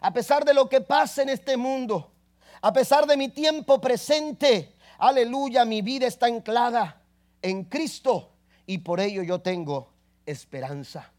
a 0.00 0.12
pesar 0.12 0.44
de 0.44 0.52
lo 0.52 0.68
que 0.68 0.80
pase 0.80 1.22
en 1.22 1.28
este 1.28 1.56
mundo, 1.56 2.12
a 2.60 2.72
pesar 2.72 3.06
de 3.06 3.16
mi 3.16 3.28
tiempo 3.28 3.80
presente, 3.80 4.74
aleluya, 4.98 5.64
mi 5.64 5.80
vida 5.80 6.08
está 6.08 6.26
anclada 6.26 7.00
en 7.42 7.62
Cristo 7.62 8.32
y 8.66 8.78
por 8.78 8.98
ello 8.98 9.22
yo 9.22 9.40
tengo 9.40 9.92
esperanza. 10.26 11.12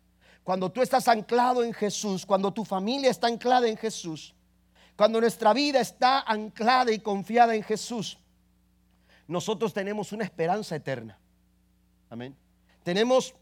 Cuando 0.44 0.70
tú 0.70 0.82
estás 0.82 1.08
anclado 1.08 1.64
en 1.64 1.72
Jesús, 1.72 2.26
cuando 2.26 2.52
tu 2.52 2.66
familia 2.66 3.10
está 3.10 3.28
anclada 3.28 3.70
en 3.70 3.78
Jesús, 3.78 4.36
cuando 4.96 5.20
nuestra 5.20 5.54
vida 5.54 5.80
está 5.80 6.22
anclada 6.22 6.92
y 6.92 7.00
confiada 7.00 7.56
en 7.56 7.64
Jesús, 7.64 8.18
nosotros 9.28 9.74
tenemos 9.74 10.12
una 10.12 10.24
esperanza 10.24 10.76
eterna. 10.76 11.18
Amén. 12.10 12.36
Tenemos 12.84 13.34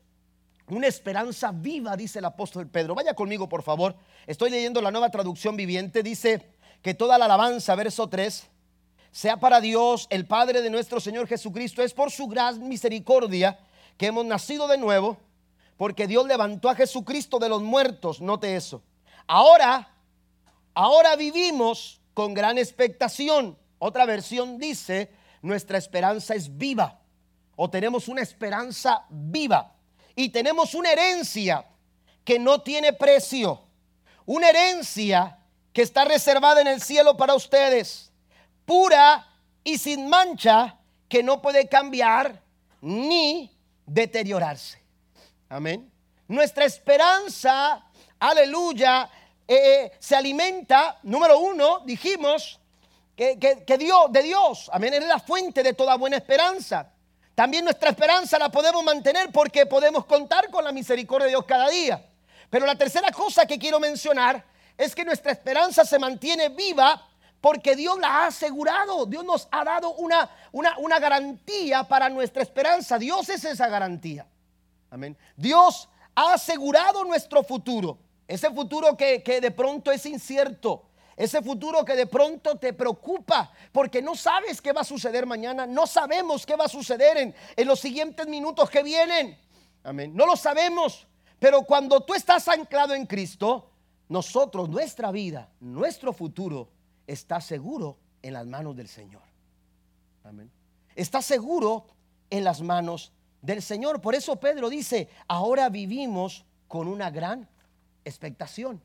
una 0.68 0.88
esperanza 0.88 1.52
viva, 1.52 1.98
dice 1.98 2.20
el 2.20 2.26
apóstol 2.26 2.68
Pedro. 2.68 2.94
Vaya 2.96 3.14
conmigo, 3.14 3.50
por 3.50 3.64
favor. 3.64 3.96
Estoy 4.28 4.52
leyendo 4.52 4.82
la 4.82 4.92
nueva 4.92 5.10
traducción 5.10 5.56
viviente. 5.56 6.04
Dice 6.04 6.54
que 6.82 6.94
toda 6.94 7.18
la 7.18 7.26
alabanza, 7.26 7.76
verso 7.76 8.08
3, 8.08 8.48
sea 9.12 9.38
para 9.38 9.60
Dios, 9.60 10.08
el 10.12 10.28
Padre 10.28 10.62
de 10.62 10.70
nuestro 10.70 11.00
Señor 11.00 11.28
Jesucristo. 11.28 11.82
Es 11.82 11.94
por 11.94 12.12
su 12.12 12.28
gran 12.28 12.68
misericordia 12.68 13.60
que 13.98 14.08
hemos 14.08 14.26
nacido 14.26 14.68
de 14.68 14.78
nuevo, 14.78 15.18
porque 15.78 16.08
Dios 16.08 16.28
levantó 16.28 16.70
a 16.70 16.76
Jesucristo 16.76 17.40
de 17.40 17.50
los 17.50 17.64
muertos. 17.64 18.22
Note 18.22 18.56
eso. 18.56 18.84
Ahora, 19.26 19.90
ahora 20.80 21.18
vivimos 21.18 22.00
con 22.14 22.34
gran 22.34 22.58
expectación. 22.58 23.58
Otra 23.80 24.06
versión 24.06 24.58
dice, 24.58 25.12
nuestra 25.42 25.78
esperanza 25.78 26.36
es 26.36 26.58
viva. 26.58 27.02
O 27.58 27.70
tenemos 27.70 28.08
una 28.08 28.22
esperanza 28.22 29.06
viva. 29.10 29.76
Y 30.16 30.30
tenemos 30.30 30.74
una 30.74 30.94
herencia 30.94 31.66
que 32.24 32.40
no 32.40 32.62
tiene 32.62 32.94
precio. 32.94 33.62
Una 34.26 34.52
herencia 34.52 35.40
que 35.74 35.82
está 35.82 36.06
reservada 36.06 36.62
en 36.62 36.68
el 36.68 36.82
cielo 36.82 37.18
para 37.18 37.36
ustedes. 37.36 38.14
Pura 38.66 39.28
y 39.66 39.78
sin 39.80 40.08
mancha 40.08 40.78
que 41.10 41.24
no 41.24 41.42
puede 41.42 41.68
cambiar 41.68 42.42
ni 42.80 43.52
deteriorarse. 43.86 44.82
Amén. 45.50 45.92
Nuestra 46.26 46.64
esperanza, 46.64 47.84
aleluya, 48.18 49.10
eh, 49.50 49.56
eh, 49.86 49.92
se 49.98 50.16
alimenta, 50.16 51.00
número 51.02 51.40
uno, 51.40 51.80
dijimos, 51.84 52.60
que, 53.16 53.40
que, 53.40 53.78
Dios, 53.80 54.12
de 54.12 54.22
Dios, 54.22 54.70
amén, 54.72 54.94
es 54.94 55.04
la 55.08 55.20
fuente 55.20 55.64
de 55.64 55.74
toda 55.74 55.98
buena 55.98 56.18
esperanza. 56.18 56.94
También 57.34 57.64
nuestra 57.64 57.90
esperanza 57.90 58.38
la 58.38 58.50
podemos 58.50 58.84
mantener 58.84 59.32
porque 59.32 59.66
podemos 59.66 60.06
contar 60.06 60.52
con 60.52 60.64
la 60.64 60.72
misericordia 60.72 61.26
de 61.26 61.32
Dios 61.32 61.46
cada 61.46 61.68
día. 61.68 62.06
Pero 62.52 62.68
la 62.68 62.76
tercera 62.76 63.12
cosa 63.12 63.48
que 63.48 63.58
quiero 63.58 63.80
mencionar 63.80 64.46
es 64.78 64.94
que 64.94 65.04
nuestra 65.04 65.32
esperanza 65.32 65.84
se 65.84 65.98
mantiene 65.98 66.50
viva 66.50 67.08
porque 67.42 67.76
Dios 67.76 67.98
la 67.98 68.08
ha 68.08 68.28
asegurado. 68.28 69.08
Dios 69.08 69.26
nos 69.26 69.48
ha 69.50 69.64
dado 69.64 69.96
una, 69.96 70.30
una, 70.52 70.78
una 70.78 71.00
garantía 71.00 71.84
para 71.86 72.08
nuestra 72.08 72.44
esperanza. 72.44 73.00
Dios 73.00 73.28
es 73.30 73.44
esa 73.44 73.68
garantía. 73.68 74.28
Amén. 74.92 75.18
Dios 75.36 75.90
ha 76.14 76.34
asegurado 76.34 77.04
nuestro 77.04 77.44
futuro. 77.44 77.98
Ese 78.30 78.52
futuro 78.52 78.96
que, 78.96 79.42
de 79.42 79.50
pronto 79.50 79.92
es 79.92 80.06
incierto. 80.06 80.84
Ese 81.18 81.42
futuro 81.42 81.84
que 81.84 81.96
de 81.96 82.06
pronto 82.06 82.60
te 82.60 82.74
preocupa 82.74 83.52
porque 83.72 84.04
no 84.04 84.14
sabes 84.14 84.62
qué 84.62 84.72
va 84.72 84.82
a 84.82 84.84
suceder 84.84 85.26
mañana. 85.26 85.66
No 85.66 85.88
sabemos 85.88 86.46
qué 86.46 86.56
va 86.56 86.66
a 86.66 86.70
suceder 86.70 87.18
en, 87.18 87.36
en 87.56 87.68
los 87.68 87.80
siguientes 87.80 88.28
minutos 88.28 88.70
que 88.70 88.84
vienen. 88.84 89.36
Amén. 89.84 90.16
No 90.16 90.28
lo 90.28 90.36
sabemos. 90.36 91.08
Pero 91.40 91.64
cuando 91.64 92.02
tú 92.02 92.14
estás 92.14 92.48
anclado 92.48 92.94
en 92.94 93.08
Cristo, 93.08 93.72
nosotros, 94.10 94.70
nuestra 94.70 95.12
vida, 95.12 95.50
nuestro 95.60 96.14
futuro 96.14 96.70
está 97.08 97.42
seguro 97.42 97.98
en 98.22 98.34
las 98.34 98.46
manos 98.46 98.76
del 98.76 98.90
Señor. 98.90 99.24
Amén. 100.24 100.52
Está 100.96 101.24
seguro 101.24 101.88
en 102.30 102.44
las 102.44 102.62
manos 102.62 103.12
del 103.42 103.64
Señor. 103.64 104.02
Por 104.02 104.14
eso 104.14 104.36
Pedro 104.36 104.70
dice, 104.70 105.10
ahora 105.28 105.70
vivimos 105.70 106.46
con 106.68 106.88
una 106.88 107.10
gran 107.10 107.50
expectación. 108.10 108.82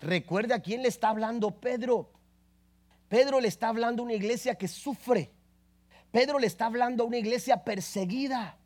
Recuerda 0.00 0.56
a 0.56 0.62
quién 0.62 0.82
le 0.82 0.88
está 0.88 1.08
hablando 1.08 1.50
Pedro. 1.50 2.10
Pedro 3.08 3.40
le 3.40 3.48
está 3.48 3.68
hablando 3.68 4.02
a 4.02 4.06
una 4.06 4.14
iglesia 4.14 4.54
que 4.54 4.68
sufre. 4.68 5.30
Pedro 6.12 6.38
le 6.38 6.46
está 6.46 6.66
hablando 6.66 7.04
a 7.04 7.06
una 7.06 7.18
iglesia 7.18 7.64
perseguida. 7.64 8.58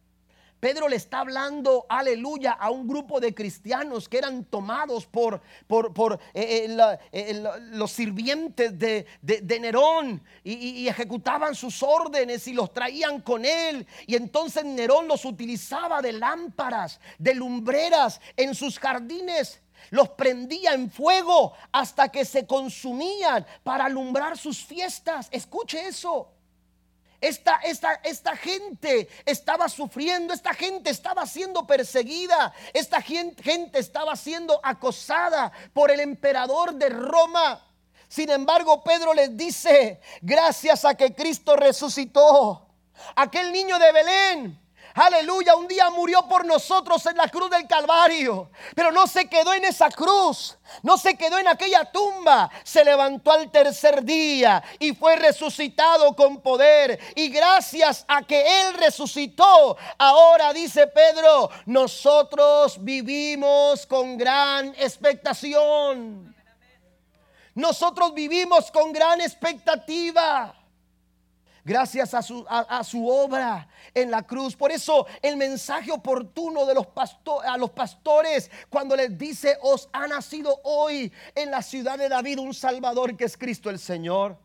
Pedro 0.62 0.88
le 0.88 0.94
está 0.94 1.18
hablando, 1.18 1.86
aleluya, 1.88 2.52
a 2.52 2.70
un 2.70 2.86
grupo 2.86 3.18
de 3.18 3.34
cristianos 3.34 4.08
que 4.08 4.18
eran 4.18 4.44
tomados 4.44 5.06
por, 5.06 5.42
por, 5.66 5.92
por 5.92 6.20
eh, 6.32 6.68
eh, 6.70 6.98
eh, 7.10 7.42
los 7.72 7.90
sirvientes 7.90 8.78
de, 8.78 9.04
de, 9.20 9.58
Nerón 9.58 10.22
y, 10.44 10.52
y, 10.52 10.88
ejecutaban 10.88 11.56
sus 11.56 11.82
órdenes 11.82 12.46
y 12.46 12.52
los 12.52 12.72
traían 12.72 13.22
con 13.22 13.44
él. 13.44 13.84
Y 14.06 14.14
entonces 14.14 14.64
Nerón 14.64 15.08
los 15.08 15.24
utilizaba 15.24 16.00
de 16.00 16.12
lámparas, 16.12 17.00
de 17.18 17.34
lumbreras 17.34 18.20
en 18.36 18.54
sus 18.54 18.78
jardines 18.78 19.60
los 19.90 20.10
prendía 20.10 20.74
en 20.74 20.90
fuego 20.90 21.52
hasta 21.72 22.08
que 22.08 22.24
se 22.24 22.46
consumían 22.46 23.46
para 23.62 23.86
alumbrar 23.86 24.38
sus 24.38 24.64
fiestas. 24.64 25.28
Escuche 25.30 25.86
eso. 25.86 26.30
Esta, 27.20 27.56
esta, 27.62 27.94
esta, 28.02 28.36
gente 28.36 29.08
estaba 29.24 29.68
sufriendo, 29.68 30.34
esta 30.34 30.54
gente 30.54 30.90
estaba 30.90 31.24
siendo 31.24 31.64
perseguida, 31.68 32.52
esta 32.72 33.00
gente, 33.00 33.40
gente 33.44 33.78
estaba 33.78 34.16
siendo 34.16 34.58
acosada 34.64 35.52
por 35.72 35.92
el 35.92 36.00
emperador 36.00 36.74
de 36.74 36.88
Roma. 36.88 37.64
Sin 38.08 38.28
embargo, 38.28 38.82
Pedro 38.82 39.14
les 39.14 39.36
dice, 39.36 40.00
gracias 40.20 40.84
a 40.84 40.96
que 40.96 41.14
Cristo 41.14 41.54
resucitó, 41.54 42.66
aquel 43.14 43.52
niño 43.52 43.78
de 43.78 43.92
Belén 43.92 44.61
aleluya, 44.94 45.54
un 45.56 45.68
día 45.68 45.90
murió 45.90 46.26
por 46.28 46.44
nosotros 46.44 47.04
en 47.06 47.16
la 47.16 47.28
cruz 47.28 47.50
del 47.50 47.66
Calvario, 47.66 48.50
pero 48.74 48.92
no 48.92 49.06
se 49.06 49.28
quedó 49.28 49.54
en 49.54 49.64
esa 49.64 49.90
cruz, 49.90 50.56
no 50.82 50.96
se 50.96 51.16
quedó 51.16 51.38
en 51.38 51.48
aquella 51.48 51.84
tumba, 51.90 52.50
se 52.62 52.84
levantó 52.84 53.32
al 53.32 53.50
tercer 53.50 54.02
día 54.02 54.62
y 54.78 54.94
fue 54.94 55.16
resucitado 55.16 56.14
con 56.14 56.40
poder. 56.40 56.98
Y 57.14 57.28
gracias 57.28 58.04
a 58.08 58.22
que 58.22 58.62
Él 58.62 58.74
resucitó, 58.74 59.76
ahora 59.98 60.52
dice 60.52 60.86
Pedro, 60.86 61.50
nosotros 61.66 62.82
vivimos 62.82 63.86
con 63.86 64.16
gran 64.16 64.68
expectación. 64.78 66.34
Nosotros 67.54 68.14
vivimos 68.14 68.70
con 68.70 68.92
gran 68.92 69.20
expectativa 69.20 70.54
gracias 71.64 72.14
a 72.14 72.22
su, 72.22 72.44
a, 72.48 72.82
su, 72.84 73.08
obra 73.08 73.68
en 73.94 74.10
la 74.10 74.22
cruz. 74.22 74.56
Por 74.56 74.72
eso 74.72 75.06
el 75.20 75.36
mensaje 75.36 75.92
oportuno 75.92 76.66
de 76.66 76.74
los 76.74 76.86
a 77.44 77.56
los 77.56 77.70
pastores 77.70 78.50
cuando 78.68 78.96
les 78.96 79.16
dice, 79.16 79.56
os 79.62 79.88
ha 79.92 80.06
nacido 80.06 80.60
hoy 80.64 81.12
en 81.34 81.50
la 81.50 81.62
ciudad 81.62 81.98
de 81.98 82.08
David 82.08 82.38
un 82.38 82.54
Salvador 82.54 83.16
que 83.16 83.24
es 83.24 83.36
Cristo 83.36 83.70
el 83.70 83.78
Señor. 83.78 84.36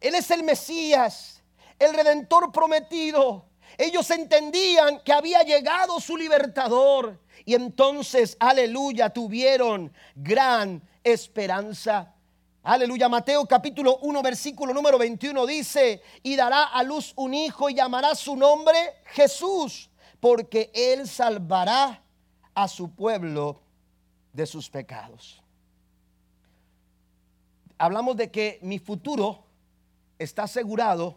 Él 0.00 0.14
es 0.14 0.30
el 0.30 0.42
Mesías, 0.42 1.42
el 1.78 1.94
Redentor 1.94 2.52
prometido. 2.52 3.46
Ellos 3.76 4.10
entendían 4.10 5.00
que 5.04 5.12
había 5.12 5.42
llegado 5.42 6.00
su 6.00 6.16
libertador 6.16 7.20
y 7.44 7.54
entonces, 7.54 8.36
aleluya, 8.40 9.10
tuvieron 9.10 9.92
gran 10.14 10.82
esperanza. 11.04 12.14
Aleluya, 12.62 13.08
Mateo 13.08 13.46
capítulo 13.46 13.98
1 13.98 14.22
versículo 14.22 14.74
número 14.74 14.98
21 14.98 15.46
dice, 15.46 16.02
y 16.22 16.36
dará 16.36 16.64
a 16.64 16.82
luz 16.82 17.12
un 17.16 17.32
hijo 17.32 17.70
y 17.70 17.74
llamará 17.74 18.14
su 18.14 18.36
nombre 18.36 18.76
Jesús, 19.06 19.88
porque 20.20 20.70
él 20.74 21.06
salvará 21.08 22.02
a 22.54 22.68
su 22.68 22.90
pueblo 22.90 23.60
de 24.32 24.44
sus 24.44 24.68
pecados. 24.68 25.40
Hablamos 27.78 28.16
de 28.16 28.30
que 28.30 28.58
mi 28.62 28.80
futuro 28.80 29.44
está 30.18 30.42
asegurado. 30.42 31.16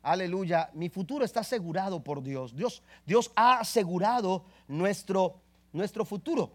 Aleluya, 0.00 0.70
mi 0.74 0.88
futuro 0.88 1.24
está 1.24 1.40
asegurado 1.40 2.02
por 2.02 2.22
Dios. 2.22 2.54
Dios, 2.54 2.82
Dios 3.04 3.32
ha 3.34 3.58
asegurado 3.58 4.44
nuestro, 4.68 5.40
nuestro 5.72 6.04
futuro. 6.04 6.52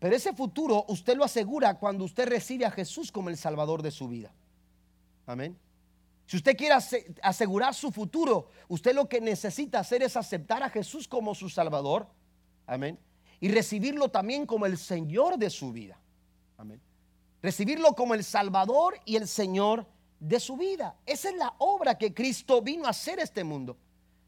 Pero 0.00 0.16
ese 0.16 0.32
futuro 0.32 0.84
usted 0.88 1.16
lo 1.16 1.22
asegura 1.24 1.78
cuando 1.78 2.04
usted 2.04 2.28
recibe 2.28 2.64
a 2.64 2.70
Jesús 2.70 3.12
como 3.12 3.28
el 3.28 3.36
Salvador 3.36 3.82
de 3.82 3.92
su 3.92 4.08
vida. 4.08 4.32
Amén. 5.26 5.56
Si 6.26 6.36
usted 6.36 6.56
quiere 6.56 6.74
asegurar 7.22 7.74
su 7.74 7.92
futuro, 7.92 8.48
usted 8.68 8.94
lo 8.94 9.08
que 9.08 9.20
necesita 9.20 9.78
hacer 9.80 10.02
es 10.02 10.16
aceptar 10.16 10.62
a 10.62 10.70
Jesús 10.70 11.06
como 11.06 11.34
su 11.34 11.48
Salvador. 11.48 12.08
Amén. 12.66 12.98
Y 13.40 13.48
recibirlo 13.48 14.08
también 14.08 14.46
como 14.46 14.64
el 14.64 14.78
Señor 14.78 15.38
de 15.38 15.50
su 15.50 15.70
vida. 15.70 16.00
Amén. 16.56 16.80
Recibirlo 17.42 17.94
como 17.94 18.14
el 18.14 18.24
Salvador 18.24 18.98
y 19.04 19.16
el 19.16 19.28
Señor 19.28 19.86
de 20.18 20.40
su 20.40 20.56
vida. 20.56 20.96
Esa 21.04 21.30
es 21.30 21.36
la 21.36 21.54
obra 21.58 21.98
que 21.98 22.14
Cristo 22.14 22.62
vino 22.62 22.86
a 22.86 22.90
hacer 22.90 23.18
este 23.18 23.44
mundo. 23.44 23.76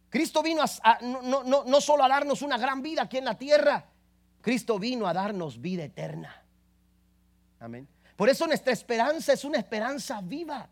Cristo 0.09 0.43
vino 0.43 0.63
a, 0.63 0.99
no, 1.01 1.81
solo 1.81 2.05
a 2.05 2.09
darnos 2.09 2.43
una 2.43 2.59
gran 2.59 2.83
vida 2.83 3.03
aquí 3.03 3.17
en 3.17 3.25
la 3.25 3.39
tierra, 3.39 3.92
Cristo 4.43 4.79
vino 4.79 5.07
a 5.07 5.15
darnos 5.15 5.61
vida 5.61 5.85
eterna. 5.85 6.45
Amén. 7.61 7.89
Por 8.17 8.29
eso 8.29 8.47
nuestra 8.47 8.73
esperanza 8.73 9.33
es 9.33 9.45
una 9.45 9.59
esperanza 9.59 10.21
viva. 10.21 10.69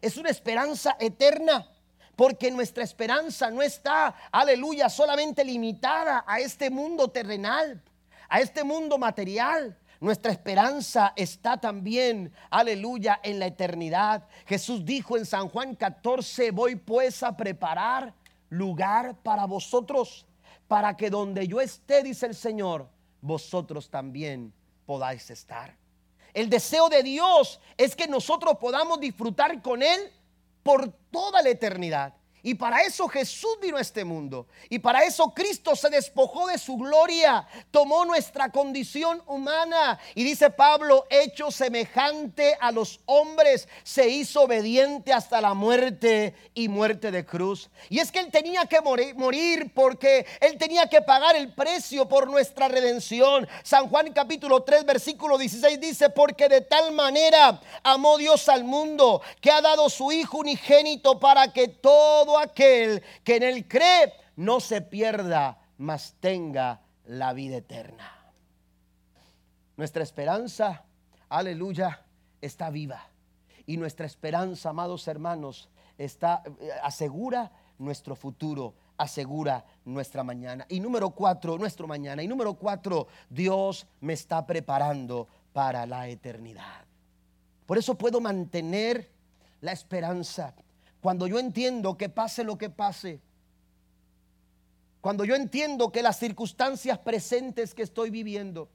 Es 0.00 0.16
una 0.16 0.30
esperanza 0.30 0.96
eterna. 0.98 1.68
Porque 2.16 2.50
nuestra 2.50 2.82
esperanza 2.82 3.50
no 3.50 3.62
está, 3.62 4.14
aleluya, 4.32 4.88
solamente 4.88 5.44
limitada 5.44 6.24
a 6.26 6.40
este 6.40 6.68
mundo 6.68 7.08
terrenal, 7.08 7.82
a 8.28 8.40
este 8.40 8.64
mundo 8.64 8.98
material. 8.98 9.78
Nuestra 10.00 10.32
esperanza 10.32 11.12
está 11.14 11.58
también, 11.58 12.32
aleluya, 12.50 13.20
en 13.22 13.38
la 13.38 13.46
eternidad. 13.46 14.26
Jesús 14.46 14.84
dijo 14.84 15.16
en 15.16 15.26
San 15.26 15.48
Juan 15.48 15.74
14, 15.74 16.50
voy 16.50 16.76
pues 16.76 17.22
a 17.22 17.36
preparar 17.36 18.14
lugar 18.48 19.16
para 19.22 19.44
vosotros, 19.46 20.26
para 20.68 20.96
que 20.96 21.10
donde 21.10 21.46
yo 21.46 21.60
esté, 21.60 22.02
dice 22.02 22.26
el 22.26 22.34
Señor, 22.34 22.88
vosotros 23.20 23.90
también 23.90 24.52
podáis 24.86 25.30
estar. 25.30 25.76
El 26.32 26.48
deseo 26.48 26.88
de 26.88 27.02
Dios 27.02 27.60
es 27.76 27.96
que 27.96 28.06
nosotros 28.06 28.56
podamos 28.58 29.00
disfrutar 29.00 29.60
con 29.62 29.82
Él 29.82 30.12
por 30.62 30.92
toda 31.10 31.42
la 31.42 31.48
eternidad. 31.48 32.14
Y 32.42 32.54
para 32.54 32.82
eso 32.82 33.08
Jesús 33.08 33.58
vino 33.60 33.76
a 33.76 33.80
este 33.80 34.04
mundo. 34.04 34.46
Y 34.68 34.78
para 34.78 35.04
eso 35.04 35.32
Cristo 35.34 35.76
se 35.76 35.90
despojó 35.90 36.46
de 36.46 36.58
su 36.58 36.76
gloria, 36.76 37.46
tomó 37.70 38.04
nuestra 38.04 38.50
condición 38.50 39.22
humana. 39.26 39.98
Y 40.14 40.24
dice 40.24 40.50
Pablo, 40.50 41.06
hecho 41.10 41.50
semejante 41.50 42.56
a 42.60 42.72
los 42.72 43.00
hombres, 43.06 43.68
se 43.82 44.08
hizo 44.08 44.42
obediente 44.42 45.12
hasta 45.12 45.40
la 45.40 45.54
muerte 45.54 46.34
y 46.54 46.68
muerte 46.68 47.10
de 47.10 47.24
cruz. 47.24 47.70
Y 47.88 47.98
es 47.98 48.10
que 48.10 48.20
él 48.20 48.30
tenía 48.30 48.66
que 48.66 48.80
morir, 48.80 49.72
porque 49.74 50.26
él 50.40 50.56
tenía 50.58 50.86
que 50.88 51.02
pagar 51.02 51.36
el 51.36 51.52
precio 51.52 52.08
por 52.08 52.28
nuestra 52.28 52.68
redención. 52.68 53.48
San 53.62 53.88
Juan 53.88 54.12
capítulo 54.12 54.62
3 54.62 54.84
versículo 54.84 55.38
16 55.38 55.80
dice, 55.80 56.10
porque 56.10 56.48
de 56.48 56.62
tal 56.62 56.92
manera 56.92 57.60
amó 57.82 58.16
Dios 58.18 58.48
al 58.48 58.64
mundo 58.64 59.22
que 59.40 59.50
ha 59.50 59.60
dado 59.60 59.88
su 59.88 60.10
Hijo 60.12 60.38
unigénito 60.38 61.20
para 61.20 61.52
que 61.52 61.68
todo 61.68 62.29
aquel 62.38 63.02
que 63.24 63.36
en 63.36 63.42
él 63.42 63.68
cree 63.68 64.12
no 64.36 64.60
se 64.60 64.80
pierda, 64.80 65.58
mas 65.78 66.14
tenga 66.20 66.80
la 67.04 67.32
vida 67.32 67.56
eterna. 67.56 68.10
Nuestra 69.76 70.02
esperanza, 70.02 70.84
aleluya, 71.28 72.04
está 72.40 72.70
viva. 72.70 73.02
Y 73.66 73.76
nuestra 73.76 74.06
esperanza, 74.06 74.70
amados 74.70 75.06
hermanos, 75.08 75.68
está 75.96 76.42
eh, 76.60 76.70
asegura 76.82 77.50
nuestro 77.78 78.14
futuro, 78.14 78.74
asegura 78.96 79.64
nuestra 79.84 80.22
mañana. 80.22 80.66
Y 80.68 80.80
número 80.80 81.10
cuatro, 81.10 81.56
nuestro 81.56 81.86
mañana. 81.86 82.22
Y 82.22 82.28
número 82.28 82.54
cuatro, 82.54 83.06
Dios 83.28 83.86
me 84.00 84.12
está 84.12 84.46
preparando 84.46 85.28
para 85.52 85.86
la 85.86 86.08
eternidad. 86.08 86.84
Por 87.66 87.78
eso 87.78 87.96
puedo 87.96 88.20
mantener 88.20 89.10
la 89.60 89.72
esperanza. 89.72 90.54
Cuando 91.00 91.26
yo 91.26 91.38
entiendo 91.38 91.96
que 91.96 92.08
pase 92.08 92.44
lo 92.44 92.58
que 92.58 92.68
pase, 92.68 93.20
cuando 95.00 95.24
yo 95.24 95.34
entiendo 95.34 95.90
que 95.90 96.02
las 96.02 96.18
circunstancias 96.18 96.98
presentes 96.98 97.74
que 97.74 97.82
estoy 97.82 98.10
viviendo, 98.10 98.68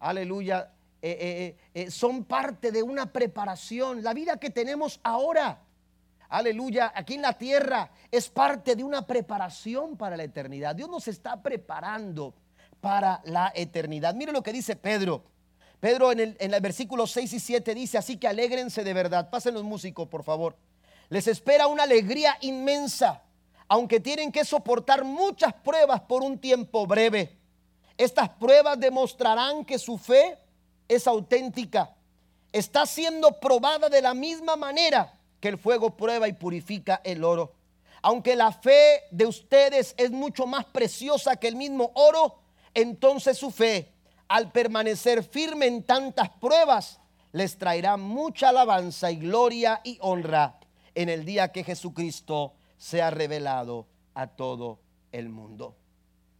aleluya, 0.00 0.72
eh, 1.02 1.56
eh, 1.74 1.82
eh, 1.82 1.90
son 1.90 2.24
parte 2.24 2.72
de 2.72 2.82
una 2.82 3.12
preparación. 3.12 4.02
La 4.02 4.14
vida 4.14 4.38
que 4.38 4.48
tenemos 4.48 5.00
ahora, 5.02 5.60
aleluya, 6.30 6.92
aquí 6.94 7.14
en 7.14 7.22
la 7.22 7.36
tierra, 7.36 7.90
es 8.10 8.30
parte 8.30 8.74
de 8.74 8.84
una 8.84 9.06
preparación 9.06 9.98
para 9.98 10.16
la 10.16 10.24
eternidad. 10.24 10.74
Dios 10.74 10.88
nos 10.88 11.08
está 11.08 11.42
preparando 11.42 12.34
para 12.80 13.20
la 13.24 13.52
eternidad. 13.54 14.14
Mire 14.14 14.32
lo 14.32 14.42
que 14.42 14.52
dice 14.52 14.76
Pedro. 14.76 15.24
Pedro 15.78 16.10
en 16.12 16.20
el, 16.20 16.36
en 16.38 16.54
el 16.54 16.60
versículo 16.62 17.06
6 17.06 17.32
y 17.34 17.40
7 17.40 17.74
dice, 17.74 17.98
así 17.98 18.16
que 18.16 18.28
alégrense 18.28 18.82
de 18.82 18.94
verdad. 18.94 19.28
Pasen 19.28 19.52
los 19.52 19.64
músicos, 19.64 20.08
por 20.08 20.22
favor. 20.22 20.56
Les 21.12 21.26
espera 21.26 21.66
una 21.66 21.82
alegría 21.82 22.38
inmensa, 22.40 23.20
aunque 23.68 24.00
tienen 24.00 24.32
que 24.32 24.46
soportar 24.46 25.04
muchas 25.04 25.52
pruebas 25.52 26.00
por 26.00 26.22
un 26.22 26.38
tiempo 26.38 26.86
breve. 26.86 27.36
Estas 27.98 28.30
pruebas 28.30 28.80
demostrarán 28.80 29.66
que 29.66 29.78
su 29.78 29.98
fe 29.98 30.38
es 30.88 31.06
auténtica. 31.06 31.94
Está 32.50 32.86
siendo 32.86 33.38
probada 33.40 33.90
de 33.90 34.00
la 34.00 34.14
misma 34.14 34.56
manera 34.56 35.20
que 35.38 35.48
el 35.48 35.58
fuego 35.58 35.98
prueba 35.98 36.28
y 36.28 36.32
purifica 36.32 37.02
el 37.04 37.24
oro. 37.24 37.56
Aunque 38.00 38.34
la 38.34 38.50
fe 38.50 39.02
de 39.10 39.26
ustedes 39.26 39.94
es 39.98 40.10
mucho 40.10 40.46
más 40.46 40.64
preciosa 40.64 41.36
que 41.36 41.48
el 41.48 41.56
mismo 41.56 41.92
oro, 41.94 42.38
entonces 42.72 43.36
su 43.36 43.50
fe, 43.50 43.92
al 44.28 44.50
permanecer 44.50 45.22
firme 45.22 45.66
en 45.66 45.82
tantas 45.82 46.30
pruebas, 46.30 47.00
les 47.32 47.58
traerá 47.58 47.98
mucha 47.98 48.48
alabanza 48.48 49.10
y 49.10 49.16
gloria 49.16 49.82
y 49.84 49.98
honra 50.00 50.58
en 50.94 51.08
el 51.08 51.24
día 51.24 51.52
que 51.52 51.64
Jesucristo 51.64 52.54
sea 52.76 53.10
revelado 53.10 53.86
a 54.14 54.26
todo 54.26 54.80
el 55.12 55.28
mundo. 55.28 55.76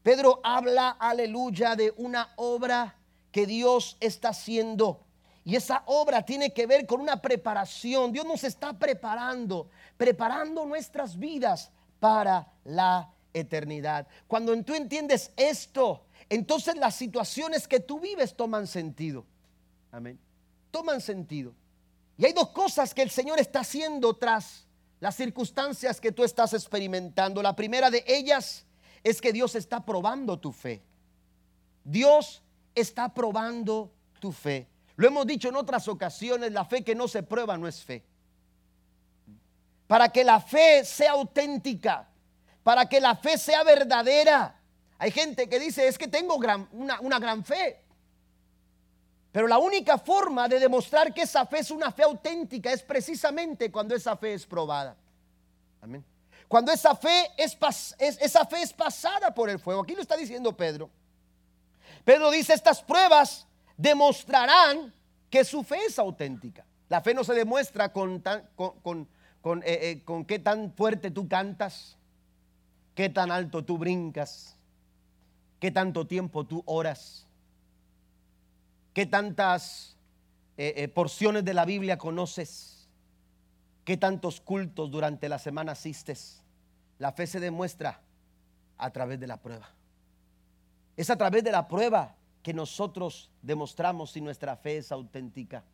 Pedro 0.03 0.41
habla, 0.43 0.91
aleluya, 0.91 1.77
de 1.77 1.93
una 1.97 2.33
obra 2.37 2.97
que 3.31 3.47
Dios 3.47 3.97
está 4.01 4.31
haciendo. 4.31 5.05
Y 5.45 5.57
esa 5.57 5.83
obra 5.87 6.25
tiene 6.25 6.53
que 6.53 6.67
ver 6.67 6.87
con 6.87 7.01
una 7.01 7.21
preparación. 7.21 8.13
Dios 8.13 8.25
nos 8.25 8.45
está 8.45 8.79
preparando, 8.79 9.69
preparando 9.97 10.65
nuestras 10.67 11.19
vidas 11.19 11.71
para 11.99 12.53
la 12.65 13.13
eternidad. 13.33 14.07
Cuando 14.27 14.61
tú 14.63 14.75
entiendes 14.75 15.33
esto, 15.37 16.05
entonces 16.29 16.77
las 16.77 16.95
situaciones 16.95 17.67
que 17.67 17.81
tú 17.81 18.01
vives 18.01 18.37
toman 18.37 18.67
sentido. 18.67 19.25
Amén. 19.91 20.19
Toman 20.71 21.01
sentido. 21.01 21.55
Y 22.23 22.25
hay 22.25 22.33
dos 22.35 22.51
cosas 22.51 22.95
que 22.95 23.03
el 23.03 23.11
Señor 23.11 23.41
está 23.41 23.63
haciendo 23.63 24.15
tras 24.15 24.65
las 25.01 25.17
circunstancias 25.17 26.01
que 26.01 26.13
tú 26.13 26.23
estás 26.23 26.55
experimentando. 26.55 27.43
La 27.43 27.57
primera 27.57 27.91
de 27.91 28.05
ellas 28.07 28.65
es 29.03 29.21
que 29.21 29.33
Dios 29.33 29.57
está 29.57 29.85
probando 29.85 30.39
tu 30.39 30.53
fe. 30.53 30.85
Dios 31.83 32.41
está 32.77 33.13
probando 33.13 33.91
tu 34.21 34.31
fe. 34.31 34.69
Lo 34.95 35.09
hemos 35.09 35.27
dicho 35.27 35.49
en 35.49 35.57
otras 35.57 35.89
ocasiones, 35.89 36.53
la 36.53 36.65
fe 36.65 36.85
que 36.85 36.95
no 36.95 37.09
se 37.09 37.25
prueba 37.25 37.59
no 37.59 37.67
es 37.67 37.83
fe. 37.83 38.05
Para 39.89 40.09
que 40.11 40.23
la 40.23 40.41
fe 40.41 40.85
sea 40.85 41.11
auténtica, 41.11 42.09
para 42.63 42.89
que 42.89 43.01
la 43.01 43.17
fe 43.17 43.37
sea 43.37 43.65
verdadera. 43.65 44.61
Hay 44.97 45.11
gente 45.11 45.49
que 45.49 45.59
dice, 45.59 45.89
es 45.89 45.99
que 45.99 46.07
tengo 46.07 46.37
una, 46.37 47.19
gran 47.19 47.45
fe. 47.45 47.83
Pero 49.33 49.49
la 49.49 49.57
única 49.57 49.97
forma 49.97 50.47
de 50.47 50.61
demostrar 50.61 51.13
que 51.13 51.23
esa 51.23 51.47
fe 51.47 51.61
es 51.61 51.71
una 51.71 51.91
fe 51.91 52.03
auténtica 52.03 52.71
es 52.71 52.83
precisamente 52.83 53.73
cuando 53.73 53.95
esa 53.95 54.15
fe 54.15 54.35
es 54.35 54.45
probada. 54.45 54.95
Amén. 55.81 56.05
Cuando 56.47 56.71
esa 56.71 56.95
fe 56.95 57.31
es, 57.39 57.57
esa 57.99 58.45
fe 58.45 58.61
es 58.61 58.75
pasada 58.75 59.33
por 59.33 59.49
el 59.49 59.59
fuego. 59.59 59.83
Aquí 59.83 59.95
lo 59.95 60.03
está 60.03 60.19
diciendo 60.19 60.55
Pedro. 60.55 60.91
Pedro 62.05 62.31
dice, 62.31 62.53
estas 62.53 62.83
pruebas 62.83 63.47
demostrarán 63.79 64.93
que 65.31 65.45
su 65.45 65.63
fe 65.63 65.87
es 65.87 65.99
auténtica. 65.99 66.67
La 66.91 67.01
fe 67.01 67.15
no 67.15 67.25
se 67.25 67.33
demuestra 67.33 67.91
con, 67.91 68.23
con, 68.55 69.09
con, 69.41 69.63
eh, 69.63 69.79
eh, 69.81 70.03
con 70.05 70.27
qué 70.27 70.39
tan 70.41 70.75
fuerte 70.75 71.11
tú 71.11 71.27
cantas, 71.27 71.97
qué 72.95 73.09
tan 73.09 73.31
alto 73.31 73.65
tú 73.65 73.79
brincas, 73.79 74.57
qué 75.59 75.71
tanto 75.71 76.07
tiempo 76.07 76.45
tú 76.45 76.63
oras 76.67 77.27
¿Qué 78.93 79.07
tantas 79.07 79.97
eh, 80.57 80.75
eh, 80.77 80.89
porciones 80.89 81.45
de 81.45 81.55
la 81.55 81.65
Biblia 81.65 81.99
conoces? 81.99 82.89
¿Qué 83.85 83.97
tantos 83.97 84.41
cultos 84.41 84.91
durante 84.91 85.29
la 85.29 85.39
semana 85.39 85.73
asistes? 85.73 86.43
La 86.99 87.13
fe 87.13 87.27
se 87.27 87.41
demuestra 87.41 88.01
a 88.79 88.91
través 88.91 89.19
de 89.19 89.27
la 89.27 89.39
prueba. 89.39 89.69
Es 90.97 91.11
a 91.11 91.17
través 91.17 91.43
de 91.43 91.53
la 91.53 91.69
prueba 91.69 92.15
que 92.43 92.53
nosotros 92.53 93.31
demostramos 93.41 94.13
si 94.13 94.21
nuestra 94.21 94.57
fe 94.57 94.79
es 94.79 94.93
auténtica. 94.93 95.65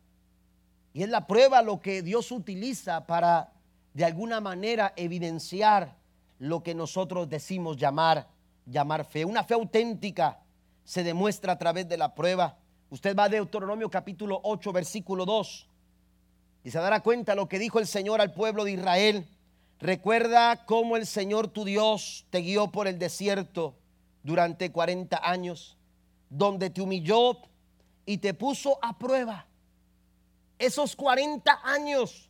Y 0.93 1.03
es 1.03 1.09
la 1.09 1.27
prueba 1.27 1.61
lo 1.61 1.81
que 1.81 2.01
Dios 2.01 2.31
utiliza 2.31 3.05
para 3.05 3.51
de 3.93 4.05
alguna 4.05 4.39
manera 4.39 4.93
evidenciar 4.95 5.95
lo 6.39 6.63
que 6.63 6.73
nosotros 6.73 7.29
decimos 7.29 7.77
llamar 7.77 8.27
llamar 8.69 9.05
fe. 9.05 9.25
Una 9.25 9.43
fe 9.43 9.53
auténtica 9.55 10.39
se 10.83 11.03
demuestra 11.03 11.53
a 11.53 11.57
través 11.57 11.87
de 11.87 11.97
la 11.97 12.15
prueba. 12.15 12.57
Usted 12.91 13.15
va 13.15 13.25
a 13.25 13.29
Deuteronomio 13.29 13.87
capítulo 13.87 14.39
8, 14.43 14.73
versículo 14.73 15.23
2, 15.23 15.67
y 16.63 16.71
se 16.71 16.79
dará 16.79 17.01
cuenta 17.01 17.35
lo 17.35 17.47
que 17.47 17.59
dijo 17.59 17.77
el 17.77 17.85
Señor 17.85 18.19
al 18.19 18.33
pueblo 18.33 18.63
de 18.63 18.71
Israel. 18.71 19.27
Recuerda 19.79 20.65
cómo 20.65 20.97
el 20.97 21.05
Señor 21.05 21.49
tu 21.49 21.65
Dios 21.65 22.25
te 22.31 22.39
guió 22.39 22.71
por 22.71 22.87
el 22.87 22.97
desierto 22.97 23.75
durante 24.23 24.71
40 24.71 25.21
años, 25.23 25.77
donde 26.31 26.71
te 26.71 26.81
humilló 26.81 27.37
y 28.07 28.17
te 28.17 28.33
puso 28.33 28.79
a 28.81 28.97
prueba. 28.97 29.45
Esos 30.57 30.95
40 30.95 31.59
años 31.63 32.27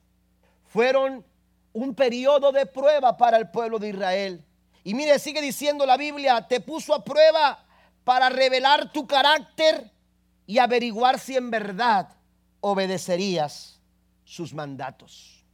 fueron 0.66 1.26
un 1.72 1.96
periodo 1.96 2.52
de 2.52 2.66
prueba 2.66 3.16
para 3.16 3.38
el 3.38 3.50
pueblo 3.50 3.80
de 3.80 3.90
Israel. 3.90 4.46
Y 4.84 4.94
mire, 4.94 5.20
sigue 5.20 5.42
diciendo 5.42 5.86
la 5.86 5.96
Biblia, 5.96 6.46
te 6.50 6.60
puso 6.60 6.94
a 6.94 7.02
prueba 7.02 7.66
para 8.04 8.28
revelar 8.28 8.92
tu 8.92 9.08
carácter 9.08 9.90
y 10.50 10.58
averiguar 10.58 11.20
si 11.20 11.36
en 11.36 11.52
verdad 11.52 12.10
obedecerías 12.60 13.80
sus 14.24 14.52
mandatos. 14.52 15.46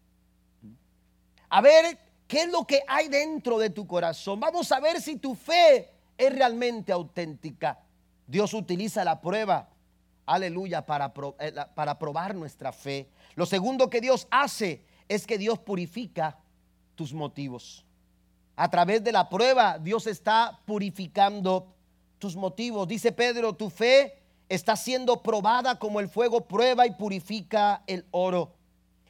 A 1.50 1.60
ver 1.60 2.00
qué 2.26 2.44
es 2.44 2.50
lo 2.50 2.66
que 2.66 2.82
hay 2.88 3.10
dentro 3.10 3.60
de 3.60 3.70
tu 3.70 3.86
corazón. 3.86 4.40
Vamos 4.40 4.72
a 4.72 4.80
ver 4.80 5.02
si 5.02 5.18
tu 5.18 5.36
fe 5.36 5.90
es 6.18 6.34
realmente 6.34 6.94
auténtica. 6.94 7.78
Dios 8.26 8.54
utiliza 8.54 9.04
la 9.04 9.20
prueba 9.20 9.68
aleluya, 10.26 10.86
para, 10.86 11.12
eh, 11.40 11.54
para 11.76 12.00
probar 12.00 12.34
nuestra 12.34 12.72
fe. 12.72 13.10
Lo 13.36 13.46
segundo 13.46 13.90
que 13.90 14.00
Dios 14.00 14.30
hace 14.32 14.86
es 15.10 15.28
que 15.28 15.38
Dios 15.38 15.60
purifica 15.60 16.40
tus 16.96 17.14
motivos. 17.14 17.86
A 18.56 18.70
través 18.70 19.04
de 19.04 19.12
la 19.12 19.28
prueba, 19.28 19.78
Dios 19.78 20.08
está 20.08 20.58
purificando 20.64 21.68
tus 22.18 22.38
motivos. 22.38 22.88
Dice 22.88 23.12
Pedro, 23.12 23.58
tu 23.58 23.70
fe 23.70 24.22
está 24.50 24.76
siendo 24.76 25.22
probada 25.22 25.80
como 25.80 26.00
el 26.00 26.10
fuego 26.10 26.42
prueba 26.42 26.86
y 26.86 26.92
purifica 26.92 27.84
el 27.88 28.06
oro. 28.12 28.54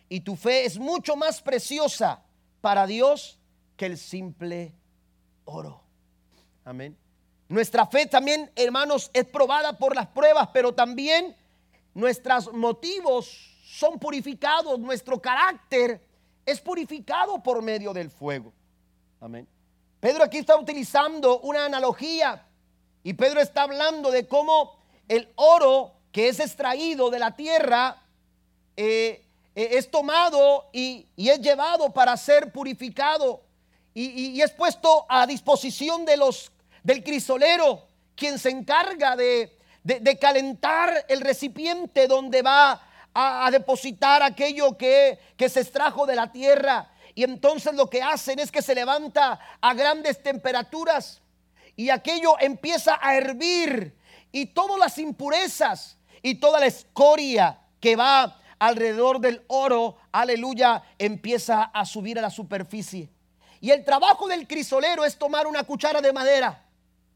Y 0.09 0.21
tu 0.21 0.36
fe 0.36 0.65
es 0.65 0.77
mucho 0.77 1.15
más 1.15 1.41
preciosa 1.41 2.23
para 2.61 2.86
Dios 2.88 3.39
que 3.75 3.86
el 3.88 3.97
simple 3.97 4.73
oro. 5.45 5.81
Amén. 6.63 6.97
Nuestra 7.47 7.86
fe 7.86 8.07
también, 8.07 8.51
hermanos, 8.55 9.11
es 9.13 9.25
probada 9.25 9.77
por 9.77 9.95
las 9.95 10.07
pruebas, 10.07 10.49
pero 10.53 10.73
también 10.73 11.36
nuestros 11.93 12.51
motivos 12.53 13.55
son 13.65 13.99
purificados, 13.99 14.79
nuestro 14.79 15.21
carácter 15.21 16.01
es 16.45 16.61
purificado 16.61 17.41
por 17.43 17.61
medio 17.61 17.93
del 17.93 18.09
fuego. 18.09 18.53
Amén. 19.19 19.47
Pedro 19.99 20.23
aquí 20.23 20.38
está 20.38 20.57
utilizando 20.57 21.39
una 21.41 21.65
analogía 21.65 22.45
y 23.03 23.13
Pedro 23.13 23.41
está 23.41 23.63
hablando 23.63 24.11
de 24.11 24.27
cómo 24.27 24.84
el 25.08 25.30
oro 25.36 25.93
que 26.12 26.30
es 26.30 26.39
extraído 26.39 27.10
de 27.10 27.20
la 27.20 27.36
tierra 27.36 28.01
eh, 28.78 29.26
eh, 29.56 29.70
es 29.72 29.89
tomado 29.89 30.70
y, 30.74 31.08
es 31.18 31.39
llevado 31.39 31.93
para 31.93 32.16
ser 32.18 32.51
purificado 32.51 33.41
y, 33.93 34.41
es 34.41 34.51
puesto 34.51 35.06
a 35.08 35.26
disposición 35.26 36.03
de 36.06 36.18
los, 36.18 36.51
del 36.84 37.01
crisolero, 37.01 37.88
quien 38.16 38.38
se 38.38 38.49
encarga 38.49 39.16
de, 39.16 39.58
calentar 40.20 41.06
el 41.08 41.22
recipiente 41.22 42.08
donde 42.08 42.41
va 42.41 42.82
a, 43.14 43.49
depositar 43.51 44.22
aquello 44.22 44.78
que, 44.78 45.18
que 45.38 45.47
se 45.47 45.62
extrajo 45.62 46.06
de 46.06 46.16
la 46.16 46.32
tierra. 46.32 46.91
Y 47.14 47.24
entonces 47.24 47.74
lo 47.74 47.89
que 47.89 48.01
hacen 48.01 48.39
es 48.39 48.51
que 48.51 48.62
se 48.62 48.76
levanta 48.76 49.39
a 49.62 49.74
grandes 49.74 50.22
temperaturas 50.22 51.22
y 51.78 51.89
aquello 51.89 52.36
empieza 52.39 52.99
a 53.01 53.16
hervir 53.16 53.95
y 54.36 54.47
todas 54.47 54.77
las 54.77 54.97
impurezas 54.97 55.97
y 56.21 56.36
toda 56.36 56.59
la 56.59 56.65
escoria 56.65 57.57
que 57.79 57.95
va 57.95 58.38
alrededor 58.59 59.21
del 59.21 59.45
oro, 59.47 59.95
aleluya, 60.11 60.83
empieza 60.99 61.63
a 61.63 61.86
subir 61.86 62.19
a 62.19 62.21
la 62.21 62.29
superficie. 62.29 63.09
Y 63.61 63.71
el 63.71 63.86
trabajo 63.86 64.27
del 64.27 64.45
crisolero 64.45 65.05
es 65.05 65.17
tomar 65.17 65.47
una 65.47 65.63
cuchara 65.63 66.01
de 66.01 66.11
madera 66.11 66.65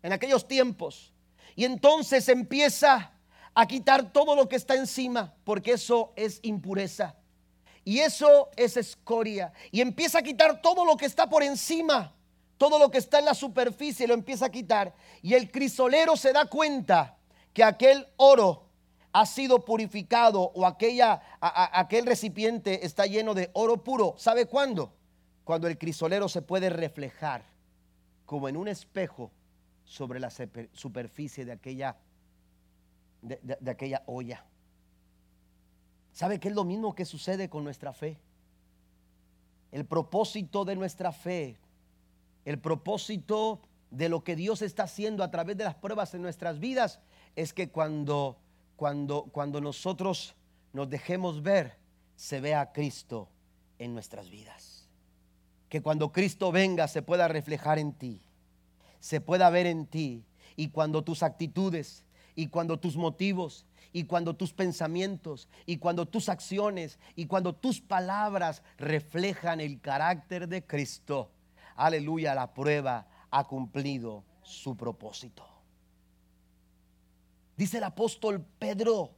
en 0.02 0.14
aquellos 0.14 0.48
tiempos. 0.48 1.12
Y 1.58 1.66
entonces 1.66 2.30
empieza 2.30 3.12
a 3.54 3.68
quitar 3.68 4.14
todo 4.14 4.34
lo 4.34 4.48
que 4.48 4.56
está 4.56 4.76
encima, 4.76 5.34
porque 5.44 5.74
eso 5.74 6.14
es 6.16 6.40
impureza. 6.42 7.18
Y 7.84 8.00
eso 8.00 8.50
es 8.56 8.78
escoria. 8.78 9.52
Y 9.72 9.82
empieza 9.82 10.20
a 10.20 10.24
quitar 10.24 10.62
todo 10.62 10.86
lo 10.86 10.96
que 10.96 11.06
está 11.06 11.30
por 11.30 11.44
encima, 11.44 12.14
todo 12.60 12.78
lo 12.78 12.92
que 12.92 12.98
está 12.98 13.20
en 13.20 13.26
la 13.26 13.34
superficie, 13.34 14.06
lo 14.06 14.14
empieza 14.14 14.48
a 14.48 14.52
quitar. 14.52 14.94
Y 15.22 15.34
el 15.34 15.50
crisolero 15.50 16.18
se 16.18 16.34
da 16.34 16.46
cuenta 16.46 17.18
que 17.54 17.64
aquel 17.64 18.06
oro 18.18 18.66
ha 19.14 19.26
sido 19.26 19.64
purificado 19.64 20.42
o 20.42 20.66
aquella, 20.66 21.22
aquel 21.40 22.06
recipiente 22.06 22.86
está 22.86 23.06
lleno 23.06 23.34
de 23.34 23.50
oro 23.54 23.82
puro. 23.82 24.14
¿Sabe 24.18 24.46
cuándo? 24.46 24.94
Cuando 25.46 25.70
el 25.70 25.78
crisolero 25.78 26.28
se 26.28 26.42
puede 26.42 26.70
reflejar 26.70 27.46
como 28.26 28.50
en 28.50 28.58
un 28.58 28.68
espejo 28.68 29.32
sobre 29.86 30.20
la 30.20 30.30
superficie 30.74 31.46
de 31.46 31.54
aquella, 31.54 31.96
de 33.22 33.72
aquella 33.72 34.04
olla. 34.06 34.46
¿Sabe 36.12 36.42
que 36.42 36.50
es 36.50 36.56
lo 36.56 36.66
mismo 36.66 36.94
que 36.94 37.06
sucede 37.06 37.50
con 37.50 37.64
nuestra 37.64 37.94
fe? 37.94 38.20
El 39.72 39.86
propósito 39.86 40.66
de 40.66 40.76
nuestra 40.76 41.14
fe, 41.14 41.58
el 42.50 42.60
propósito 42.60 43.62
de 43.92 44.10
lo 44.10 44.24
que 44.24 44.36
Dios 44.36 44.62
está 44.62 44.84
haciendo 44.84 45.24
a 45.24 45.32
través 45.32 45.56
de 45.56 45.64
las 45.64 45.76
pruebas 45.76 46.14
en 46.14 46.22
nuestras 46.22 46.60
vidas 46.60 47.00
es 47.36 47.54
que 47.54 47.70
cuando 47.70 48.38
cuando, 48.80 49.26
cuando 49.34 49.60
nosotros 49.60 50.36
nos 50.72 50.90
dejemos 50.90 51.44
ver, 51.44 51.78
se 52.16 52.40
vea 52.40 52.62
a 52.62 52.72
Cristo 52.72 53.28
en 53.78 53.94
nuestras 53.94 54.30
vidas. 54.30 54.88
Que 55.68 55.82
cuando 55.82 56.14
Cristo 56.14 56.54
venga 56.54 56.88
se 56.88 57.02
pueda 57.02 57.28
reflejar 57.28 57.78
en 57.78 57.92
ti, 57.92 58.22
se 59.02 59.20
pueda 59.20 59.50
ver 59.50 59.68
en 59.68 59.86
ti. 59.86 60.24
Y 60.56 60.70
cuando 60.70 61.04
tus 61.04 61.24
actitudes, 61.24 62.06
y 62.36 62.48
cuando 62.48 62.80
tus 62.80 62.96
motivos, 62.96 63.66
y 63.92 64.06
cuando 64.06 64.34
tus 64.38 64.54
pensamientos, 64.54 65.50
y 65.66 65.76
cuando 65.76 66.08
tus 66.08 66.30
acciones, 66.30 67.00
y 67.18 67.26
cuando 67.26 67.54
tus 67.54 67.82
palabras 67.82 68.64
reflejan 68.78 69.60
el 69.60 69.82
carácter 69.82 70.48
de 70.48 70.66
Cristo, 70.66 71.32
aleluya, 71.80 72.36
la 72.36 72.54
prueba 72.54 73.08
ha 73.32 73.44
cumplido 73.46 74.24
su 74.44 74.76
propósito. 74.76 75.46
Dice 77.56 77.78
el 77.78 77.84
apóstol 77.84 78.46
Pedro, 78.60 79.12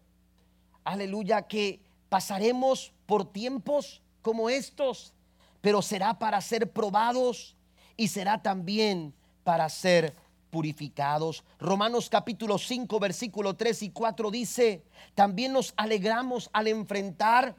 aleluya, 0.84 1.43
que 1.43 1.80
pasaremos 2.09 2.93
por 3.05 3.32
tiempos 3.32 4.01
como 4.22 4.49
estos, 4.49 5.14
pero 5.62 5.82
será 5.82 6.18
para 6.18 6.39
ser 6.41 6.72
probados 6.72 7.55
y 7.97 8.07
será 8.07 8.41
también 8.41 9.14
para 9.43 9.68
ser 9.70 10.14
purificados. 10.49 11.43
Romanos 11.59 12.09
capítulo 12.09 12.57
5, 12.57 12.99
versículo 12.99 13.55
3 13.55 13.84
y 13.84 13.89
4 13.89 14.32
dice, 14.32 14.84
también 15.16 15.53
nos 15.53 15.74
alegramos 15.78 16.49
al 16.53 16.68
enfrentar, 16.68 17.55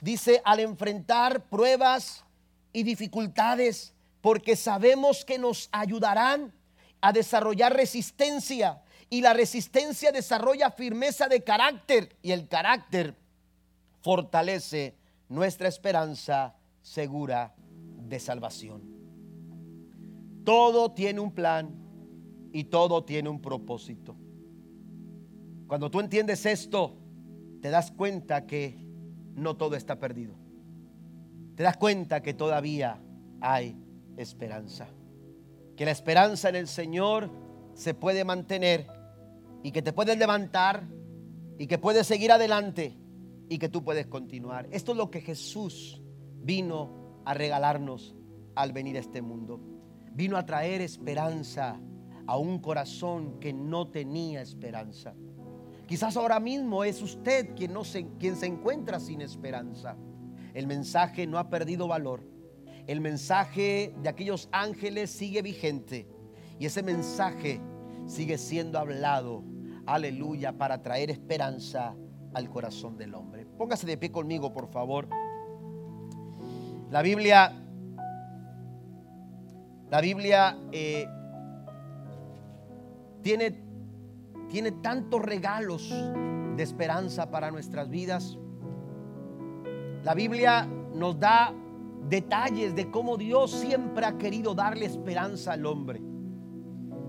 dice, 0.00 0.42
al 0.44 0.60
enfrentar 0.60 1.44
pruebas 1.44 2.24
y 2.72 2.82
dificultades, 2.82 3.94
porque 4.20 4.56
sabemos 4.56 5.24
que 5.24 5.38
nos 5.38 5.68
ayudarán 5.72 6.52
a 7.00 7.12
desarrollar 7.12 7.74
resistencia 7.74 8.82
y 9.08 9.22
la 9.22 9.32
resistencia 9.32 10.12
desarrolla 10.12 10.70
firmeza 10.70 11.28
de 11.28 11.42
carácter 11.42 12.16
y 12.22 12.32
el 12.32 12.46
carácter 12.46 13.16
fortalece 14.02 14.96
nuestra 15.28 15.68
esperanza 15.68 16.54
segura 16.82 17.54
de 17.56 18.20
salvación. 18.20 18.82
Todo 20.44 20.92
tiene 20.92 21.20
un 21.20 21.32
plan 21.32 21.74
y 22.52 22.64
todo 22.64 23.04
tiene 23.04 23.28
un 23.28 23.40
propósito. 23.40 24.16
Cuando 25.66 25.90
tú 25.90 26.00
entiendes 26.00 26.46
esto, 26.46 26.96
te 27.60 27.70
das 27.70 27.92
cuenta 27.92 28.46
que 28.46 28.76
no 29.34 29.56
todo 29.56 29.76
está 29.76 29.98
perdido. 29.98 30.34
Te 31.54 31.62
das 31.62 31.76
cuenta 31.76 32.22
que 32.22 32.34
todavía 32.34 33.00
hay 33.40 33.76
esperanza. 34.16 34.88
Que 35.76 35.84
la 35.84 35.90
esperanza 35.90 36.48
en 36.48 36.56
el 36.56 36.68
Señor 36.68 37.30
se 37.74 37.94
puede 37.94 38.24
mantener 38.24 38.86
y 39.62 39.72
que 39.72 39.82
te 39.82 39.92
puedes 39.92 40.18
levantar 40.18 40.84
y 41.58 41.66
que 41.66 41.78
puedes 41.78 42.06
seguir 42.06 42.32
adelante 42.32 42.96
y 43.48 43.58
que 43.58 43.68
tú 43.68 43.82
puedes 43.82 44.06
continuar. 44.06 44.68
Esto 44.70 44.92
es 44.92 44.98
lo 44.98 45.10
que 45.10 45.20
Jesús 45.20 46.02
vino 46.42 47.22
a 47.24 47.34
regalarnos 47.34 48.14
al 48.54 48.72
venir 48.72 48.96
a 48.96 49.00
este 49.00 49.22
mundo. 49.22 49.60
Vino 50.12 50.36
a 50.36 50.46
traer 50.46 50.80
esperanza 50.80 51.80
a 52.26 52.36
un 52.36 52.60
corazón 52.60 53.40
que 53.40 53.52
no 53.52 53.88
tenía 53.88 54.40
esperanza. 54.40 55.14
Quizás 55.86 56.16
ahora 56.16 56.38
mismo 56.38 56.84
es 56.84 57.02
usted 57.02 57.54
quien, 57.56 57.72
no 57.72 57.84
se, 57.84 58.06
quien 58.18 58.36
se 58.36 58.46
encuentra 58.46 59.00
sin 59.00 59.20
esperanza. 59.20 59.96
El 60.54 60.66
mensaje 60.66 61.26
no 61.26 61.38
ha 61.38 61.50
perdido 61.50 61.88
valor. 61.88 62.22
El 62.90 63.00
mensaje 63.00 63.94
de 64.02 64.08
aquellos 64.08 64.48
ángeles 64.50 65.12
sigue 65.12 65.42
vigente. 65.42 66.08
Y 66.58 66.66
ese 66.66 66.82
mensaje 66.82 67.60
sigue 68.04 68.36
siendo 68.36 68.80
hablado, 68.80 69.44
aleluya, 69.86 70.58
para 70.58 70.82
traer 70.82 71.08
esperanza 71.08 71.94
al 72.34 72.50
corazón 72.50 72.98
del 72.98 73.14
hombre. 73.14 73.46
Póngase 73.46 73.86
de 73.86 73.96
pie 73.96 74.10
conmigo, 74.10 74.52
por 74.52 74.66
favor. 74.72 75.08
La 76.90 77.00
Biblia, 77.02 77.52
la 79.88 80.00
Biblia 80.00 80.58
eh, 80.72 81.06
tiene, 83.22 83.56
tiene 84.48 84.72
tantos 84.72 85.22
regalos 85.22 85.94
de 86.56 86.62
esperanza 86.64 87.30
para 87.30 87.52
nuestras 87.52 87.88
vidas. 87.88 88.36
La 90.02 90.14
Biblia 90.14 90.66
nos 90.92 91.20
da 91.20 91.54
detalles 92.08 92.74
de 92.74 92.90
cómo 92.90 93.16
Dios 93.16 93.50
siempre 93.50 94.04
ha 94.06 94.18
querido 94.18 94.54
darle 94.54 94.86
esperanza 94.86 95.52
al 95.52 95.66
hombre. 95.66 96.02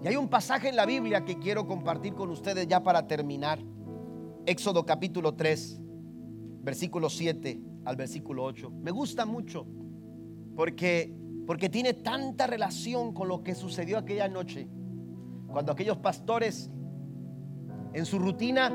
Y 0.03 0.07
hay 0.07 0.15
un 0.15 0.29
pasaje 0.29 0.69
en 0.69 0.75
la 0.75 0.85
Biblia 0.85 1.25
que 1.25 1.37
quiero 1.37 1.67
compartir 1.67 2.13
con 2.13 2.29
ustedes 2.29 2.67
ya 2.67 2.83
para 2.83 3.07
terminar. 3.07 3.59
Éxodo 4.45 4.85
capítulo 4.85 5.35
3, 5.35 5.81
versículo 6.63 7.09
7 7.09 7.61
al 7.85 7.95
versículo 7.95 8.43
8. 8.43 8.71
Me 8.81 8.91
gusta 8.91 9.25
mucho 9.25 9.65
porque, 10.55 11.15
porque 11.45 11.69
tiene 11.69 11.93
tanta 11.93 12.47
relación 12.47 13.13
con 13.13 13.27
lo 13.27 13.43
que 13.43 13.53
sucedió 13.53 13.97
aquella 13.97 14.27
noche. 14.27 14.67
Cuando 15.47 15.71
aquellos 15.71 15.97
pastores 15.97 16.71
en 17.93 18.05
su 18.05 18.17
rutina 18.17 18.71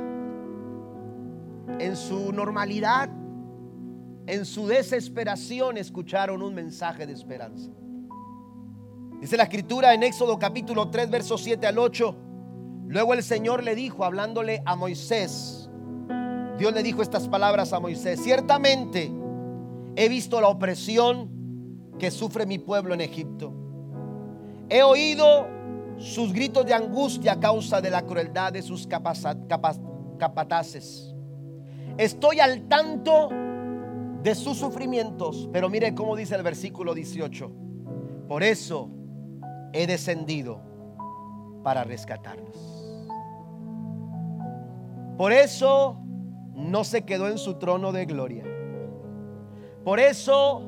en 1.79 1.97
su 1.97 2.33
normalidad, 2.33 3.11
en 4.27 4.45
su 4.45 4.66
desesperación, 4.66 5.77
escucharon 5.77 6.43
un 6.43 6.55
mensaje 6.55 7.07
de 7.07 7.12
esperanza. 7.12 7.70
Dice 9.20 9.37
la 9.37 9.45
escritura 9.45 9.95
en 9.95 10.03
Éxodo 10.03 10.39
capítulo 10.39 10.91
3, 10.91 11.11
versos 11.11 11.43
7 11.43 11.66
al 11.66 11.79
8. 11.79 12.16
Luego 12.89 13.14
el 13.14 13.22
Señor 13.22 13.62
le 13.62 13.74
dijo, 13.74 14.05
hablándole 14.05 14.62
a 14.64 14.77
Moisés, 14.77 15.70
Dios 16.59 16.72
le 16.74 16.83
dijo 16.83 17.03
estas 17.03 17.29
palabras 17.29 17.72
a 17.72 17.81
Moisés, 17.81 18.20
ciertamente 18.22 19.12
he 19.97 20.09
visto 20.09 20.41
la 20.41 20.49
opresión 20.49 21.31
que 21.99 22.11
sufre 22.11 22.47
mi 22.47 22.59
pueblo 22.59 22.95
en 22.95 23.01
Egipto. 23.01 23.53
He 24.68 24.83
oído 24.83 25.49
sus 25.99 26.33
gritos 26.33 26.66
de 26.66 26.74
angustia 26.74 27.33
a 27.33 27.41
causa 27.41 27.81
de 27.81 27.91
la 27.91 28.03
crueldad 28.03 28.53
de 28.53 28.62
sus 28.62 28.87
capataces. 30.18 31.14
Estoy 31.97 32.41
al 32.41 32.68
tanto 32.68 33.31
de 34.23 34.35
sus 34.35 34.59
sufrimientos, 34.59 35.49
pero 35.53 35.69
mire 35.69 35.95
cómo 35.95 36.17
dice 36.17 36.35
el 36.35 36.43
versículo 36.43 36.95
18. 36.95 37.51
Por 38.29 38.43
eso 38.43 38.91
he 39.73 39.87
descendido 39.87 40.61
para 41.62 41.85
rescatarlos. 41.85 42.57
Por 45.17 45.33
eso 45.33 45.99
no 46.55 46.85
se 46.85 47.05
quedó 47.05 47.29
en 47.29 47.39
su 47.39 47.55
trono 47.55 47.93
de 47.93 48.07
gloria. 48.07 48.45
Por 49.85 50.01
eso, 50.01 50.62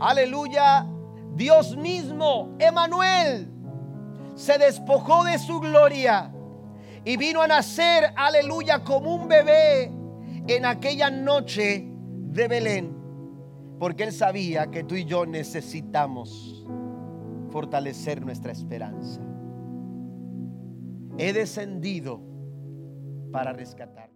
aleluya, 0.00 0.86
Dios 1.34 1.76
mismo, 1.76 2.56
Emanuel, 2.58 3.48
se 4.34 4.58
despojó 4.58 5.24
de 5.24 5.38
su 5.38 5.60
gloria 5.60 6.32
y 7.04 7.16
vino 7.16 7.42
a 7.42 7.46
nacer, 7.46 8.12
aleluya, 8.16 8.82
como 8.84 9.14
un 9.14 9.28
bebé 9.28 9.92
en 10.46 10.64
aquella 10.64 11.10
noche 11.10 11.91
de 12.32 12.48
Belén, 12.48 12.96
porque 13.78 14.04
él 14.04 14.12
sabía 14.12 14.70
que 14.70 14.84
tú 14.84 14.94
y 14.94 15.04
yo 15.04 15.26
necesitamos 15.26 16.66
fortalecer 17.50 18.24
nuestra 18.24 18.52
esperanza. 18.52 19.20
He 21.18 21.32
descendido 21.32 22.20
para 23.32 23.52
rescatar. 23.52 24.11